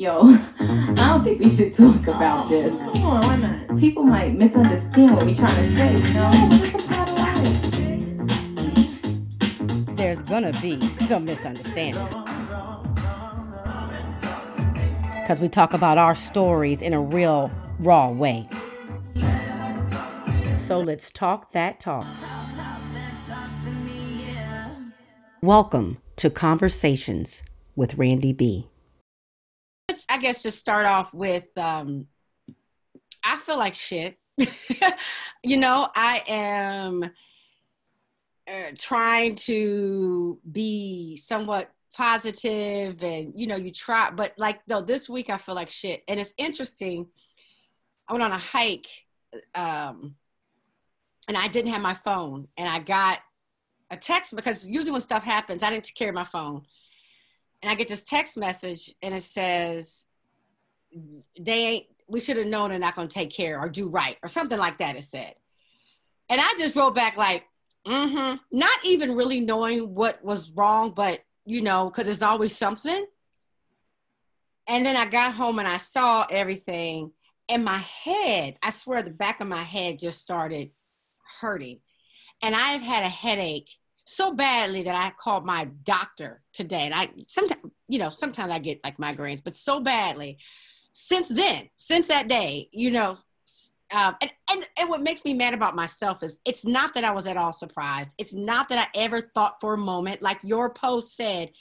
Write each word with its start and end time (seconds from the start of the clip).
Yo, 0.00 0.22
I 0.22 0.94
don't 0.96 1.22
think 1.24 1.40
we 1.40 1.44
mm-hmm. 1.44 1.54
should 1.54 1.74
talk 1.74 2.06
about 2.06 2.48
this. 2.48 2.72
Come 2.72 3.04
on, 3.04 3.20
why 3.20 3.36
not? 3.36 3.76
People 3.78 4.02
might 4.02 4.32
misunderstand 4.32 5.14
what 5.14 5.26
we're 5.26 5.34
trying 5.34 5.54
to 5.54 5.76
say, 5.76 5.92
you 5.92 6.14
know? 6.14 6.30
It's 6.52 6.74
a 6.74 6.78
part 6.88 7.10
of 7.10 7.18
life. 9.86 9.96
There's 9.98 10.22
gonna 10.22 10.54
be 10.62 10.80
some 11.00 11.26
misunderstanding. 11.26 12.02
Because 15.20 15.38
we 15.38 15.50
talk 15.50 15.74
about 15.74 15.98
our 15.98 16.14
stories 16.14 16.80
in 16.80 16.94
a 16.94 17.00
real, 17.02 17.50
raw 17.78 18.10
way. 18.10 18.48
So 20.60 20.78
let's 20.78 21.10
talk 21.10 21.52
that 21.52 21.78
talk. 21.78 22.06
Welcome 25.42 25.98
to 26.16 26.30
Conversations 26.30 27.42
with 27.76 27.98
Randy 27.98 28.32
B. 28.32 28.69
I 30.10 30.18
guess 30.18 30.42
just 30.42 30.58
start 30.58 30.86
off 30.86 31.14
with 31.14 31.46
um 31.56 32.06
I 33.22 33.36
feel 33.36 33.58
like 33.58 33.74
shit. 33.74 34.18
you 35.44 35.56
know, 35.56 35.88
I 35.94 36.22
am 36.26 37.04
uh, 38.48 38.70
trying 38.76 39.36
to 39.36 40.38
be 40.50 41.16
somewhat 41.16 41.70
positive 41.94 43.02
and 43.02 43.32
you 43.36 43.46
know, 43.46 43.56
you 43.56 43.70
try 43.70 44.10
but 44.10 44.32
like 44.36 44.60
though 44.66 44.82
this 44.82 45.08
week 45.08 45.30
I 45.30 45.38
feel 45.38 45.54
like 45.54 45.70
shit. 45.70 46.02
And 46.08 46.18
it's 46.18 46.34
interesting. 46.36 47.06
I 48.08 48.12
went 48.12 48.24
on 48.24 48.32
a 48.32 48.38
hike 48.38 48.88
um 49.54 50.16
and 51.28 51.36
I 51.36 51.46
didn't 51.46 51.70
have 51.70 51.82
my 51.82 51.94
phone 51.94 52.48
and 52.56 52.68
I 52.68 52.80
got 52.80 53.20
a 53.92 53.96
text 53.96 54.34
because 54.34 54.68
usually 54.68 54.90
when 54.92 55.00
stuff 55.00 55.22
happens, 55.22 55.62
I 55.62 55.70
didn't 55.70 55.88
carry 55.94 56.10
my 56.10 56.24
phone 56.24 56.62
and 57.62 57.70
I 57.70 57.74
get 57.74 57.88
this 57.88 58.04
text 58.04 58.36
message 58.36 58.94
and 59.02 59.14
it 59.14 59.22
says 59.22 60.06
they 61.38 61.66
ain't 61.66 61.86
we 62.08 62.20
should 62.20 62.36
have 62.36 62.46
known 62.46 62.70
they're 62.70 62.78
not 62.78 62.96
gonna 62.96 63.08
take 63.08 63.30
care 63.30 63.60
or 63.60 63.68
do 63.68 63.88
right 63.88 64.16
or 64.22 64.28
something 64.28 64.58
like 64.58 64.78
that 64.78 64.96
it 64.96 65.04
said. 65.04 65.34
And 66.28 66.40
I 66.40 66.54
just 66.58 66.76
wrote 66.76 66.94
back 66.94 67.16
like, 67.16 67.44
mm-hmm, 67.86 68.36
not 68.50 68.78
even 68.84 69.14
really 69.14 69.40
knowing 69.40 69.94
what 69.94 70.22
was 70.24 70.50
wrong, 70.50 70.92
but 70.92 71.20
you 71.44 71.60
know, 71.60 71.88
because 71.88 72.06
there's 72.06 72.22
always 72.22 72.56
something. 72.56 73.06
And 74.66 74.84
then 74.84 74.96
I 74.96 75.06
got 75.06 75.34
home 75.34 75.58
and 75.58 75.66
I 75.66 75.78
saw 75.78 76.26
everything, 76.30 77.12
and 77.48 77.64
my 77.64 77.78
head, 77.78 78.56
I 78.62 78.70
swear 78.70 79.02
the 79.02 79.10
back 79.10 79.40
of 79.40 79.48
my 79.48 79.62
head 79.62 79.98
just 79.98 80.20
started 80.20 80.70
hurting. 81.40 81.80
And 82.42 82.54
I've 82.54 82.82
had 82.82 83.02
a 83.02 83.08
headache 83.08 83.70
so 84.10 84.32
badly 84.32 84.82
that 84.82 84.96
I 84.96 85.12
called 85.16 85.46
my 85.46 85.66
doctor 85.84 86.42
today. 86.52 86.82
And 86.82 86.92
I 86.92 87.10
sometimes, 87.28 87.62
you 87.86 88.00
know, 88.00 88.10
sometimes 88.10 88.50
I 88.50 88.58
get 88.58 88.80
like 88.82 88.98
migraines, 88.98 89.42
but 89.42 89.54
so 89.54 89.78
badly. 89.78 90.38
Since 90.92 91.28
then, 91.28 91.68
since 91.76 92.08
that 92.08 92.26
day, 92.26 92.68
you 92.72 92.90
know, 92.90 93.18
um, 93.92 94.16
and, 94.20 94.32
and, 94.50 94.68
and 94.78 94.88
what 94.88 95.02
makes 95.02 95.24
me 95.24 95.32
mad 95.32 95.54
about 95.54 95.76
myself 95.76 96.24
is 96.24 96.40
it's 96.44 96.64
not 96.64 96.94
that 96.94 97.04
I 97.04 97.12
was 97.12 97.28
at 97.28 97.36
all 97.36 97.52
surprised. 97.52 98.12
It's 98.18 98.34
not 98.34 98.68
that 98.70 98.88
I 98.92 98.98
ever 98.98 99.30
thought 99.32 99.60
for 99.60 99.74
a 99.74 99.78
moment, 99.78 100.22
like 100.22 100.38
your 100.42 100.70
post 100.70 101.16
said, 101.16 101.52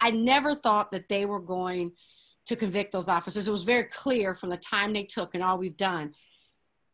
I 0.00 0.10
never 0.12 0.54
thought 0.54 0.92
that 0.92 1.10
they 1.10 1.26
were 1.26 1.40
going 1.40 1.92
to 2.46 2.56
convict 2.56 2.92
those 2.92 3.08
officers. 3.08 3.48
It 3.48 3.52
was 3.52 3.64
very 3.64 3.84
clear 3.84 4.34
from 4.34 4.48
the 4.48 4.56
time 4.56 4.94
they 4.94 5.04
took 5.04 5.34
and 5.34 5.44
all 5.44 5.58
we've 5.58 5.76
done 5.76 6.14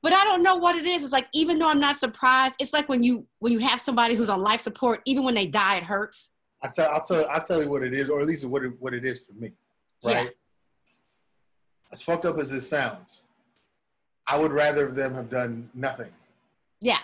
but 0.03 0.13
I 0.13 0.25
don't 0.25 0.43
know 0.43 0.57
what 0.57 0.77
it 0.77 0.87
is. 0.87 1.03
It's 1.03 1.13
like 1.13 1.29
even 1.33 1.59
though 1.59 1.69
I'm 1.69 1.81
not 1.81 1.97
surprised, 1.97 2.57
it's 2.61 2.73
like 2.73 2.89
when 2.89 3.03
you 3.03 3.27
when 3.41 3.53
you 3.53 3.59
have 3.61 3.81
somebody 3.81 4.15
who's 4.15 4.29
on 4.29 4.41
life 4.41 4.61
support, 4.61 5.01
even 5.05 5.25
when 5.25 5.35
they 5.35 5.47
die, 5.47 5.77
it 5.77 5.83
hurts. 5.83 6.31
I 6.63 6.69
tell, 6.69 6.91
I'll 6.91 7.03
tell, 7.03 7.27
I'll 7.29 7.43
tell 7.43 7.63
you 7.63 7.69
what 7.71 7.83
it 7.85 7.95
is, 7.95 8.11
or 8.11 8.21
at 8.21 8.27
least 8.27 8.45
what 8.45 8.65
it, 8.65 8.73
what 8.81 8.93
it 8.93 9.05
is 9.05 9.21
for 9.21 9.33
me, 9.35 9.53
right? 10.05 10.25
Yeah. 10.25 10.31
As 11.93 12.03
fucked 12.03 12.25
up 12.25 12.37
as 12.39 12.51
this 12.51 12.69
sounds, 12.69 13.23
I 14.27 14.37
would 14.39 14.53
rather 14.53 14.91
them 14.91 15.15
have 15.15 15.31
done 15.31 15.71
nothing 15.73 16.11
Yeah, 16.81 16.99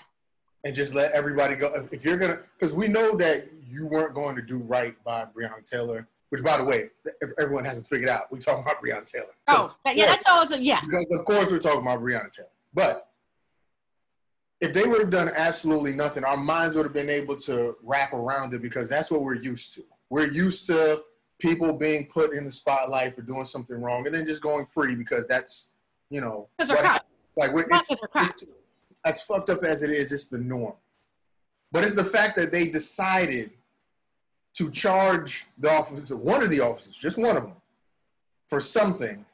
and 0.65 0.75
just 0.75 0.93
let 0.95 1.13
everybody 1.13 1.55
go. 1.55 1.87
If- 1.93 2.05
you're 2.05 2.17
gonna, 2.19 2.41
because 2.59 2.75
we 2.75 2.89
know 2.89 3.17
that 3.17 3.47
you 3.67 3.87
weren't 3.87 4.15
going 4.15 4.37
to 4.37 4.43
do 4.43 4.59
right 4.59 4.95
by 5.05 5.25
Breonna 5.27 5.65
Taylor, 5.65 6.07
which, 6.31 6.43
by 6.43 6.59
the 6.59 6.65
way, 6.65 6.91
if 7.21 7.31
everyone 7.39 7.65
hasn't 7.65 7.87
figured 7.87 8.11
out, 8.11 8.31
we 8.33 8.41
talking 8.41 8.63
about 8.63 8.83
Breonna 8.83 9.11
Taylor. 9.11 9.35
Oh, 9.49 9.75
that- 9.85 9.97
yeah, 9.97 10.07
that's 10.07 10.27
also 10.27 10.57
yeah, 10.57 10.81
Because 10.85 11.07
of 11.13 11.25
course 11.25 11.51
we're 11.51 11.59
talking 11.61 11.81
about 11.81 12.01
Breonna 12.01 12.31
Taylor. 12.33 12.49
But 12.75 13.09
if 14.61 14.73
they 14.75 14.85
would 14.85 15.01
have 15.01 15.11
done 15.11 15.31
absolutely 15.35 15.93
nothing, 15.93 16.25
our 16.25 16.37
minds 16.37 16.75
would 16.77 16.85
have 16.85 16.93
been 16.93 17.11
able 17.11 17.37
to 17.39 17.77
wrap 17.83 18.13
around 18.13 18.53
it 18.55 18.63
because 18.63 18.89
that's 18.89 19.11
what 19.11 19.23
we're 19.23 19.35
used 19.35 19.75
to. 19.75 19.85
We're 20.11 20.31
used 20.31 20.67
to 20.67 21.03
people 21.39 21.73
being 21.73 22.07
put 22.07 22.33
in 22.35 22.45
the 22.45 22.53
spotlight 22.53 23.15
for 23.15 23.23
doing 23.23 23.45
something 23.45 23.81
wrong 23.81 24.07
and 24.07 24.15
then 24.15 24.27
just 24.27 24.43
going 24.43 24.67
free 24.67 24.95
because 24.95 25.27
that's, 25.27 25.73
you 26.11 26.21
know, 26.21 26.49
because 26.57 26.69
they're 26.71 26.83
cops. 26.83 27.05
like 27.37 27.53
we're- 27.53 27.69
Cops 27.69 27.91
it's, 27.91 28.01
it's- 28.17 28.45
as 29.05 29.21
fucked 29.23 29.51
up 29.51 29.63
as 29.65 29.83
it 29.83 29.91
is, 29.91 30.13
it's 30.13 30.29
the 30.29 30.39
norm. 30.39 30.73
But 31.71 31.85
it's 31.85 31.95
the 31.95 32.05
fact 32.05 32.37
that 32.37 32.51
they 32.51 32.71
decided 32.71 33.51
to 34.55 34.71
charge 34.71 35.47
the 35.59 35.71
officer, 35.71 36.17
one 36.17 36.43
of 36.43 36.49
the 36.49 36.61
officers, 36.61 36.97
just 36.97 37.19
one 37.19 37.37
of 37.37 37.43
them, 37.43 37.57
for 38.49 38.61
something 38.61 39.27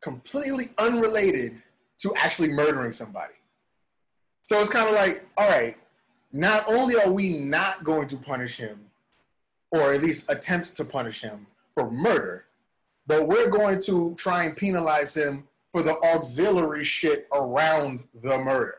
completely 0.00 0.66
unrelated 0.78 1.60
to 1.98 2.14
actually 2.16 2.52
murdering 2.52 2.92
somebody. 2.92 3.34
So 4.44 4.60
it's 4.60 4.70
kind 4.70 4.88
of 4.88 4.94
like, 4.94 5.26
all 5.36 5.48
right, 5.48 5.76
not 6.32 6.68
only 6.68 6.96
are 7.00 7.10
we 7.10 7.38
not 7.38 7.84
going 7.84 8.08
to 8.08 8.16
punish 8.16 8.56
him, 8.56 8.80
or 9.70 9.92
at 9.92 10.02
least 10.02 10.30
attempt 10.30 10.76
to 10.76 10.84
punish 10.84 11.22
him 11.22 11.46
for 11.74 11.90
murder, 11.90 12.44
but 13.06 13.26
we're 13.26 13.48
going 13.48 13.80
to 13.82 14.14
try 14.16 14.44
and 14.44 14.56
penalize 14.56 15.16
him 15.16 15.48
for 15.72 15.82
the 15.82 15.96
auxiliary 16.02 16.84
shit 16.84 17.26
around 17.32 18.04
the 18.22 18.38
murder. 18.38 18.76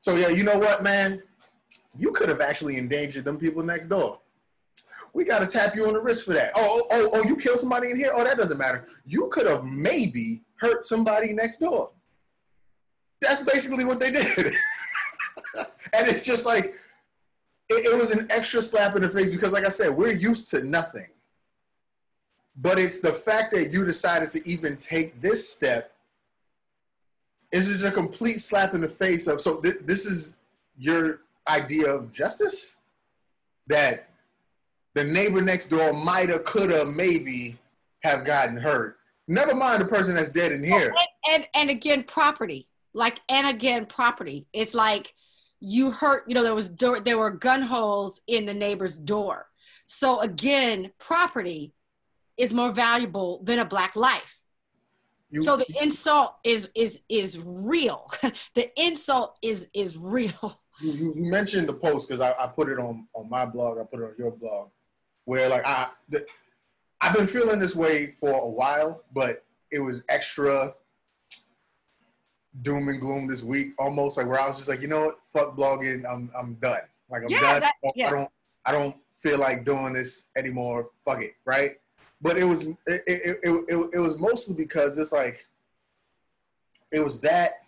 So 0.00 0.16
yeah, 0.16 0.28
you 0.28 0.44
know 0.44 0.58
what, 0.58 0.82
man? 0.82 1.22
You 1.98 2.12
could 2.12 2.28
have 2.28 2.40
actually 2.40 2.76
endangered 2.76 3.24
them 3.24 3.38
people 3.38 3.62
next 3.62 3.88
door. 3.88 4.20
We 5.12 5.24
got 5.24 5.40
to 5.40 5.46
tap 5.46 5.74
you 5.74 5.86
on 5.86 5.94
the 5.94 6.00
wrist 6.00 6.24
for 6.24 6.34
that. 6.34 6.52
Oh, 6.54 6.86
oh, 6.90 6.90
oh, 6.90 7.10
oh, 7.14 7.22
you 7.24 7.36
killed 7.36 7.58
somebody 7.58 7.90
in 7.90 7.96
here? 7.96 8.12
Oh, 8.14 8.22
that 8.22 8.36
doesn't 8.36 8.58
matter. 8.58 8.86
You 9.04 9.28
could 9.32 9.46
have 9.46 9.64
maybe 9.64 10.42
hurt 10.56 10.84
somebody 10.84 11.32
next 11.32 11.58
door. 11.58 11.90
That's 13.20 13.42
basically 13.42 13.84
what 13.84 14.00
they 14.00 14.10
did. 14.10 14.26
and 15.92 16.08
it's 16.08 16.24
just 16.24 16.46
like, 16.46 16.74
it, 17.68 17.92
it 17.92 17.98
was 17.98 18.10
an 18.10 18.26
extra 18.30 18.62
slap 18.62 18.94
in 18.96 19.02
the 19.02 19.08
face 19.08 19.30
because, 19.30 19.52
like 19.52 19.64
I 19.64 19.70
said, 19.70 19.90
we're 19.96 20.12
used 20.12 20.50
to 20.50 20.64
nothing. 20.64 21.08
But 22.56 22.78
it's 22.78 23.00
the 23.00 23.12
fact 23.12 23.52
that 23.54 23.70
you 23.70 23.84
decided 23.84 24.30
to 24.32 24.48
even 24.48 24.76
take 24.76 25.20
this 25.20 25.48
step 25.48 25.92
is 27.52 27.68
just 27.68 27.84
a 27.84 27.90
complete 27.90 28.40
slap 28.40 28.74
in 28.74 28.80
the 28.80 28.88
face 28.88 29.26
of. 29.26 29.40
So, 29.40 29.56
th- 29.56 29.80
this 29.82 30.06
is 30.06 30.38
your 30.78 31.20
idea 31.48 31.92
of 31.92 32.12
justice? 32.12 32.76
That 33.66 34.08
the 34.94 35.04
neighbor 35.04 35.40
next 35.42 35.68
door 35.68 35.92
mighta, 35.92 36.42
coulda, 36.44 36.84
maybe 36.84 37.58
have 38.00 38.24
gotten 38.24 38.56
hurt. 38.56 38.98
Never 39.28 39.54
mind 39.54 39.82
the 39.82 39.86
person 39.86 40.14
that's 40.14 40.28
dead 40.28 40.52
in 40.52 40.62
here. 40.62 40.94
Oh, 40.96 41.04
and, 41.26 41.34
and 41.34 41.48
and 41.54 41.70
again, 41.70 42.04
property. 42.04 42.68
Like 42.96 43.20
and 43.28 43.46
again, 43.46 43.84
property. 43.86 44.46
It's 44.52 44.74
like 44.74 45.14
you 45.60 45.90
hurt. 45.90 46.24
You 46.26 46.34
know, 46.34 46.42
there 46.42 46.54
was 46.54 46.68
door. 46.70 46.98
There 46.98 47.18
were 47.18 47.30
gun 47.30 47.62
holes 47.62 48.22
in 48.26 48.46
the 48.46 48.54
neighbor's 48.54 48.98
door. 48.98 49.46
So 49.84 50.20
again, 50.20 50.92
property 50.98 51.74
is 52.36 52.54
more 52.54 52.72
valuable 52.72 53.42
than 53.44 53.58
a 53.58 53.64
black 53.64 53.96
life. 53.96 54.40
You, 55.28 55.44
So 55.44 55.58
the 55.58 55.66
insult 55.82 56.36
is 56.42 56.70
is 56.74 57.00
is 57.10 57.38
real. 57.38 58.06
the 58.54 58.70
insult 58.80 59.36
is 59.42 59.68
is 59.74 59.98
real. 59.98 60.58
you, 60.80 60.92
you 60.92 61.30
mentioned 61.30 61.68
the 61.68 61.74
post 61.74 62.08
because 62.08 62.22
I, 62.22 62.32
I 62.38 62.46
put 62.46 62.70
it 62.70 62.78
on 62.78 63.06
on 63.12 63.28
my 63.28 63.44
blog. 63.44 63.78
I 63.78 63.84
put 63.84 64.00
it 64.00 64.04
on 64.04 64.14
your 64.18 64.30
blog, 64.30 64.70
where 65.24 65.50
like 65.50 65.66
I 65.66 65.88
the, 66.08 66.24
I've 67.02 67.14
been 67.14 67.26
feeling 67.26 67.60
this 67.60 67.76
way 67.76 68.12
for 68.18 68.30
a 68.30 68.48
while, 68.48 69.04
but 69.12 69.44
it 69.70 69.80
was 69.80 70.02
extra 70.08 70.72
doom 72.62 72.88
and 72.88 73.00
gloom 73.00 73.26
this 73.26 73.42
week, 73.42 73.68
almost 73.78 74.16
like 74.16 74.26
where 74.26 74.40
I 74.40 74.46
was 74.48 74.56
just 74.56 74.68
like, 74.68 74.80
you 74.80 74.88
know 74.88 75.06
what, 75.06 75.18
fuck 75.32 75.56
blogging, 75.56 76.04
I'm 76.10 76.30
I'm 76.36 76.54
done. 76.54 76.80
Like 77.10 77.22
I'm 77.22 77.28
Yeah, 77.30 77.40
done. 77.60 77.60
that- 77.60 77.74
I 78.06 78.10
don't 78.10 78.30
I 78.66 78.72
don't 78.72 78.96
feel 79.20 79.38
like 79.38 79.64
doing 79.64 79.92
this 79.92 80.24
anymore. 80.36 80.88
Fuck 81.04 81.22
it, 81.22 81.34
right? 81.44 81.72
But 82.20 82.36
it 82.38 82.44
was 82.44 82.62
it 82.64 82.76
it, 82.86 83.06
it, 83.06 83.38
it, 83.68 83.90
it 83.94 83.98
was 83.98 84.18
mostly 84.18 84.54
because 84.54 84.98
it's 84.98 85.12
like 85.12 85.46
it 86.90 87.00
was 87.00 87.20
that 87.20 87.62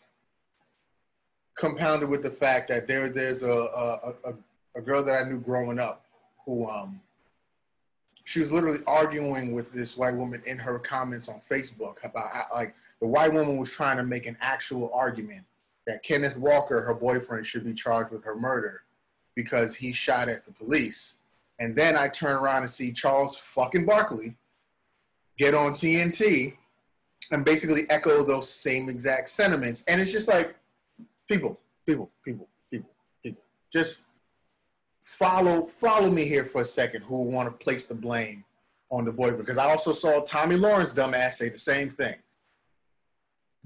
compounded 1.57 2.09
with 2.09 2.23
the 2.23 2.31
fact 2.31 2.69
that 2.69 2.87
there 2.87 3.09
there's 3.11 3.43
a 3.43 3.51
a, 3.51 4.15
a, 4.25 4.35
a 4.77 4.81
girl 4.81 5.03
that 5.03 5.25
I 5.25 5.29
knew 5.29 5.39
growing 5.41 5.79
up 5.79 6.05
who 6.45 6.69
um 6.69 7.01
she 8.25 8.41
was 8.41 8.51
literally 8.53 8.81
arguing 8.87 9.53
with 9.53 9.73
this 9.73 9.97
white 9.97 10.15
woman 10.15 10.43
in 10.47 10.59
her 10.59 10.79
comments 10.79 11.29
on 11.29 11.41
Facebook 11.51 12.05
about 12.05 12.31
how 12.33 12.47
like 12.55 12.75
the 13.01 13.07
white 13.07 13.33
woman 13.33 13.59
was 13.59 13.71
trying 13.71 13.97
to 13.97 14.05
make 14.05 14.27
an 14.27 14.37
actual 14.41 14.91
argument 14.93 15.45
that 15.87 16.03
Kenneth 16.03 16.37
Walker, 16.37 16.83
her 16.83 16.95
boyfriend, 16.95 17.47
should 17.47 17.65
be 17.65 17.73
charged 17.73 18.13
with 18.13 18.25
her 18.25 18.37
murder 18.37 18.83
because 19.35 19.75
he 19.75 19.93
shot 19.93 20.29
at 20.29 20.45
the 20.45 20.53
police. 20.53 21.15
And 21.59 21.75
then 21.75 21.97
I 21.97 22.09
turn 22.09 22.37
around 22.37 22.63
and 22.63 22.71
see 22.71 22.93
Charles 22.93 23.37
fucking 23.37 23.87
Barkley 23.87 24.37
get 25.39 25.55
on 25.55 25.73
TNT 25.73 26.57
and 27.31 27.45
basically 27.45 27.89
echo 27.91 28.25
those 28.25 28.51
same 28.51 28.89
exact 28.89 29.29
sentiments. 29.29 29.85
And 29.87 30.01
it's 30.01 30.13
just 30.13 30.29
like, 30.29 30.57
people, 31.31 31.59
people, 31.87 32.11
people, 32.25 32.49
people, 32.71 32.91
people, 33.23 33.43
just 33.73 34.07
follow 35.03 35.63
follow 35.63 36.11
me 36.11 36.25
here 36.25 36.45
for 36.45 36.61
a 36.61 36.65
second 36.65 37.03
who 37.03 37.23
want 37.23 37.49
to 37.49 37.65
place 37.65 37.87
the 37.87 37.95
blame 37.95 38.45
on 38.91 39.05
the 39.05 39.13
boyfriend. 39.13 39.39
Because 39.39 39.59
I 39.59 39.71
also 39.71 39.93
saw 39.93 40.21
Tomi 40.21 40.57
Lahren's 40.57 40.93
dumbass 40.93 41.35
say 41.35 41.49
the 41.49 41.59
same 41.59 41.91
thing. 41.91 42.17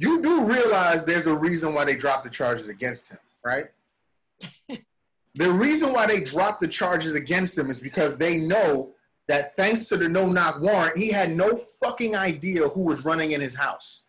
You 0.03 0.21
do 0.21 0.45
realize 0.45 1.05
there's 1.05 1.29
a 1.29 1.37
reason 1.37 1.75
why 1.75 1.85
they 1.85 1.95
dropped 1.95 2.25
the 2.25 2.31
charges 2.31 2.69
against 2.69 3.13
him, 3.13 3.21
right? 3.45 3.67
the 5.37 5.49
reason 5.49 5.93
why 5.93 6.09
they 6.09 6.19
dropped 6.19 6.61
the 6.61 6.67
charges 6.67 7.15
against 7.15 7.57
him 7.57 7.71
is 7.71 7.79
because 7.79 8.17
they 8.17 8.37
know 8.37 8.91
that 9.29 9.55
thanks 9.55 9.87
to 9.91 9.97
the 9.97 10.09
no 10.09 10.27
knock 10.27 10.61
warrant, 10.61 10.99
he 10.99 11.11
had 11.11 11.31
no 11.31 11.61
fucking 11.81 12.17
idea 12.17 12.69
who 12.71 12.83
was 12.83 13.05
running 13.05 13.31
in 13.31 13.41
his 13.41 13.55
house. 13.55 14.07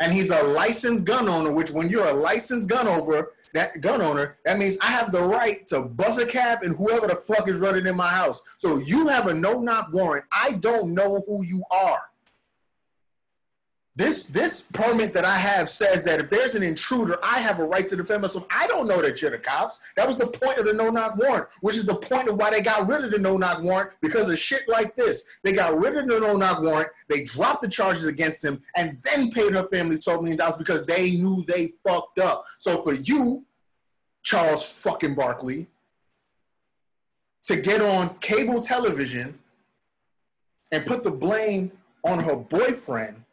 And 0.00 0.12
he's 0.12 0.30
a 0.30 0.42
licensed 0.42 1.04
gun 1.04 1.28
owner, 1.28 1.52
which 1.52 1.70
when 1.70 1.88
you're 1.88 2.08
a 2.08 2.12
licensed 2.12 2.68
gun 2.68 2.88
owner, 2.88 3.28
that 3.54 3.80
gun 3.80 4.02
owner, 4.02 4.38
that 4.44 4.58
means 4.58 4.76
I 4.82 4.86
have 4.86 5.12
the 5.12 5.22
right 5.22 5.68
to 5.68 5.82
buzz 5.82 6.18
a 6.18 6.26
cab 6.26 6.64
and 6.64 6.74
whoever 6.74 7.06
the 7.06 7.14
fuck 7.14 7.48
is 7.48 7.60
running 7.60 7.86
in 7.86 7.94
my 7.94 8.08
house. 8.08 8.42
So 8.56 8.78
you 8.78 9.06
have 9.06 9.28
a 9.28 9.34
no 9.34 9.60
knock 9.60 9.92
warrant. 9.92 10.24
I 10.32 10.54
don't 10.54 10.94
know 10.94 11.22
who 11.28 11.44
you 11.44 11.62
are. 11.70 12.07
This 13.98 14.22
this 14.22 14.60
permit 14.60 15.12
that 15.14 15.24
I 15.24 15.34
have 15.34 15.68
says 15.68 16.04
that 16.04 16.20
if 16.20 16.30
there's 16.30 16.54
an 16.54 16.62
intruder, 16.62 17.18
I 17.20 17.40
have 17.40 17.58
a 17.58 17.64
right 17.64 17.84
to 17.88 17.96
defend 17.96 18.22
myself. 18.22 18.46
I 18.48 18.68
don't 18.68 18.86
know 18.86 19.02
that 19.02 19.20
you're 19.20 19.32
the 19.32 19.38
cops. 19.38 19.80
That 19.96 20.06
was 20.06 20.16
the 20.16 20.28
point 20.28 20.56
of 20.56 20.66
the 20.66 20.72
no 20.72 20.88
knock 20.88 21.16
warrant, 21.16 21.48
which 21.62 21.76
is 21.76 21.84
the 21.84 21.96
point 21.96 22.28
of 22.28 22.36
why 22.36 22.50
they 22.50 22.62
got 22.62 22.86
rid 22.86 23.04
of 23.04 23.10
the 23.10 23.18
no 23.18 23.36
knock 23.36 23.60
warrant 23.64 23.90
because 24.00 24.30
of 24.30 24.38
shit 24.38 24.68
like 24.68 24.94
this. 24.94 25.26
They 25.42 25.52
got 25.52 25.76
rid 25.76 25.96
of 25.96 26.06
the 26.06 26.20
no 26.20 26.36
knock 26.36 26.62
warrant, 26.62 26.90
they 27.08 27.24
dropped 27.24 27.62
the 27.62 27.68
charges 27.68 28.04
against 28.04 28.44
him, 28.44 28.62
and 28.76 28.98
then 29.02 29.32
paid 29.32 29.52
her 29.52 29.66
family 29.66 29.98
twelve 29.98 30.20
million 30.22 30.38
dollars 30.38 30.58
because 30.58 30.86
they 30.86 31.10
knew 31.10 31.44
they 31.48 31.72
fucked 31.84 32.20
up. 32.20 32.44
So 32.58 32.80
for 32.84 32.92
you, 32.92 33.44
Charles 34.22 34.64
fucking 34.64 35.16
Barkley, 35.16 35.66
to 37.42 37.60
get 37.60 37.82
on 37.82 38.16
cable 38.20 38.60
television 38.60 39.40
and 40.70 40.86
put 40.86 41.02
the 41.02 41.10
blame 41.10 41.72
on 42.04 42.20
her 42.20 42.36
boyfriend 42.36 43.24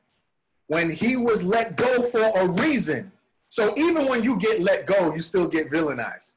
when 0.67 0.89
he 0.89 1.15
was 1.15 1.43
let 1.43 1.75
go 1.75 2.03
for 2.03 2.31
a 2.35 2.47
reason. 2.47 3.11
So 3.49 3.73
even 3.77 4.07
when 4.07 4.23
you 4.23 4.37
get 4.37 4.59
let 4.61 4.85
go, 4.85 5.13
you 5.13 5.21
still 5.21 5.47
get 5.47 5.69
villainized. 5.69 6.33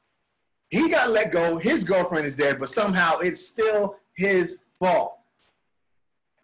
He 0.69 0.89
got 0.89 1.09
let 1.09 1.31
go, 1.31 1.57
his 1.57 1.83
girlfriend 1.83 2.27
is 2.27 2.35
dead, 2.35 2.59
but 2.59 2.69
somehow 2.69 3.19
it's 3.19 3.45
still 3.45 3.95
his 4.15 4.65
fault. 4.77 5.17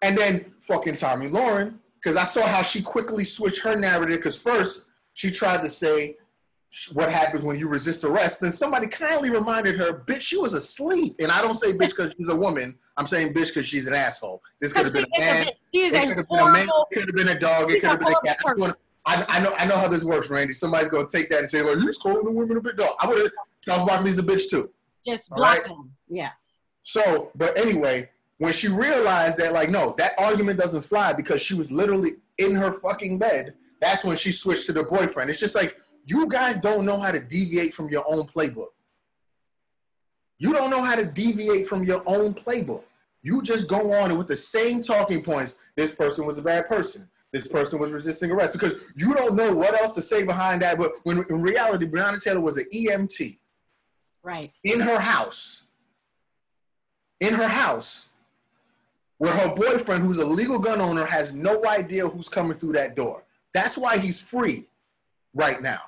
And 0.02 0.18
then 0.18 0.52
fucking 0.60 0.96
Tomi 0.96 1.28
Lahren, 1.28 1.74
because 1.94 2.16
I 2.16 2.24
saw 2.24 2.46
how 2.46 2.62
she 2.62 2.82
quickly 2.82 3.24
switched 3.24 3.62
her 3.62 3.76
narrative. 3.76 4.18
Because 4.18 4.36
first 4.36 4.86
she 5.14 5.30
tried 5.30 5.62
to 5.62 5.68
say 5.68 6.16
what 6.92 7.10
happens 7.10 7.42
when 7.42 7.58
you 7.58 7.68
resist 7.68 8.04
arrest. 8.04 8.40
Then 8.40 8.52
somebody 8.52 8.86
kindly 8.86 9.30
reminded 9.30 9.78
her, 9.78 10.04
bitch, 10.06 10.20
she 10.22 10.36
was 10.36 10.52
asleep. 10.52 11.16
And 11.18 11.30
I 11.30 11.40
don't 11.40 11.56
say 11.56 11.72
bitch 11.72 11.90
because 11.96 12.12
she's 12.16 12.28
a 12.28 12.36
woman. 12.36 12.76
I'm 12.96 13.06
saying 13.06 13.34
bitch 13.34 13.48
because 13.48 13.66
she's 13.66 13.86
an 13.86 13.94
asshole. 13.94 14.42
This 14.60 14.72
could 14.72 14.84
have 14.84 14.92
been 14.92 15.06
a 15.16 15.20
man. 15.20 15.48
Is 15.72 15.92
It 15.92 15.96
a 15.96 16.06
could 16.06 16.16
have 16.16 16.28
been 16.28 16.38
a 16.38 16.52
man. 16.52 16.68
horrible. 16.68 16.88
It 16.90 16.94
could 16.94 17.06
have 17.08 17.16
been 17.16 17.36
a 17.36 17.40
dog. 17.40 17.70
It 17.70 17.80
could 17.80 17.90
have 17.90 18.00
been 18.00 18.12
a 18.12 18.26
cat. 18.26 18.76
I, 19.08 19.24
I 19.28 19.40
know. 19.40 19.54
I 19.56 19.66
know 19.66 19.76
how 19.76 19.86
this 19.86 20.02
works, 20.02 20.28
Randy. 20.28 20.52
Somebody's 20.52 20.88
gonna 20.88 21.06
take 21.08 21.28
that 21.30 21.38
and 21.38 21.48
say, 21.48 21.62
"Like, 21.62 21.76
you're 21.76 21.86
just 21.86 22.02
calling 22.02 22.24
the 22.24 22.30
women 22.30 22.56
a 22.56 22.60
bitch." 22.60 22.76
dog." 22.76 22.96
I 23.00 23.06
would 23.06 23.18
have. 23.18 23.30
Charles 23.64 23.88
Barkley's 23.88 24.18
a 24.18 24.22
bitch 24.22 24.50
too. 24.50 24.70
Just 25.06 25.30
block 25.30 25.58
right. 25.58 25.66
him. 25.66 25.92
Yeah. 26.08 26.30
So, 26.82 27.30
but 27.36 27.56
anyway, 27.56 28.10
when 28.38 28.52
she 28.52 28.68
realized 28.68 29.38
that, 29.38 29.52
like, 29.52 29.70
no, 29.70 29.94
that 29.98 30.12
argument 30.18 30.58
doesn't 30.58 30.82
fly 30.82 31.12
because 31.12 31.40
she 31.40 31.54
was 31.54 31.70
literally 31.70 32.12
in 32.38 32.54
her 32.54 32.72
fucking 32.80 33.18
bed, 33.18 33.54
that's 33.80 34.04
when 34.04 34.16
she 34.16 34.32
switched 34.32 34.66
to 34.66 34.72
the 34.72 34.82
boyfriend. 34.82 35.30
It's 35.30 35.40
just 35.40 35.54
like, 35.54 35.76
you 36.06 36.28
guys 36.28 36.58
don't 36.58 36.86
know 36.86 37.00
how 37.00 37.10
to 37.10 37.20
deviate 37.20 37.74
from 37.74 37.88
your 37.88 38.04
own 38.06 38.26
playbook. 38.26 38.68
You 40.38 40.52
don't 40.52 40.70
know 40.70 40.82
how 40.82 40.94
to 40.94 41.04
deviate 41.04 41.68
from 41.68 41.84
your 41.84 42.02
own 42.06 42.32
playbook. 42.32 42.84
You 43.22 43.42
just 43.42 43.68
go 43.68 43.92
on 43.92 44.10
and 44.10 44.18
with 44.18 44.28
the 44.28 44.36
same 44.36 44.82
talking 44.82 45.22
points, 45.22 45.58
this 45.74 45.94
person 45.94 46.24
was 46.24 46.38
a 46.38 46.42
bad 46.42 46.68
person. 46.68 47.08
This 47.32 47.48
person 47.48 47.80
was 47.80 47.90
resisting 47.90 48.30
arrest 48.30 48.52
because 48.52 48.76
you 48.94 49.12
don't 49.14 49.34
know 49.34 49.52
what 49.52 49.74
else 49.80 49.94
to 49.96 50.02
say 50.02 50.22
behind 50.22 50.62
that. 50.62 50.78
But 50.78 50.92
when 51.02 51.24
in 51.28 51.42
reality, 51.42 51.86
Breonna 51.86 52.22
Taylor 52.22 52.40
was 52.40 52.56
an 52.56 52.66
EMT 52.72 53.38
Right. 54.22 54.52
in 54.62 54.78
her 54.80 55.00
house, 55.00 55.68
in 57.20 57.34
her 57.34 57.48
house, 57.48 58.10
where 59.18 59.32
her 59.32 59.54
boyfriend, 59.56 60.04
who's 60.04 60.18
a 60.18 60.24
legal 60.24 60.58
gun 60.58 60.80
owner, 60.80 61.04
has 61.04 61.32
no 61.32 61.66
idea 61.66 62.06
who's 62.08 62.28
coming 62.28 62.56
through 62.58 62.74
that 62.74 62.94
door. 62.94 63.24
That's 63.52 63.76
why 63.76 63.98
he's 63.98 64.20
free 64.20 64.66
right 65.34 65.60
now. 65.60 65.80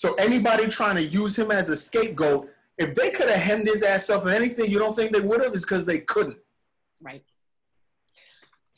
So 0.00 0.14
anybody 0.14 0.66
trying 0.66 0.96
to 0.96 1.02
use 1.02 1.38
him 1.38 1.50
as 1.50 1.68
a 1.68 1.76
scapegoat, 1.76 2.48
if 2.78 2.94
they 2.94 3.10
could 3.10 3.28
have 3.28 3.38
hemmed 3.38 3.66
his 3.66 3.82
ass 3.82 4.08
up 4.08 4.24
and 4.24 4.32
anything, 4.32 4.70
you 4.70 4.78
don't 4.78 4.96
think 4.96 5.12
they 5.12 5.20
would 5.20 5.42
have, 5.42 5.54
is 5.54 5.60
because 5.60 5.84
they 5.84 5.98
couldn't. 5.98 6.38
Right. 7.02 7.22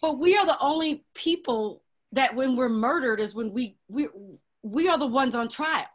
But 0.01 0.19
we 0.19 0.37
are 0.37 0.45
the 0.45 0.59
only 0.59 1.05
people 1.15 1.85
that 2.11 2.35
when 2.35 2.57
we're 2.57 2.69
murdered 2.69 3.21
is 3.21 3.37
when 3.37 3.53
we 3.53 3.77
we 3.87 4.09
we 4.65 4.89
are 4.89 4.99
the 4.99 5.07
ones 5.07 5.37
on 5.37 5.47
trial. 5.47 5.87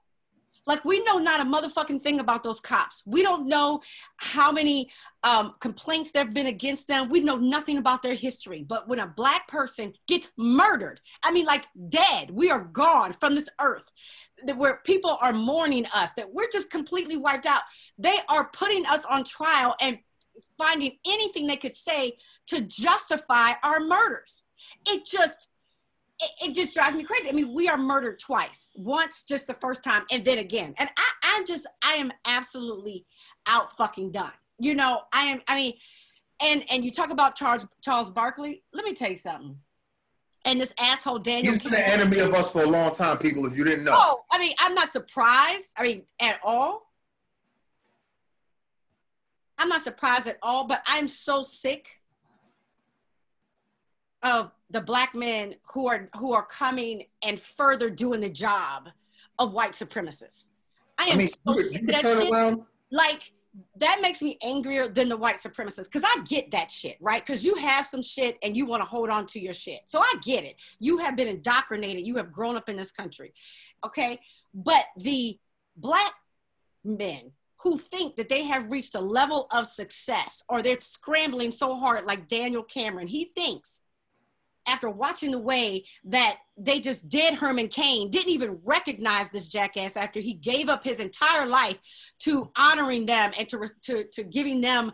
Like 0.68 0.84
we 0.84 1.04
know 1.06 1.18
not 1.18 1.40
a 1.40 1.46
motherfucking 1.46 2.04
thing 2.04 2.20
about 2.20 2.44
those 2.44 2.60
cops. 2.60 3.02
We 3.06 3.24
don't 3.24 3.48
know 3.48 3.82
how 4.18 4.52
many 4.52 4.90
um, 5.24 5.56
complaints 5.60 6.12
there 6.12 6.26
have 6.26 6.34
been 6.34 6.48
against 6.48 6.88
them. 6.88 7.10
We 7.10 7.22
know 7.22 7.38
nothing 7.38 7.78
about 7.78 8.04
their 8.04 8.14
history. 8.14 8.64
But 8.68 8.88
when 8.88 9.00
a 9.00 9.08
black 9.08 9.48
person 9.48 9.94
gets 10.08 10.30
murdered, 10.38 11.00
I 11.24 11.32
mean, 11.32 11.46
like 11.46 11.66
dead, 11.90 12.32
we 12.32 12.52
are 12.52 12.66
gone 12.66 13.14
from 13.14 13.34
this 13.34 13.50
earth. 13.60 13.92
That 14.46 14.58
where 14.58 14.82
people 14.84 15.18
are 15.20 15.34
mourning 15.34 15.88
us, 15.96 16.14
that 16.14 16.32
we're 16.32 16.50
just 16.52 16.70
completely 16.70 17.18
wiped 17.18 17.48
out. 17.48 17.62
They 17.98 18.20
are 18.30 18.50
putting 18.54 18.86
us 18.86 19.04
on 19.06 19.24
trial 19.24 19.76
and 19.82 19.98
finding 20.58 20.98
anything 21.08 21.48
they 21.48 21.56
could 21.56 21.74
say 21.74 22.18
to 22.48 22.62
justify 22.62 23.54
our 23.64 23.80
murders. 23.80 24.44
It 24.86 25.06
just 25.06 25.48
it, 26.20 26.50
it 26.50 26.56
just 26.56 26.74
drives 26.74 26.96
me 26.96 27.04
crazy. 27.04 27.30
I 27.30 27.32
mean, 27.32 27.54
we 27.54 27.68
are 27.68 27.78
murdered 27.78 28.20
twice. 28.20 28.72
Once 28.76 29.24
just 29.24 29.48
the 29.48 29.54
first 29.56 29.84
time 29.84 30.04
and 30.12 30.26
then 30.26 30.40
again. 30.40 30.74
And 30.78 30.90
I 30.98 31.12
I'm 31.24 31.46
just 31.46 31.68
I 31.82 31.94
am 31.94 32.12
absolutely 32.26 33.06
out 33.46 33.76
fucking 33.78 34.12
done. 34.12 34.32
You 34.60 34.76
know, 34.76 35.02
I 35.14 35.24
am 35.24 35.42
I 35.48 35.56
mean 35.56 35.74
and 36.42 36.64
and 36.70 36.84
you 36.84 36.92
talk 36.92 37.12
about 37.12 37.36
Charles 37.36 37.68
Charles 37.82 38.10
Barkley, 38.10 38.64
let 38.74 38.86
me 38.86 38.94
tell 38.94 39.10
you 39.10 39.18
something. 39.18 39.58
And 40.46 40.62
this 40.62 40.74
asshole 40.80 41.20
Daniel 41.20 41.54
He's 41.54 41.64
been 41.64 41.74
an 41.74 41.82
enemy 41.82 42.20
of 42.20 42.34
us 42.34 42.52
for 42.52 42.64
a 42.64 42.68
long 42.68 42.94
time, 42.94 43.18
people, 43.18 43.46
if 43.46 43.58
you 43.58 43.66
didn't 43.66 43.84
know. 43.84 43.94
Oh, 43.94 44.22
I 44.32 44.40
mean, 44.40 44.54
I'm 44.60 44.74
not 44.74 44.90
surprised. 44.90 45.66
I 45.76 45.84
mean, 45.84 46.04
at 46.22 46.40
all. 46.44 46.84
I'm 49.58 49.68
not 49.68 49.82
surprised 49.82 50.28
at 50.28 50.38
all, 50.42 50.66
but 50.66 50.84
I'm 50.86 51.08
so 51.08 51.42
sick 51.42 52.00
of 54.24 54.52
the 54.70 54.82
black 54.82 55.16
men 55.16 55.56
who 55.74 55.88
are 55.88 56.08
who 56.16 56.34
are 56.34 56.46
coming 56.46 57.04
and 57.24 57.40
further 57.40 57.90
doing 57.90 58.22
the 58.22 58.30
job 58.30 58.90
of 59.40 59.54
white 59.54 59.74
supremacists. 59.74 60.50
I 60.98 61.06
am 61.06 61.14
I 61.14 61.16
mean, 61.18 61.28
so 61.28 61.58
sick 61.58 61.82
of 61.82 61.88
that 61.88 62.02
shit 62.02 62.32
around. 62.32 62.64
like 62.92 63.32
that 63.78 64.00
makes 64.02 64.22
me 64.22 64.38
angrier 64.44 64.88
than 64.88 65.10
the 65.10 65.18
white 65.18 65.38
supremacists 65.38 65.86
because 65.86 66.04
I 66.04 66.22
get 66.26 66.52
that 66.52 66.70
shit, 66.70 66.98
right? 67.02 67.26
Because 67.26 67.44
you 67.44 67.56
have 67.56 67.86
some 67.86 68.02
shit 68.02 68.38
and 68.44 68.56
you 68.56 68.66
want 68.66 68.82
to 68.82 68.90
hold 68.90 69.10
on 69.10 69.26
to 69.28 69.40
your 69.40 69.54
shit. 69.54 69.82
So 69.86 70.00
I 70.00 70.14
get 70.24 70.44
it. 70.44 70.58
You 70.80 71.00
have 71.00 71.16
been 71.16 71.28
indoctrinated, 71.28 72.06
you 72.06 72.16
have 72.18 72.32
grown 72.32 72.56
up 72.56 72.70
in 72.70 72.76
this 72.76 72.92
country, 72.92 73.34
okay? 73.84 74.20
But 74.54 74.86
the 74.98 75.40
black 75.76 76.14
men 76.84 77.32
who 77.64 77.78
think 77.78 78.16
that 78.18 78.30
they 78.30 78.44
have 78.44 78.70
reached 78.70 78.94
a 78.94 79.02
level 79.02 79.48
of 79.52 79.66
success 79.66 80.44
or 80.50 80.62
they're 80.62 80.80
scrambling 80.80 81.50
so 81.50 81.76
hard, 81.76 82.06
like 82.06 82.28
Daniel 82.28 82.64
Cameron, 82.64 83.08
he 83.08 83.32
thinks 83.36 83.82
after 84.68 84.90
watching 84.90 85.32
the 85.32 85.40
way 85.40 85.86
that 86.04 86.38
they 86.58 86.80
just 86.80 87.08
did 87.10 87.34
Herman 87.34 87.70
Cain, 87.70 88.12
didn't 88.12 88.30
even 88.32 88.60
recognize 88.64 89.30
this 89.32 89.48
jackass 89.48 89.96
after 89.96 90.20
he 90.20 90.34
gave 90.34 90.70
up 90.70 90.84
his 90.84 91.00
entire 91.00 91.46
life 91.46 91.78
to 92.20 92.52
honoring 92.58 93.06
them 93.06 93.32
and 93.38 93.48
to, 93.50 93.68
to, 93.84 94.04
to 94.14 94.24
giving 94.24 94.62
them 94.62 94.92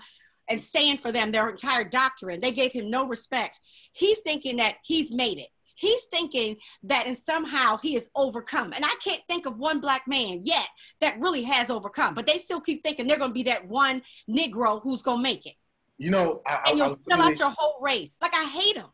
and 0.50 0.62
saying 0.62 0.98
for 0.98 1.12
them 1.12 1.32
their 1.32 1.50
entire 1.50 1.84
doctrine. 1.84 2.39
They 2.39 2.51
gave 2.51 2.72
him 2.72 2.89
no 2.89 3.08
respect. 3.08 3.60
He's 3.94 4.20
thinking 4.20 4.58
that 4.58 4.75
he's 4.84 5.12
made 5.13 5.39
it. 5.39 5.48
He's 5.75 6.06
thinking 6.06 6.58
that 6.84 7.08
and 7.08 7.18
somehow 7.18 7.77
he 7.77 7.96
has 7.96 8.08
overcome. 8.15 8.74
And 8.74 8.86
I 8.86 8.94
can't 9.03 9.22
think 9.27 9.48
of 9.48 9.58
one 9.58 9.80
black 9.80 10.03
man 10.08 10.42
yet 10.44 10.68
that 11.01 11.20
really 11.20 11.42
has 11.44 11.72
overcome, 11.72 12.13
but 12.13 12.27
they 12.27 12.38
still 12.38 12.62
keep 12.62 12.84
thinking 12.84 13.08
they're 13.08 13.18
going 13.18 13.32
to 13.32 13.34
be 13.34 13.44
that 13.44 13.68
one 13.68 14.03
Negro 14.30 14.82
who's 14.84 15.01
going 15.01 15.18
to 15.18 15.24
make 15.24 15.46
it. 15.48 15.56
You 15.98 16.12
know, 16.12 16.42
I, 16.46 16.51
I, 16.65 16.70
And 16.70 16.77
you'll 16.77 16.89
was 16.89 17.06
fill 17.08 17.18
literally- 17.18 17.34
out 17.34 17.39
your 17.39 17.50
whole 17.58 17.82
race. 17.82 18.18
Like, 18.22 18.36
I 18.36 18.44
hate 18.46 18.75
him. 18.75 18.86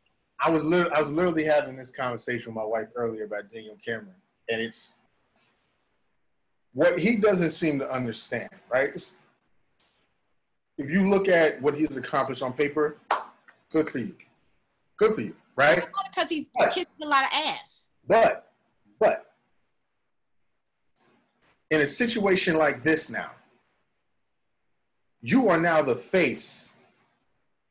I 0.42 0.50
was 0.50 0.64
lit- 0.64 0.92
I 0.94 1.00
was 1.00 1.12
literally 1.12 1.44
having 1.44 1.76
this 1.76 1.92
conversation 1.92 2.48
with 2.48 2.56
my 2.56 2.64
wife 2.64 2.88
earlier 2.96 3.26
about 3.26 3.50
Daniel 3.50 3.78
Cameron, 3.84 4.16
and 4.50 4.62
it's 4.62 4.96
what 6.74 6.98
he 7.00 7.18
doesn't 7.18 7.52
seem 7.52 7.80
to 7.80 7.92
understand, 7.92 8.50
right? 8.72 8.92
If 10.78 10.90
you 10.90 11.10
look 11.10 11.28
at 11.28 11.62
what 11.62 11.74
he's 11.76 11.98
accomplished 11.98 12.42
on 12.42 12.54
paper, 12.54 12.96
good 13.70 13.90
for 13.90 13.98
you. 14.00 14.16
Good 14.98 15.14
for 15.14 15.22
you, 15.22 15.36
right? 15.56 15.86
Because 16.10 16.30
he's 16.30 16.50
But- 16.58 16.70
kissing 16.74 16.88
a 17.02 17.06
lot 17.08 17.26
of 17.26 17.32
ass. 17.34 17.88
But, 18.08 18.52
but, 18.98 19.34
in 21.70 21.82
a 21.82 21.88
situation 21.88 22.56
like 22.56 22.82
this 22.82 23.10
now, 23.10 23.32
you 25.22 25.50
are 25.50 25.60
now 25.60 25.82
the 25.82 25.96
face 25.96 26.74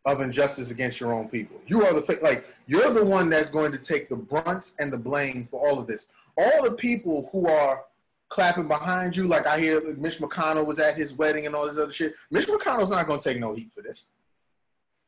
of 0.09 0.21
injustice 0.21 0.71
against 0.71 1.00
your 1.00 1.12
own 1.12 1.29
people. 1.29 1.61
You 1.67 1.85
are 1.85 1.93
the 1.93 2.19
like 2.23 2.47
you're 2.67 2.93
the 2.93 3.05
one 3.05 3.29
that's 3.29 3.50
going 3.50 3.73
to 3.73 3.79
take 3.79 4.09
the 4.09 4.17
brunt 4.17 4.73
and 4.79 4.93
the 4.93 4.99
blame 4.99 5.47
for 5.50 5.67
all 5.67 5.79
of 5.79 5.87
this. 5.87 6.07
All 6.37 6.62
the 6.62 6.73
people 6.73 7.29
who 7.33 7.49
are 7.49 7.85
clapping 8.29 8.69
behind 8.69 9.17
you, 9.17 9.27
like 9.27 9.47
I 9.47 9.61
hear 9.61 9.81
like, 9.81 9.99
Mitch 9.99 10.19
McConnell 10.19 10.67
was 10.67 10.79
at 10.79 10.97
his 10.97 11.15
wedding 11.15 11.47
and 11.47 11.55
all 11.55 11.67
this 11.67 11.79
other 11.79 11.93
shit. 11.93 12.15
Mitch 12.31 12.47
McConnell's 12.47 12.91
not 12.91 13.07
going 13.07 13.21
to 13.21 13.29
take 13.29 13.38
no 13.38 13.55
heat 13.55 13.71
for 13.75 13.83
this. 13.83 14.07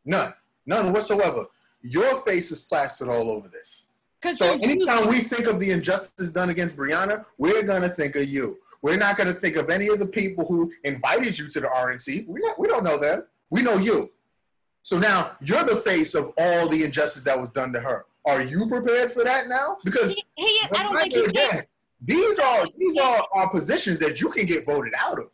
None, 0.04 0.32
none 0.66 0.92
whatsoever. 0.92 1.46
Your 1.82 2.20
face 2.20 2.50
is 2.50 2.60
plastered 2.60 3.08
all 3.08 3.30
over 3.30 3.48
this. 3.48 3.86
So 4.34 4.52
anytime 4.60 5.08
we 5.08 5.22
think 5.22 5.46
of 5.46 5.58
the 5.58 5.70
injustice 5.70 6.30
done 6.30 6.50
against 6.50 6.76
Breonna, 6.76 7.24
we're 7.38 7.62
gonna 7.62 7.88
think 7.88 8.16
of 8.16 8.28
you. 8.28 8.58
We're 8.82 8.98
not 8.98 9.16
gonna 9.16 9.32
think 9.32 9.56
of 9.56 9.70
any 9.70 9.88
of 9.88 9.98
the 9.98 10.06
people 10.06 10.44
who 10.44 10.70
invited 10.84 11.38
you 11.38 11.48
to 11.48 11.60
the 11.60 11.68
RNC. 11.68 12.26
We 12.28 12.40
not, 12.40 12.58
we 12.58 12.68
don't 12.68 12.84
know 12.84 12.98
them. 12.98 13.24
We 13.48 13.62
know 13.62 13.78
you. 13.78 14.10
So 14.82 14.98
now 14.98 15.32
you're 15.40 15.64
the 15.64 15.76
face 15.76 16.14
of 16.14 16.32
all 16.38 16.68
the 16.68 16.84
injustice 16.84 17.24
that 17.24 17.40
was 17.40 17.50
done 17.50 17.72
to 17.72 17.80
her. 17.80 18.06
Are 18.24 18.42
you 18.42 18.66
prepared 18.66 19.12
for 19.12 19.24
that 19.24 19.48
now? 19.48 19.78
Because 19.84 20.14
he, 20.14 20.24
he 20.36 20.60
I 20.74 20.82
don't 20.82 20.96
think 20.96 21.12
he 21.14 21.24
again, 21.24 21.50
can. 21.50 21.64
these 22.00 22.38
are 22.38 22.66
these 22.78 22.98
are, 22.98 23.26
are 23.34 23.50
positions 23.50 23.98
that 23.98 24.20
you 24.20 24.30
can 24.30 24.46
get 24.46 24.66
voted 24.66 24.92
out 24.98 25.18
of. 25.18 25.28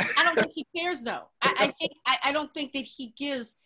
I 0.00 0.24
don't 0.24 0.38
think 0.38 0.52
he 0.54 0.66
cares 0.76 1.02
though. 1.02 1.24
I, 1.42 1.54
I 1.58 1.66
think 1.78 1.92
I, 2.06 2.18
I 2.24 2.32
don't 2.32 2.52
think 2.54 2.72
that 2.72 2.84
he 2.84 3.12
gives 3.16 3.56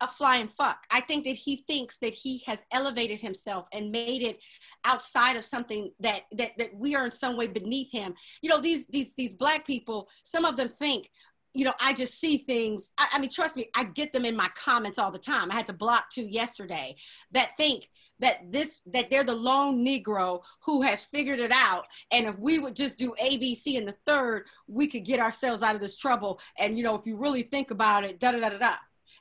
a 0.00 0.08
flying 0.08 0.48
fuck. 0.48 0.84
I 0.90 1.00
think 1.00 1.24
that 1.24 1.34
he 1.36 1.64
thinks 1.66 1.98
that 1.98 2.14
he 2.14 2.42
has 2.46 2.62
elevated 2.72 3.20
himself 3.20 3.66
and 3.72 3.90
made 3.90 4.22
it 4.22 4.38
outside 4.84 5.36
of 5.36 5.44
something 5.44 5.90
that 6.00 6.22
that 6.32 6.52
that 6.58 6.74
we 6.74 6.94
are 6.94 7.04
in 7.04 7.10
some 7.10 7.36
way 7.36 7.48
beneath 7.48 7.92
him. 7.92 8.14
You 8.42 8.50
know, 8.50 8.60
these 8.60 8.86
these 8.86 9.14
these 9.14 9.34
black 9.34 9.66
people, 9.66 10.08
some 10.24 10.44
of 10.44 10.56
them 10.56 10.68
think 10.68 11.10
you 11.54 11.64
know, 11.64 11.74
I 11.80 11.92
just 11.92 12.20
see 12.20 12.38
things. 12.38 12.92
I, 12.98 13.08
I 13.14 13.18
mean, 13.18 13.30
trust 13.30 13.56
me, 13.56 13.68
I 13.74 13.84
get 13.84 14.12
them 14.12 14.24
in 14.24 14.36
my 14.36 14.48
comments 14.54 14.98
all 14.98 15.10
the 15.10 15.18
time. 15.18 15.50
I 15.50 15.54
had 15.54 15.66
to 15.66 15.72
block 15.72 16.10
two 16.10 16.26
yesterday 16.26 16.96
that 17.32 17.56
think 17.56 17.88
that 18.20 18.50
this 18.50 18.80
that 18.92 19.10
they're 19.10 19.24
the 19.24 19.34
lone 19.34 19.84
Negro 19.84 20.40
who 20.64 20.82
has 20.82 21.04
figured 21.04 21.40
it 21.40 21.52
out. 21.52 21.84
And 22.10 22.26
if 22.26 22.38
we 22.38 22.58
would 22.58 22.76
just 22.76 22.98
do 22.98 23.14
A, 23.20 23.36
B, 23.38 23.54
C, 23.54 23.76
and 23.76 23.88
the 23.88 23.96
third, 24.06 24.46
we 24.66 24.86
could 24.86 25.04
get 25.04 25.20
ourselves 25.20 25.62
out 25.62 25.74
of 25.74 25.80
this 25.80 25.98
trouble. 25.98 26.40
And 26.58 26.76
you 26.76 26.82
know, 26.82 26.94
if 26.94 27.06
you 27.06 27.16
really 27.16 27.42
think 27.42 27.70
about 27.70 28.04
it, 28.04 28.20
da 28.20 28.32
da 28.32 28.40
da 28.40 28.50
da 28.50 28.58
da. 28.58 28.74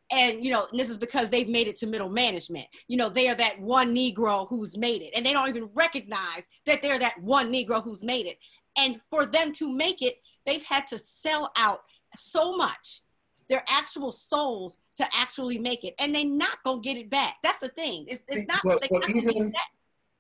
And 0.10 0.44
you 0.44 0.52
know, 0.52 0.68
and 0.70 0.80
this 0.80 0.90
is 0.90 0.98
because 0.98 1.30
they've 1.30 1.50
made 1.50 1.68
it 1.68 1.76
to 1.78 1.88
middle 1.88 2.10
management. 2.10 2.68
You 2.88 2.98
know, 2.98 3.10
they 3.10 3.28
are 3.30 3.36
that 3.36 3.60
one 3.60 3.94
Negro 3.94 4.48
who's 4.50 4.78
made 4.78 5.02
it, 5.02 5.12
and 5.16 5.26
they 5.26 5.34
don't 5.34 5.50
even 5.50 5.70
recognize 5.74 6.48
that 6.66 6.82
they're 6.82 7.00
that 7.00 7.22
one 7.22 7.52
Negro 7.52 7.84
who's 7.84 8.04
made 8.04 8.26
it. 8.26 8.38
And 8.78 9.02
for 9.10 9.26
them 9.26 9.52
to 9.54 9.72
make 9.72 10.02
it, 10.02 10.18
they've 10.46 10.64
had 10.64 10.86
to 10.88 10.98
sell 10.98 11.52
out 11.58 11.82
so 12.16 12.56
much 12.56 13.02
their 13.50 13.64
actual 13.70 14.12
souls 14.12 14.78
to 14.98 15.08
actually 15.16 15.58
make 15.58 15.84
it, 15.84 15.94
and 16.00 16.14
they're 16.14 16.26
not 16.26 16.62
gonna 16.64 16.82
get 16.82 16.98
it 16.98 17.10
back. 17.10 17.36
That's 17.44 17.60
the 17.60 17.70
thing. 17.70 18.06
It's, 18.08 18.24
it's 18.28 18.48
not. 18.48 18.62
But- 18.64 18.82
but 18.82 18.92
not 18.92 19.02
gonna 19.08 19.22
get 19.22 19.36
even-. 19.36 19.54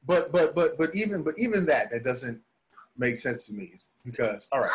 But 0.05 0.31
but 0.31 0.55
but 0.55 0.77
but 0.77 0.95
even 0.95 1.23
but 1.23 1.33
even 1.37 1.65
that 1.65 1.91
that 1.91 2.03
doesn't 2.03 2.39
make 2.97 3.17
sense 3.17 3.45
to 3.47 3.53
me. 3.53 3.71
It's 3.73 3.85
because 4.05 4.47
all 4.53 4.61
right, 4.61 4.71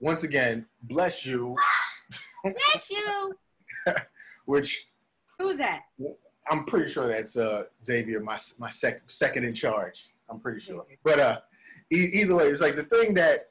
once 0.00 0.24
again, 0.24 0.66
bless 0.82 1.24
you, 1.24 1.56
Bless 2.42 2.90
you. 2.90 3.34
which 4.46 4.88
Who's 5.38 5.58
that? 5.58 5.82
I'm 6.50 6.64
pretty 6.66 6.90
sure 6.90 7.06
that's 7.06 7.36
uh, 7.36 7.64
Xavier, 7.82 8.20
my 8.20 8.38
my 8.58 8.70
sec- 8.70 9.02
second 9.08 9.44
in 9.44 9.54
charge. 9.54 10.10
I'm 10.28 10.40
pretty 10.40 10.60
sure. 10.60 10.84
But 11.04 11.20
uh, 11.20 11.40
e- 11.92 12.10
either 12.14 12.34
way, 12.34 12.48
it's 12.48 12.60
like 12.60 12.74
the 12.76 12.84
thing 12.84 13.14
that 13.14 13.50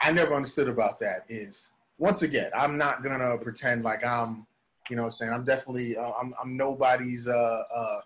I 0.00 0.12
never 0.12 0.34
understood 0.34 0.68
about 0.68 1.00
that 1.00 1.24
is 1.28 1.72
once 1.98 2.22
again, 2.22 2.50
I'm 2.54 2.76
not 2.76 3.02
gonna 3.02 3.38
pretend 3.38 3.82
like 3.82 4.04
I'm, 4.04 4.46
you 4.90 4.96
know, 4.96 5.04
I'm 5.04 5.10
saying 5.10 5.32
I'm 5.32 5.44
definitely 5.44 5.96
uh, 5.96 6.12
I'm 6.20 6.34
I'm 6.40 6.56
nobody's 6.56 7.26
uh, 7.28 7.62
uh, 7.74 8.00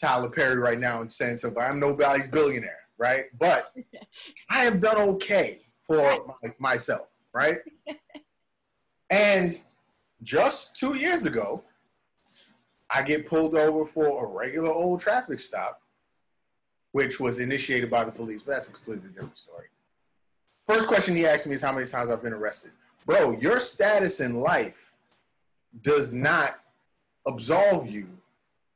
Tyler 0.00 0.30
Perry 0.30 0.56
right 0.56 0.78
now 0.78 1.00
in 1.00 1.08
sense 1.08 1.44
of 1.44 1.56
I'm 1.56 1.78
nobody's 1.78 2.28
billionaire, 2.28 2.80
right? 2.98 3.26
But 3.38 3.72
I 4.50 4.64
have 4.64 4.80
done 4.80 4.96
okay 4.96 5.60
for 5.82 6.36
my, 6.42 6.54
myself, 6.58 7.08
right? 7.32 7.58
and 9.10 9.60
just 10.22 10.76
two 10.76 10.96
years 10.96 11.24
ago, 11.24 11.62
I 12.90 13.02
get 13.02 13.26
pulled 13.26 13.54
over 13.54 13.86
for 13.86 14.24
a 14.24 14.28
regular 14.28 14.72
old 14.72 15.00
traffic 15.00 15.38
stop, 15.38 15.80
which 16.92 17.20
was 17.20 17.38
initiated 17.38 17.90
by 17.90 18.04
the 18.04 18.12
police. 18.12 18.42
But 18.42 18.52
that's 18.52 18.68
a 18.68 18.72
completely 18.72 19.10
different 19.10 19.38
story. 19.38 19.66
First 20.66 20.88
question 20.88 21.14
he 21.14 21.24
asked 21.24 21.46
me 21.46 21.54
is 21.54 21.62
how 21.62 21.72
many 21.72 21.86
times 21.86 22.10
I've 22.10 22.22
been 22.22 22.32
arrested. 22.32 22.72
Bro, 23.06 23.38
your 23.40 23.60
status 23.60 24.20
in 24.20 24.40
life 24.40 24.92
does 25.80 26.12
not 26.12 26.58
absolve 27.26 27.88
you 27.88 28.08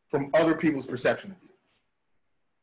from 0.09 0.31
other 0.35 0.55
people's 0.55 0.87
perception 0.87 1.33
of 1.33 1.37
you. 1.43 1.49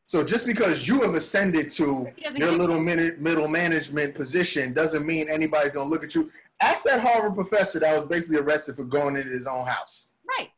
So 0.06 0.24
just 0.24 0.46
because 0.46 0.88
you 0.88 1.02
have 1.02 1.14
ascended 1.14 1.70
to 1.72 2.08
your 2.34 2.52
little 2.52 2.80
minute, 2.80 3.20
middle 3.20 3.46
management 3.46 4.14
position 4.14 4.72
doesn't 4.72 5.06
mean 5.06 5.28
anybody's 5.28 5.72
gonna 5.72 5.90
look 5.90 6.02
at 6.02 6.14
you. 6.14 6.30
Ask 6.60 6.84
that 6.84 7.00
Harvard 7.00 7.34
professor 7.34 7.78
that 7.80 7.94
was 7.94 8.06
basically 8.06 8.38
arrested 8.38 8.76
for 8.76 8.84
going 8.84 9.16
into 9.16 9.28
his 9.28 9.46
own 9.46 9.66
house. 9.66 10.08
Right. 10.26 10.48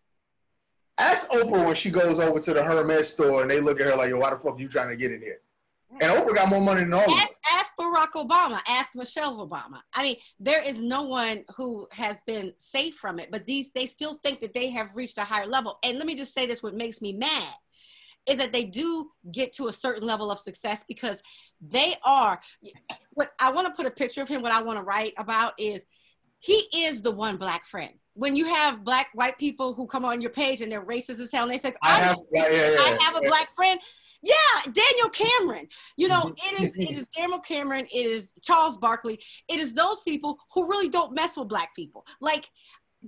Ask 0.98 1.28
Oprah 1.30 1.66
when 1.66 1.74
she 1.74 1.90
goes 1.90 2.20
over 2.20 2.38
to 2.38 2.54
the 2.54 2.62
Hermes 2.62 3.08
store 3.08 3.42
and 3.42 3.50
they 3.50 3.60
look 3.60 3.80
at 3.80 3.86
her 3.86 3.96
like, 3.96 4.10
yo, 4.10 4.18
why 4.18 4.30
the 4.30 4.36
fuck 4.36 4.56
are 4.56 4.60
you 4.60 4.68
trying 4.68 4.90
to 4.90 4.96
get 4.96 5.10
in 5.10 5.20
here? 5.20 5.40
And 5.92 6.02
Oprah 6.02 6.34
got 6.34 6.48
more 6.48 6.60
money 6.60 6.82
than 6.82 6.92
all. 6.92 7.18
Ask, 7.18 7.32
ask 7.52 7.72
Barack 7.78 8.12
Obama. 8.14 8.60
Ask 8.68 8.94
Michelle 8.94 9.36
Obama. 9.46 9.80
I 9.92 10.02
mean, 10.02 10.16
there 10.38 10.62
is 10.62 10.80
no 10.80 11.02
one 11.02 11.44
who 11.56 11.88
has 11.92 12.20
been 12.26 12.52
safe 12.58 12.94
from 12.94 13.18
it, 13.18 13.30
but 13.30 13.44
these 13.44 13.70
they 13.74 13.86
still 13.86 14.20
think 14.22 14.40
that 14.40 14.54
they 14.54 14.70
have 14.70 14.94
reached 14.94 15.18
a 15.18 15.24
higher 15.24 15.46
level. 15.46 15.78
And 15.82 15.98
let 15.98 16.06
me 16.06 16.14
just 16.14 16.32
say 16.32 16.46
this: 16.46 16.62
what 16.62 16.74
makes 16.74 17.02
me 17.02 17.12
mad 17.12 17.52
is 18.26 18.38
that 18.38 18.52
they 18.52 18.64
do 18.64 19.10
get 19.32 19.52
to 19.54 19.68
a 19.68 19.72
certain 19.72 20.06
level 20.06 20.30
of 20.30 20.38
success 20.38 20.84
because 20.86 21.22
they 21.60 21.96
are. 22.04 22.40
What 23.14 23.32
I 23.40 23.50
want 23.50 23.66
to 23.66 23.72
put 23.74 23.86
a 23.86 23.90
picture 23.90 24.22
of 24.22 24.28
him. 24.28 24.42
What 24.42 24.52
I 24.52 24.62
want 24.62 24.78
to 24.78 24.84
write 24.84 25.14
about 25.18 25.54
is 25.58 25.86
he 26.38 26.68
is 26.74 27.02
the 27.02 27.10
one 27.10 27.36
black 27.36 27.66
friend. 27.66 27.92
When 28.14 28.36
you 28.36 28.46
have 28.46 28.84
black 28.84 29.08
white 29.14 29.38
people 29.38 29.72
who 29.74 29.86
come 29.86 30.04
on 30.04 30.20
your 30.20 30.30
page 30.30 30.60
and 30.62 30.70
they're 30.70 30.84
racist 30.84 31.20
as 31.20 31.32
hell, 31.32 31.44
and 31.44 31.52
they 31.52 31.58
say, 31.58 31.74
I 31.82 31.98
"I'm 31.98 32.04
have- 32.04 32.18
yeah, 32.32 32.48
yeah, 32.50 32.70
yeah. 32.70 32.78
I 32.80 32.98
have 33.02 33.16
a 33.16 33.20
black 33.26 33.54
friend. 33.56 33.80
Yeah, 34.22 34.34
Daniel 34.64 35.08
Cameron. 35.10 35.66
You 35.96 36.08
know, 36.08 36.20
Mm-hmm. 36.24 36.54
it 36.56 36.60
is 36.62 36.76
it 36.76 36.90
is 36.90 37.06
Daniel 37.16 37.40
Cameron, 37.40 37.86
it 37.92 38.06
is 38.06 38.34
Charles 38.42 38.76
Barkley, 38.76 39.18
it 39.48 39.58
is 39.60 39.72
those 39.74 40.00
people 40.00 40.38
who 40.54 40.68
really 40.68 40.88
don't 40.88 41.14
mess 41.14 41.36
with 41.36 41.48
black 41.48 41.74
people. 41.74 42.04
Like, 42.20 42.46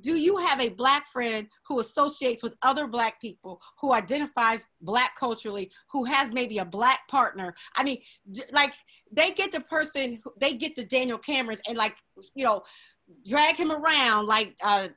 do 0.01 0.15
you 0.17 0.39
have 0.39 0.59
a 0.59 0.71
black 0.71 1.07
friend 1.13 1.47
who 1.69 1.79
associates 1.81 2.43
with 2.43 2.55
other 2.63 2.87
black 2.87 3.21
people, 3.21 3.61
who 3.79 3.93
identifies 3.93 4.65
black 4.81 5.17
culturally, 5.19 5.71
who 5.91 6.05
has 6.05 6.33
maybe 6.33 6.57
a 6.59 6.65
black 6.65 7.01
partner? 7.09 7.55
I 7.77 7.85
mean, 7.85 7.99
d- 8.31 8.43
like 8.53 8.73
they 9.13 9.33
get 9.33 9.53
the 9.53 9.61
person, 9.61 10.19
who- 10.25 10.33
they 10.41 10.55
get 10.55 10.77
the 10.77 10.85
Daniel 10.85 11.19
Camerons 11.19 11.61
and 11.69 11.77
like, 11.77 11.95
you 12.35 12.45
know, 12.45 12.63
drag 13.29 13.57
him 13.57 13.71
around 13.71 14.25
like 14.27 14.57
uh, 14.65 14.89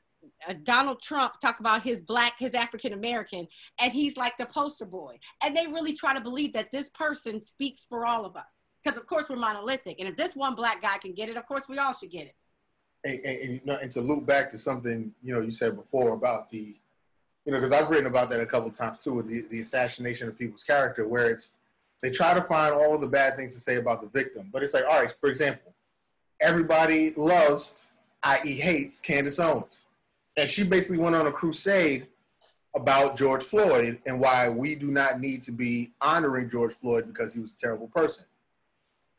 uh, 0.48 0.54
Donald 0.64 1.02
Trump 1.02 1.40
talk 1.40 1.60
about 1.60 1.84
his 1.84 2.02
black, 2.02 2.34
his 2.40 2.54
African 2.54 2.94
American, 2.94 3.48
and 3.80 3.92
he's 3.92 4.18
like 4.18 4.38
the 4.38 4.46
poster 4.46 4.86
boy. 4.86 5.18
And 5.44 5.56
they 5.56 5.68
really 5.68 5.94
try 5.94 6.14
to 6.14 6.22
believe 6.22 6.54
that 6.54 6.72
this 6.72 6.90
person 6.90 7.42
speaks 7.44 7.86
for 7.88 8.06
all 8.06 8.26
of 8.26 8.36
us. 8.36 8.68
Because 8.84 8.98
of 8.98 9.08
course 9.08 9.30
we're 9.30 9.38
monolithic. 9.38 9.98
And 10.00 10.08
if 10.08 10.16
this 10.16 10.36
one 10.36 10.56
black 10.56 10.82
guy 10.82 10.98
can 11.00 11.14
get 11.14 11.30
it, 11.30 11.38
of 11.38 11.46
course 11.48 11.68
we 11.68 11.78
all 11.80 11.94
should 11.94 12.12
get 12.12 12.28
it. 12.28 12.36
and, 13.06 13.20
and, 13.26 13.54
you 13.54 13.62
know, 13.66 13.78
and 13.82 13.92
to 13.92 14.02
loop 14.02 14.26
back 14.26 14.52
to 14.52 14.58
something 14.58 15.14
you 15.24 15.34
know 15.34 15.42
you 15.42 15.52
said 15.52 15.76
before 15.76 16.14
about 16.14 16.50
the 16.50 16.76
you 17.46 17.52
know 17.52 17.60
because 17.60 17.72
i've 17.72 17.90
written 17.90 18.08
about 18.08 18.30
that 18.30 18.40
a 18.42 18.46
couple 18.46 18.70
times 18.72 19.00
too 19.00 19.14
with 19.14 19.28
the, 19.28 19.42
the 19.50 19.62
assassination 19.62 20.28
of 20.28 20.38
people's 20.38 20.64
character 20.64 21.08
where 21.08 21.30
it's 21.30 21.54
they 22.02 22.10
try 22.10 22.34
to 22.34 22.42
find 22.42 22.74
all 22.74 22.98
the 22.98 23.08
bad 23.08 23.36
things 23.36 23.54
to 23.54 23.62
say 23.62 23.78
about 23.78 24.02
the 24.02 24.08
victim 24.08 24.50
but 24.52 24.64
it's 24.64 24.74
like 24.74 24.84
all 24.90 25.02
right 25.02 25.14
for 25.20 25.30
example 25.30 25.74
everybody 26.42 27.14
loves 27.16 27.94
i.e 28.24 28.56
hates 28.56 29.00
candace 29.00 29.40
owens 29.40 29.85
and 30.38 30.50
she 30.50 30.64
basically 30.64 30.98
went 30.98 31.16
on 31.16 31.28
a 31.28 31.32
crusade 31.32 32.08
about 32.76 33.18
george 33.18 33.44
floyd 33.44 34.00
and 34.06 34.20
why 34.20 34.50
we 34.50 34.76
do 34.76 34.92
not 34.92 35.20
need 35.20 35.42
to 35.42 35.52
be 35.52 35.92
honoring 36.02 36.50
george 36.50 36.74
floyd 36.74 37.08
because 37.08 37.34
he 37.34 37.40
was 37.40 37.54
a 37.54 37.58
terrible 37.58 37.88
person 37.88 38.26